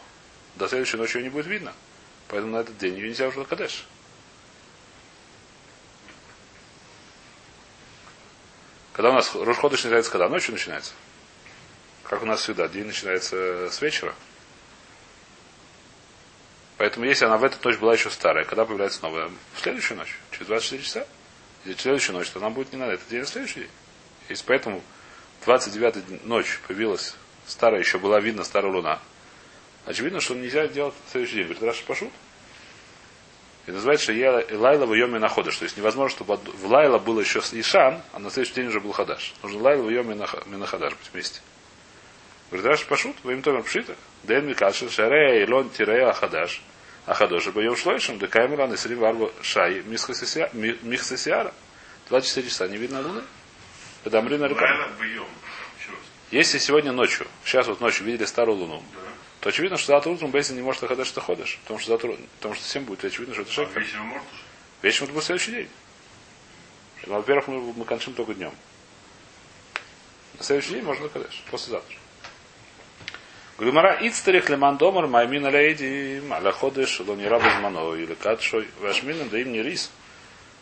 до 0.55 0.67
следующей 0.67 0.97
ночи 0.97 1.17
ее 1.17 1.23
не 1.23 1.29
будет 1.29 1.47
видно. 1.47 1.73
Поэтому 2.27 2.53
на 2.53 2.57
этот 2.61 2.77
день 2.77 2.93
ее 2.93 3.09
нельзя 3.09 3.27
уже 3.27 3.43
кадеш. 3.43 3.87
Когда 8.93 9.09
у 9.09 9.13
нас 9.13 9.33
Рушходыш 9.33 9.83
начинается 9.83 10.11
когда? 10.11 10.29
Ночью 10.29 10.53
начинается. 10.53 10.93
Как 12.03 12.21
у 12.21 12.25
нас 12.25 12.41
всегда, 12.41 12.67
день 12.67 12.85
начинается 12.85 13.69
с 13.71 13.81
вечера. 13.81 14.13
Поэтому 16.77 17.05
если 17.05 17.25
она 17.25 17.37
в 17.37 17.43
эту 17.43 17.57
ночь 17.67 17.79
была 17.79 17.93
еще 17.93 18.11
старая, 18.11 18.45
когда 18.45 18.65
появляется 18.65 19.01
новая? 19.01 19.31
В 19.55 19.61
следующую 19.61 19.97
ночь, 19.97 20.19
через 20.31 20.47
24 20.47 20.83
часа. 20.83 21.07
Или 21.65 21.73
в 21.73 21.81
следующую 21.81 22.17
ночь, 22.17 22.29
то 22.29 22.39
она 22.39 22.51
будет 22.51 22.71
не 22.71 22.77
на 22.77 22.85
этот 22.85 23.07
день, 23.07 23.19
а 23.19 23.21
на 23.21 23.27
следующий 23.27 23.61
день. 23.61 23.69
Если 24.29 24.43
поэтому 24.45 24.83
29 25.45 26.25
ночь 26.25 26.59
появилась 26.67 27.15
старая, 27.47 27.79
еще 27.79 27.97
была 27.97 28.19
видна 28.19 28.43
старая 28.43 28.71
луна. 28.71 28.99
Очевидно, 29.85 30.21
что 30.21 30.35
нельзя 30.35 30.67
делать 30.67 30.93
в 31.07 31.11
следующий 31.11 31.35
день. 31.35 31.43
Говорит, 31.45 31.63
Раша 31.63 31.83
Пашут. 31.85 32.11
И 33.65 33.71
называется, 33.71 34.11
я 34.11 34.43
Лайла 34.51 34.85
в 34.85 34.93
Йоме 34.93 35.19
находишь. 35.19 35.57
То 35.57 35.63
есть 35.63 35.77
невозможно, 35.77 36.09
чтобы 36.15 36.35
в 36.35 36.65
Лайла 36.67 36.99
был 36.99 37.19
еще 37.19 37.39
Ишан, 37.39 38.01
а 38.11 38.19
на 38.19 38.29
следующий 38.29 38.55
день 38.55 38.67
уже 38.67 38.81
был 38.81 38.91
Хадаш. 38.91 39.33
Нужно 39.41 39.61
Лайла 39.61 39.83
в 39.83 39.89
Йоме 39.89 40.15
Минахадаш 40.47 40.93
быть 40.93 41.09
вместе. 41.13 41.41
Говорит, 42.51 42.67
Раша 42.67 42.85
Пашут, 42.85 43.15
во 43.23 43.31
имя 43.31 43.41
Томер 43.41 43.63
Пшита, 43.63 43.95
Дэн 44.23 44.45
Микашин, 44.45 44.89
Шарея, 44.89 45.43
Илон, 45.45 45.69
Тирея, 45.69 46.09
Ахадаш, 46.09 46.61
Ахадоша, 47.05 47.51
Боем 47.51 47.75
Шлойшем, 47.75 48.19
Декаймеран, 48.19 48.75
Исрим, 48.75 48.99
Варбу, 48.99 49.31
Шай, 49.41 49.81
Михсесиара. 49.83 51.53
24 52.09 52.49
часа 52.49 52.67
не 52.67 52.77
видно 52.77 53.01
луны. 53.01 53.23
Это 54.03 54.19
Амрина 54.19 54.47
Рукам. 54.49 54.67
Правильно? 54.67 54.95
Бьем. 55.01 55.25
Еще 55.79 55.91
раз. 55.91 55.99
Если 56.31 56.57
сегодня 56.57 56.91
ночью, 56.91 57.27
сейчас 57.45 57.67
вот 57.67 57.79
ночью 57.79 58.05
видели 58.05 58.25
старую 58.25 58.57
луну, 58.57 58.83
Да. 58.93 59.02
То 59.43 59.49
очевидно, 59.49 59.77
что 59.77 59.87
завтра 59.87 60.09
утром 60.09 60.31
Бейзин 60.31 60.55
не 60.55 60.61
может 60.61 60.87
ходить, 60.87 61.05
что 61.05 61.19
ходишь. 61.19 61.59
Потому 61.63 61.77
что 61.77 61.91
завтра, 61.91 62.15
потому 62.37 62.55
что 62.55 62.63
всем 62.63 62.85
будет 62.85 63.03
очевидно, 63.03 63.33
что 63.33 63.41
это 63.41 63.51
А 63.51 63.53
шекер. 63.53 63.81
вечером 63.81 64.05
может 64.05 64.23
уже? 64.31 64.41
Вечером 64.81 65.03
это 65.03 65.13
будет 65.15 65.23
следующий 65.25 65.51
день. 65.51 65.69
Ну, 67.07 67.15
во-первых, 67.15 67.47
мы, 67.49 67.73
мы 67.73 67.83
кончим 67.83 68.13
только 68.13 68.35
днем. 68.35 68.53
На 70.37 70.45
следующий 70.45 70.75
день 70.75 70.83
можно 70.83 71.09
кадеш, 71.09 71.43
послезавтра. 71.51 71.97
Гумара 73.57 73.99
ицтарих 74.07 74.49
леман 74.49 74.77
домар 74.77 75.07
маймин 75.07 75.45
алейди 75.45 76.23
аля 76.31 76.53
ходеш 76.53 77.01
лони 77.01 77.25
рабу 77.25 77.49
змано 77.59 77.95
или 77.95 78.13
катшой 78.13 78.69
вашминам 78.79 79.27
да 79.27 79.39
им 79.39 79.51
не 79.51 79.61
рис. 79.61 79.91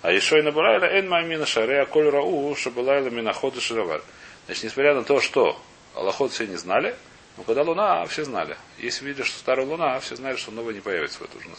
А 0.02 0.12
еще 0.12 0.40
и 0.40 0.42
набирайла 0.42 0.86
эн 0.86 1.08
маймина 1.08 1.46
шарея 1.46 1.86
коль 1.86 2.10
рау 2.10 2.56
шабалайла 2.56 3.10
мина 3.10 3.32
ходеш 3.32 3.70
равар. 3.70 4.02
Значит, 4.48 4.64
несмотря 4.64 4.96
на 4.96 5.04
то, 5.04 5.22
что 5.22 5.62
Аллахот 5.94 6.32
все 6.32 6.48
не 6.48 6.56
знали, 6.56 6.96
но 7.42 7.46
когда 7.46 7.64
луна, 7.64 8.06
все 8.06 8.24
знали. 8.24 8.56
Если 8.78 9.04
видишь, 9.04 9.26
что 9.26 9.40
старая 9.40 9.66
луна, 9.66 10.00
все 10.00 10.16
знали, 10.16 10.36
что 10.36 10.52
новая 10.52 10.76
не 10.76 10.80
появится 10.80 11.18
в 11.18 11.24
эту 11.24 11.42
же 11.42 11.50
на. 11.50 11.56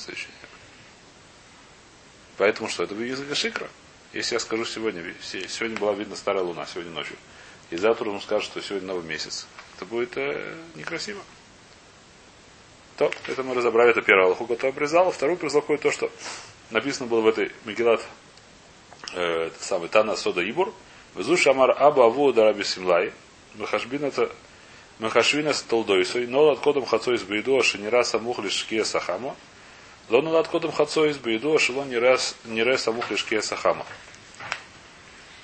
Поэтому 2.36 2.68
что? 2.68 2.84
Это 2.84 2.94
язык 2.94 3.34
шикра. 3.34 3.68
Если 4.12 4.34
я 4.36 4.38
скажу 4.38 4.64
сегодня, 4.64 5.02
се- 5.20 5.48
сегодня 5.48 5.76
была 5.76 5.92
видна 5.92 6.14
старая 6.14 6.44
луна, 6.44 6.66
сегодня 6.66 6.92
ночью, 6.92 7.16
и 7.70 7.76
завтра 7.76 8.10
он 8.10 8.20
скажет, 8.20 8.48
что 8.48 8.62
сегодня 8.62 8.86
новый 8.88 9.02
месяц, 9.02 9.48
это 9.74 9.84
будет 9.84 10.16
э, 10.16 10.54
некрасиво. 10.76 11.20
То, 12.96 13.10
это 13.26 13.42
мы 13.42 13.54
разобрали, 13.56 13.90
это 13.90 14.02
первое 14.02 14.26
Аллаху, 14.26 14.46
который 14.46 14.70
обрезал. 14.70 15.10
Второй 15.10 15.36
происходит 15.36 15.82
то, 15.82 15.90
что 15.90 16.12
написано 16.70 17.08
было 17.08 17.22
в 17.22 17.26
этой 17.26 17.50
Мегилат, 17.64 18.06
э, 19.14 19.50
самый 19.58 19.88
Тана 19.88 20.14
Сода 20.14 20.48
Ибур, 20.48 20.72
Везу 21.16 21.36
Шамар 21.36 21.72
Аба 21.76 22.04
Аву 22.04 22.32
Дараби 22.32 22.62
Симлай, 22.62 23.12
Махашбин 23.54 24.04
это 24.04 24.30
Махашвина 24.98 25.52
с 25.52 25.62
Толдойсой, 25.62 26.26
но 26.26 26.50
над 26.50 26.60
кодом 26.60 26.84
Хацой 26.84 27.16
из 27.16 27.22
Бейду, 27.22 27.62
Шинира 27.62 28.02
Самух 28.04 28.38
Лишкия 28.38 28.84
Сахама, 28.84 29.34
Лону 30.08 30.32
над 30.32 30.48
кодом 30.48 30.72
Хацой 30.72 31.10
из 31.10 31.18
Бейду, 31.18 31.58
Шилон 31.58 31.88
Нире 31.88 32.78
Самух 32.78 33.10
Лишкия 33.10 33.40
Сахама. 33.40 33.86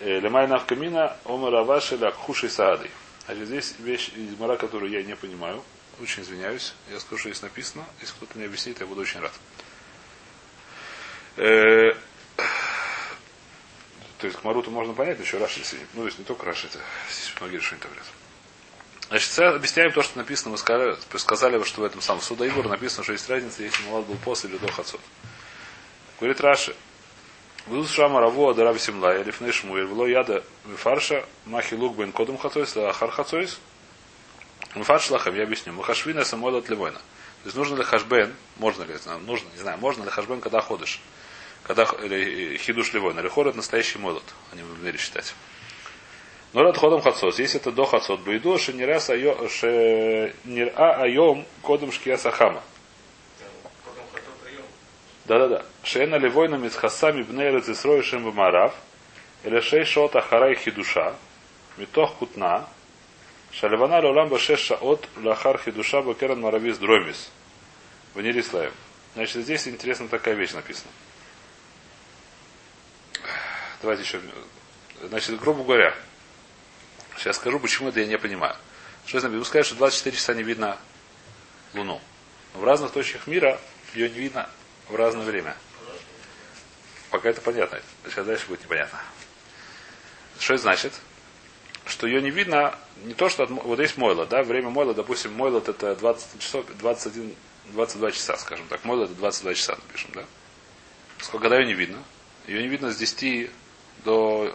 Э, 0.01 0.21
Лемай 0.21 0.47
Навкамина, 0.47 1.17
Омар 1.25 1.55
Аваши 1.55 1.97
Лакхуши 1.97 2.49
Саади. 2.49 2.91
Значит, 3.27 3.47
здесь 3.47 3.75
вещь 3.79 4.11
из 4.15 4.39
Мара, 4.39 4.57
которую 4.57 4.93
я 4.93 5.03
не 5.03 5.17
понимаю. 5.17 5.63
Очень 6.01 6.23
извиняюсь. 6.23 6.75
Я 6.91 7.01
скажу, 7.01 7.19
что 7.19 7.29
здесь 7.31 7.43
написано. 7.43 7.85
Если 8.01 8.15
кто-то 8.15 8.37
мне 8.37 8.47
объяснит, 8.47 8.79
я 8.81 8.87
буду 8.87 9.01
очень 9.01 9.21
рад. 9.21 9.33
Э, 11.37 11.93
То 14.19 14.27
есть 14.27 14.43
Маруту 14.45 14.71
можно 14.71 14.95
понять, 14.95 15.21
еще 15.21 15.39
Раши, 15.39 15.61
ну, 15.95 16.03
то 16.03 16.07
есть 16.07 16.19
не 16.19 16.25
только 16.25 16.45
Раши, 16.45 16.67
это 16.67 16.81
здесь 17.11 17.33
многие 17.41 17.57
решения 17.57 17.81
говорят. 17.83 18.05
Значит, 19.09 19.31
це- 19.31 19.49
объясняем 19.49 19.91
то, 19.93 20.03
что 20.03 20.19
написано, 20.19 20.51
мы 20.53 20.59
сказали, 20.59 20.97
сказали, 21.17 21.63
что 21.65 21.81
в 21.81 21.85
этом 21.85 22.03
самом 22.03 22.21
Суда 22.21 22.47
Игор 22.47 22.69
написано, 22.69 23.05
что 23.05 23.13
есть 23.13 23.29
разница, 23.31 23.63
если 23.63 23.83
Мулад 23.85 24.05
был 24.07 24.17
после 24.17 24.51
или 24.51 24.59
до 24.59 24.71
Хацот. 24.71 25.01
Говорит 26.21 26.41
Раши, 26.41 26.75
Вуз 27.67 27.91
Шама 27.91 28.21
Раву 28.21 28.51
Адараби 28.51 28.79
Симлай, 28.79 29.23
Лифней 29.23 29.53
Шмуэль, 29.53 29.87
Вло 29.87 30.07
Яда 30.07 30.45
Мифарша, 30.67 31.25
Махи 31.47 31.75
Лук 31.75 31.97
Бен 31.97 32.13
Кодум 32.13 32.37
Хацойс, 32.37 32.77
Ахар 32.77 33.11
Хацойс, 33.11 33.59
Мифарш 34.75 35.11
Лахам, 35.11 35.35
я 35.35 35.45
объясню, 35.45 35.73
Махашвина 35.73 36.25
Самойл 36.25 36.57
от 36.57 36.69
Левойна. 36.69 36.99
То 36.99 37.47
есть 37.47 37.57
нужно 37.57 37.77
ли 37.77 37.85
хашбен, 37.85 38.35
можно 38.57 38.83
ли, 38.83 38.95
нужно, 39.25 39.49
не 39.55 39.61
знаю, 39.61 39.79
можно 39.79 40.05
ли 40.05 40.11
хашбен, 40.11 40.41
когда 40.41 40.61
ходишь, 40.61 41.01
когда 41.63 41.85
или, 42.03 42.59
хидуш 42.59 42.93
левойна, 42.93 43.21
или 43.21 43.29
хорот 43.29 43.55
настоящий 43.55 43.99
молот, 43.99 44.25
они 44.53 44.63
в 44.63 44.83
мире 44.83 44.99
считать. 44.99 45.35
Но 46.53 46.63
рад 46.63 46.77
ходом 46.79 47.03
хацос. 47.03 47.39
Если 47.39 47.61
это 47.61 47.71
до 47.73 47.85
хацот, 47.85 48.21
бейду, 48.21 48.59
шенирас 48.59 49.07
шенира 49.07 51.03
айом 51.03 51.47
кодом 51.63 51.93
шкия 51.93 52.17
сахама. 52.17 52.63
Да-да-да. 55.27 55.65
Шена 55.83 56.17
левойна 56.17 56.57
митхасами 56.57 57.23
бнейлет 57.23 57.69
исрой 57.69 58.03
шем 58.03 58.25
бамарав. 58.25 58.75
Или 59.45 59.61
шей 59.61 59.85
шот 59.85 60.17
ахарай 60.17 60.55
хидуша. 60.55 61.15
Митох 61.77 62.15
кутна. 62.15 62.67
Шалевана 63.53 64.01
леолам 64.01 64.31
башеш 64.31 64.61
шаот 64.61 65.07
лахар 65.17 65.59
хидуша 65.59 66.01
бакеран 66.01 66.41
маравис 66.41 66.79
дромис. 66.79 67.31
В 68.15 68.23
Нерислаем. 68.23 68.73
Значит, 69.15 69.43
здесь 69.43 69.69
интересно 69.69 70.09
такая 70.09 70.35
вещь 70.35 70.53
написана. 70.53 70.91
Давайте 73.83 74.03
еще. 74.03 74.21
Значит, 75.03 75.39
грубо 75.39 75.63
говоря, 75.63 75.95
сейчас 77.19 77.37
скажу, 77.37 77.59
почему 77.59 77.89
это 77.89 78.01
я 78.01 78.07
не 78.07 78.19
понимаю. 78.19 78.57
Что 79.07 79.21
значит, 79.21 79.39
вы 79.39 79.45
сказать, 79.45 79.67
что 79.67 79.75
24 79.77 80.17
часа 80.17 80.35
не 80.35 80.43
видно 80.43 80.79
Луну. 81.75 82.01
Но 82.55 82.61
в 82.61 82.65
разных 82.65 82.93
точках 82.93 83.27
мира 83.27 83.61
ее 83.95 84.09
не 84.11 84.19
видно 84.19 84.49
в 84.89 84.95
разное 84.95 85.25
время. 85.25 85.57
Пока 87.11 87.31
это 87.31 87.41
понятно. 87.41 87.81
Сейчас 88.05 88.27
дальше 88.27 88.47
будет 88.49 88.63
непонятно. 88.63 89.01
Что 90.39 90.55
это 90.55 90.63
значит? 90.63 90.93
Что 91.87 92.07
ее 92.07 92.21
не 92.21 92.31
видно, 92.31 92.79
не 93.05 93.15
то, 93.15 93.31
что 93.31 93.45
от, 93.45 93.51
вот 93.51 93.81
есть 93.81 93.97
мойло, 93.97 94.27
да, 94.27 94.43
время 94.43 94.69
мойла, 94.69 94.93
допустим, 94.93 95.33
мойло 95.33 95.59
это 95.59 95.97
20 95.97 96.41
часов, 96.41 96.67
21, 96.79 97.35
22 97.73 98.13
часа, 98.13 98.37
скажем 98.37 98.67
так. 98.69 98.85
Мойло 98.85 99.05
это 99.05 99.15
22 99.15 99.55
часа, 99.55 99.77
напишем, 99.77 100.11
да? 100.13 100.25
Сколько, 101.21 101.45
когда 101.45 101.59
ее 101.59 101.67
не 101.67 101.75
видно? 101.75 102.03
Ее 102.47 102.63
не 102.63 102.69
видно 102.69 102.93
с 102.93 102.97
10 102.97 103.51
до 104.05 104.55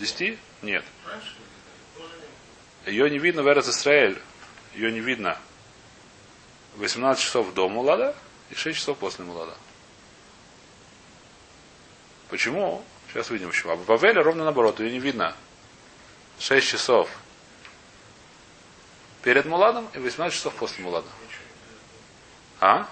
10? 0.00 0.38
Нет. 0.62 0.84
Ее 2.86 3.10
не 3.10 3.18
видно 3.18 3.42
в 3.42 3.48
Эрец 3.48 3.68
Исраэль. 3.68 4.20
Ее 4.74 4.90
не 4.90 5.00
видно 5.00 5.38
18 6.76 7.22
часов 7.22 7.52
до 7.54 7.68
Мулада 7.68 8.14
и 8.50 8.54
6 8.54 8.78
часов 8.78 8.98
после 8.98 9.24
Мулада. 9.24 9.54
Почему? 12.30 12.82
Сейчас 13.08 13.30
увидим 13.30 13.50
почему. 13.50 13.72
А 13.72 13.76
в 13.76 13.84
Бавеле 13.84 14.22
ровно 14.22 14.44
наоборот, 14.44 14.80
ее 14.80 14.90
не 14.90 14.98
видно. 14.98 15.36
6 16.38 16.66
часов 16.66 17.10
перед 19.22 19.44
Муладом 19.44 19.88
и 19.92 19.98
18 19.98 20.36
часов 20.36 20.54
после 20.54 20.82
Мулада. 20.82 21.08
А? 22.60 22.88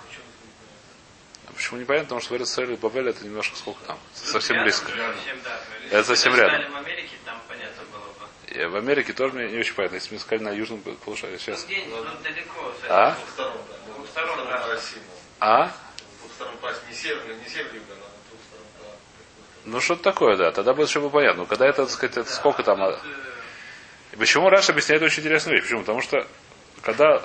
а 1.47 1.53
почему 1.55 1.81
непонятно? 1.81 2.07
Потому 2.07 2.21
что 2.21 2.35
в 2.35 2.37
Эрицель 2.37 2.73
и 2.73 2.77
Бавель 2.77 3.09
это 3.09 3.25
немножко 3.25 3.57
сколько 3.57 3.83
там? 3.85 3.99
Совсем 4.15 4.63
близко. 4.63 4.93
Это 5.91 6.05
совсем 6.05 6.35
рядом. 6.35 6.73
В 6.73 6.77
Америке 6.77 7.17
там 7.25 7.41
понятно 7.49 7.83
было 7.93 8.07
бы. 8.07 8.29
И 8.40 8.40
в 8.51 8.77
Америке 8.77 9.13
тоже 9.13 9.35
мне 9.35 9.49
не 9.51 9.59
очень 9.59 9.75
понятно. 9.75 9.97
Если 9.97 10.13
мы 10.13 10.19
искали 10.19 10.43
на 10.43 10.51
южном 10.51 10.81
полушарии 10.81 11.39
сейчас. 11.39 11.65
Далеко. 11.65 12.73
А? 12.89 13.17
А? 15.41 15.73
Но. 19.65 19.73
Ну 19.73 19.81
что-то 19.81 20.03
такое, 20.03 20.37
да. 20.37 20.51
Тогда 20.51 20.75
будет 20.75 20.89
еще 20.89 21.01
бы 21.01 21.11
понятно. 21.11 21.43
Ну, 21.43 21.47
когда 21.47 21.67
это, 21.67 21.85
так 21.85 21.91
сказать, 21.91 22.17
это 22.17 22.33
сколько 22.33 22.63
там. 22.63 22.83
а? 22.83 22.99
И 24.13 24.17
почему 24.17 24.49
Раша 24.49 24.73
объясняет 24.73 25.03
очень 25.03 25.23
интересную 25.23 25.57
вещь? 25.57 25.65
Почему? 25.65 25.81
Потому 25.81 26.01
что 26.01 26.27
когда 26.83 27.23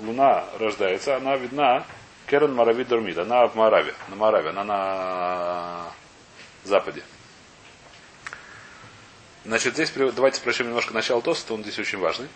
Луна 0.00 0.46
рождается, 0.58 1.16
она 1.16 1.36
видна 1.36 1.86
Керен 2.26 2.54
Маравид 2.54 2.88
Дормид. 2.88 3.18
Она 3.18 3.46
в 3.46 3.54
Мараве. 3.54 3.94
На 4.08 4.16
Мараве. 4.16 4.50
Она 4.50 4.64
на 4.64 5.92
западе. 6.64 7.02
Значит, 9.46 9.74
здесь 9.74 9.92
давайте 9.94 10.40
прочтем 10.40 10.66
немножко 10.66 10.92
начало 10.92 11.22
Тоста, 11.22 11.54
он 11.54 11.62
здесь 11.62 11.78
очень 11.78 11.98
важный. 11.98 12.28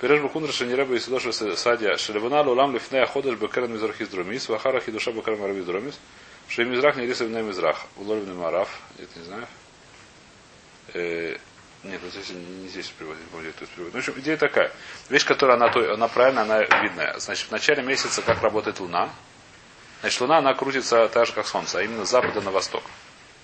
Переш 0.00 0.20
букун 0.20 0.50
шанираба 0.50 0.94
и 0.94 0.98
судоша 0.98 1.30
садия 1.56 1.96
шелевана 1.96 2.42
лулам 2.42 2.74
лифнея 2.74 3.06
ходыш 3.06 3.36
бекерен 3.36 3.72
мизрах 3.72 4.00
из 4.00 4.08
дромис, 4.08 4.48
вахарах 4.48 4.88
и 4.88 4.90
душа 4.90 5.12
бекерен 5.12 5.38
маравид 5.38 5.64
дромис, 5.64 5.94
что 6.48 6.62
и 6.62 6.64
мизрах 6.64 6.96
не 6.96 7.06
рисовый 7.06 7.32
на 7.32 7.42
мизрах, 7.42 7.84
уловленный 7.96 8.34
мараф, 8.34 8.68
это 8.98 9.16
не 9.16 9.24
знаю. 9.26 9.46
Э, 10.94 11.36
нет, 11.84 12.00
вот 12.02 12.12
здесь 12.12 12.30
не, 12.30 12.44
не 12.62 12.68
здесь 12.68 12.88
приводит, 12.88 13.20
не 13.22 13.28
помню, 13.28 13.52
кто 13.52 13.66
приводит. 13.66 13.94
Ну, 13.94 14.00
в 14.00 14.08
общем, 14.08 14.20
идея 14.20 14.36
такая. 14.36 14.72
Вещь, 15.08 15.24
которая 15.24 15.56
она, 15.56 15.68
то- 15.68 15.94
она 15.94 16.08
правильная, 16.08 16.42
она 16.42 16.62
видная. 16.82 17.16
Значит, 17.20 17.46
в 17.46 17.52
начале 17.52 17.84
месяца 17.84 18.22
как 18.22 18.42
работает 18.42 18.80
Луна. 18.80 19.08
Значит, 20.00 20.20
Луна, 20.20 20.38
она 20.38 20.54
крутится 20.54 21.08
так 21.08 21.26
же, 21.26 21.32
как 21.32 21.46
Солнце, 21.46 21.78
а 21.78 21.82
именно 21.82 22.04
с 22.04 22.10
запада 22.10 22.40
на 22.40 22.50
восток. 22.50 22.82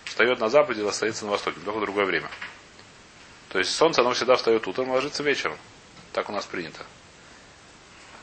Встает 0.06 0.40
на 0.40 0.48
западе, 0.48 0.84
остается 0.88 1.24
на 1.24 1.30
востоке, 1.30 1.60
только 1.64 1.80
другое 1.80 2.04
время. 2.04 2.28
То 3.50 3.58
есть 3.58 3.74
Солнце, 3.74 4.00
оно 4.00 4.12
всегда 4.12 4.36
встает 4.36 4.66
утром, 4.66 4.90
ложится 4.90 5.22
вечером. 5.22 5.56
Так 6.12 6.28
у 6.28 6.32
нас 6.32 6.44
принято. 6.46 6.84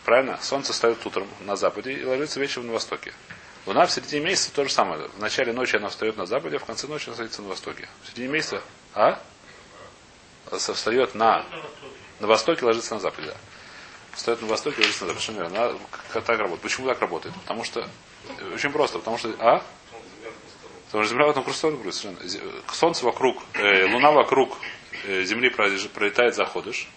Правильно? 0.06 0.38
Солнце 0.42 0.74
встает 0.74 1.06
утром 1.06 1.28
на 1.42 1.56
западе 1.56 1.94
и 1.94 2.04
ложится 2.04 2.40
вечером 2.40 2.68
на 2.68 2.74
востоке. 2.74 3.14
Луна 3.66 3.86
в 3.86 3.92
середине 3.92 4.26
месяца 4.26 4.52
то 4.54 4.64
же 4.66 4.70
самое. 4.70 5.08
В 5.08 5.20
начале 5.20 5.54
ночи 5.54 5.78
она 5.78 5.88
встает 5.88 6.18
на 6.18 6.26
западе, 6.26 6.58
а 6.58 6.60
в 6.60 6.66
конце 6.66 6.88
ночи 6.88 7.08
она 7.08 7.16
садится 7.16 7.42
на 7.42 7.48
востоке. 7.48 7.88
В 8.04 8.08
середине 8.08 8.28
месяца, 8.28 8.62
а? 8.94 9.22
Встает 10.52 11.16
на, 11.16 11.46
на 12.20 12.28
востоке, 12.28 12.66
ложится 12.66 12.96
на 12.96 13.00
западе. 13.00 13.28
Да. 13.30 13.36
Встает 14.12 14.42
на 14.42 14.48
востоке, 14.48 14.82
ложится 14.82 15.06
на 15.06 15.14
западе. 15.14 15.26
Совершенно 15.26 15.48
верно. 15.50 15.70
Она 15.70 16.22
так 16.22 16.38
работает. 16.40 16.62
Почему 16.62 16.88
так 16.88 17.00
работает? 17.00 17.34
Потому 17.36 17.64
что 17.64 17.88
э, 18.40 18.54
очень 18.54 18.72
просто. 18.72 19.00
Потому 19.00 19.18
что, 19.18 19.30
а? 19.40 19.64
Потому 20.88 21.06
что 21.06 21.10
Земля 21.16 21.28
в 21.32 21.34
крутится. 21.34 22.02
совершенно. 22.02 22.18
Зе- 22.28 22.62
Солнце 22.74 23.06
вокруг, 23.06 23.42
э, 23.54 23.86
Луна 23.92 24.12
вокруг 24.12 24.58
э, 24.62 24.66
Земли 25.04 25.50
пролеж- 25.50 25.90
пролетает 25.90 26.36
заходыш, 26.36 26.88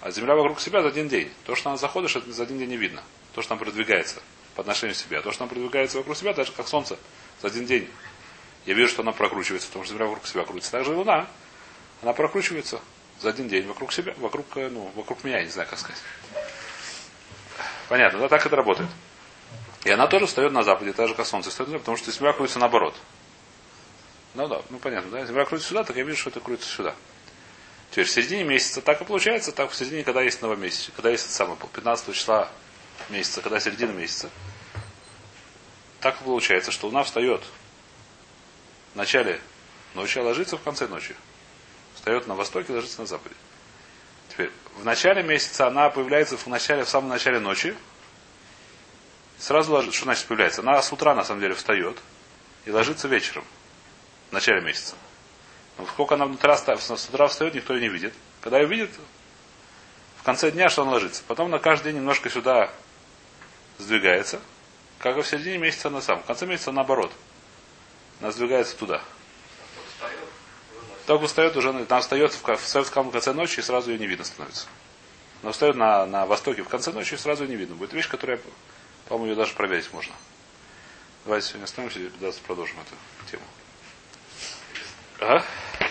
а 0.00 0.10
Земля 0.10 0.34
вокруг 0.34 0.60
себя 0.60 0.82
за 0.82 0.88
один 0.88 1.08
день. 1.08 1.30
То, 1.44 1.54
что 1.54 1.70
она 1.70 1.76
заходишь, 1.76 2.16
это 2.16 2.32
за 2.32 2.42
один 2.42 2.58
день 2.58 2.70
не 2.70 2.76
видно. 2.76 3.02
То, 3.34 3.42
что 3.42 3.54
она 3.54 3.62
продвигается 3.64 4.22
по 4.54 4.60
отношению 4.62 4.94
к 4.94 4.98
себе. 4.98 5.18
А 5.18 5.22
то, 5.22 5.32
что 5.32 5.44
она 5.44 5.48
продвигается 5.48 5.98
вокруг 5.98 6.16
себя, 6.16 6.32
даже 6.32 6.52
как 6.52 6.68
Солнце, 6.68 6.98
за 7.40 7.48
один 7.48 7.66
день. 7.66 7.88
Я 8.66 8.74
вижу, 8.74 8.88
что 8.88 9.02
она 9.02 9.12
прокручивается, 9.12 9.68
потому 9.68 9.84
что 9.84 9.94
Земля 9.94 10.06
вокруг 10.06 10.26
себя 10.26 10.44
крутится. 10.44 10.72
Так 10.72 10.84
же 10.84 10.92
и 10.92 10.94
Луна. 10.94 11.26
Она 12.02 12.12
прокручивается 12.12 12.80
за 13.20 13.28
один 13.28 13.48
день 13.48 13.66
вокруг 13.66 13.92
себя, 13.92 14.14
вокруг, 14.18 14.46
э, 14.56 14.68
ну, 14.68 14.90
вокруг 14.96 15.22
меня, 15.24 15.38
я 15.38 15.44
не 15.44 15.50
знаю, 15.50 15.68
как 15.68 15.78
сказать. 15.78 16.00
Понятно, 17.88 18.18
да, 18.20 18.28
так 18.28 18.44
это 18.44 18.56
работает. 18.56 18.88
И 19.84 19.90
она 19.90 20.06
тоже 20.06 20.26
встает 20.26 20.52
на 20.52 20.62
западе, 20.62 20.92
так 20.92 21.08
же, 21.08 21.14
как 21.14 21.26
Солнце 21.26 21.50
встает 21.50 21.68
на 21.68 21.72
западе, 21.72 21.84
потому 21.84 21.96
что 21.96 22.10
Земля 22.12 22.32
крутится 22.32 22.58
наоборот. 22.58 22.94
Ну 24.34 24.48
да, 24.48 24.62
ну 24.70 24.78
понятно, 24.78 25.10
да? 25.10 25.24
Земля 25.26 25.44
крутится 25.44 25.68
сюда, 25.68 25.84
так 25.84 25.96
я 25.96 26.04
вижу, 26.04 26.18
что 26.18 26.30
это 26.30 26.40
крутится 26.40 26.70
сюда. 26.70 26.94
Теперь 27.92 28.06
в 28.06 28.10
середине 28.10 28.44
месяца 28.44 28.80
так 28.80 29.02
и 29.02 29.04
получается, 29.04 29.52
так 29.52 29.70
в 29.70 29.74
середине, 29.74 30.02
когда 30.02 30.22
есть 30.22 30.40
новомесяц, 30.40 30.90
когда 30.96 31.10
есть 31.10 31.26
это 31.26 31.34
самое, 31.34 31.58
15 31.58 32.14
числа 32.14 32.50
месяца, 33.10 33.42
когда 33.42 33.60
середина 33.60 33.90
месяца, 33.90 34.30
так 36.00 36.18
и 36.18 36.24
получается, 36.24 36.70
что 36.72 36.86
Луна 36.86 37.02
встает 37.02 37.42
в 38.94 38.96
начале 38.96 39.42
ночи, 39.92 40.18
а 40.18 40.22
ложится 40.22 40.56
в 40.56 40.62
конце 40.62 40.88
ночи. 40.88 41.14
Встает 41.94 42.26
на 42.26 42.34
востоке, 42.34 42.72
ложится 42.72 43.02
на 43.02 43.06
западе. 43.06 43.34
Теперь, 44.30 44.50
в 44.78 44.86
начале 44.86 45.22
месяца 45.22 45.66
она 45.66 45.90
появляется 45.90 46.38
в 46.38 46.46
начале, 46.46 46.84
в 46.84 46.88
самом 46.88 47.10
начале 47.10 47.40
ночи. 47.40 47.76
Сразу 49.38 49.70
ложится. 49.70 49.96
Что 49.98 50.04
значит 50.06 50.24
появляется? 50.24 50.62
Она 50.62 50.80
с 50.80 50.90
утра, 50.92 51.14
на 51.14 51.24
самом 51.24 51.42
деле, 51.42 51.52
встает 51.52 51.98
и 52.64 52.70
ложится 52.70 53.06
вечером. 53.06 53.44
В 54.30 54.32
начале 54.32 54.62
месяца. 54.62 54.94
Но 55.78 55.86
сколько 55.86 56.14
она 56.14 56.26
внутри 56.26 56.52
с 56.54 57.08
утра 57.08 57.26
встает, 57.28 57.54
никто 57.54 57.74
ее 57.74 57.80
не 57.80 57.88
видит. 57.88 58.14
Когда 58.40 58.58
ее 58.58 58.66
видит, 58.66 58.90
в 60.16 60.24
конце 60.24 60.50
дня, 60.50 60.68
что 60.68 60.82
она 60.82 60.92
ложится. 60.92 61.22
Потом 61.26 61.50
на 61.50 61.58
каждый 61.58 61.86
день 61.86 61.96
немножко 61.96 62.30
сюда 62.30 62.70
сдвигается. 63.78 64.40
Как 64.98 65.16
и 65.16 65.22
в 65.22 65.26
середине 65.26 65.58
месяца 65.58 65.88
она 65.88 66.00
сам. 66.00 66.22
В 66.22 66.26
конце 66.26 66.46
месяца 66.46 66.70
наоборот. 66.70 67.12
Она 68.20 68.30
сдвигается 68.30 68.76
туда. 68.76 69.02
Только 71.06 71.26
встает 71.26 71.56
уже, 71.56 71.72
там 71.86 72.00
встает 72.00 72.32
в, 72.32 72.56
встает 72.56 72.86
в 72.86 72.90
конце 72.92 73.32
ночи 73.32 73.58
и 73.58 73.62
сразу 73.62 73.90
ее 73.90 73.98
не 73.98 74.06
видно 74.06 74.24
становится. 74.24 74.66
Но 75.42 75.50
встает 75.50 75.74
на, 75.74 76.06
на 76.06 76.24
востоке 76.26 76.62
в 76.62 76.68
конце 76.68 76.92
ночи 76.92 77.14
и 77.14 77.16
сразу 77.16 77.42
ее 77.42 77.50
не 77.50 77.56
видно. 77.56 77.74
Будет 77.74 77.92
вещь, 77.92 78.08
которая, 78.08 78.40
по-моему, 79.08 79.32
ее 79.32 79.36
даже 79.36 79.54
проверить 79.54 79.92
можно. 79.92 80.14
Давайте 81.24 81.48
сегодня 81.48 81.64
остановимся 81.64 81.98
и 81.98 82.32
продолжим 82.46 82.76
эту 82.78 83.30
тему. 83.30 83.42
Uh-huh. 85.22 85.88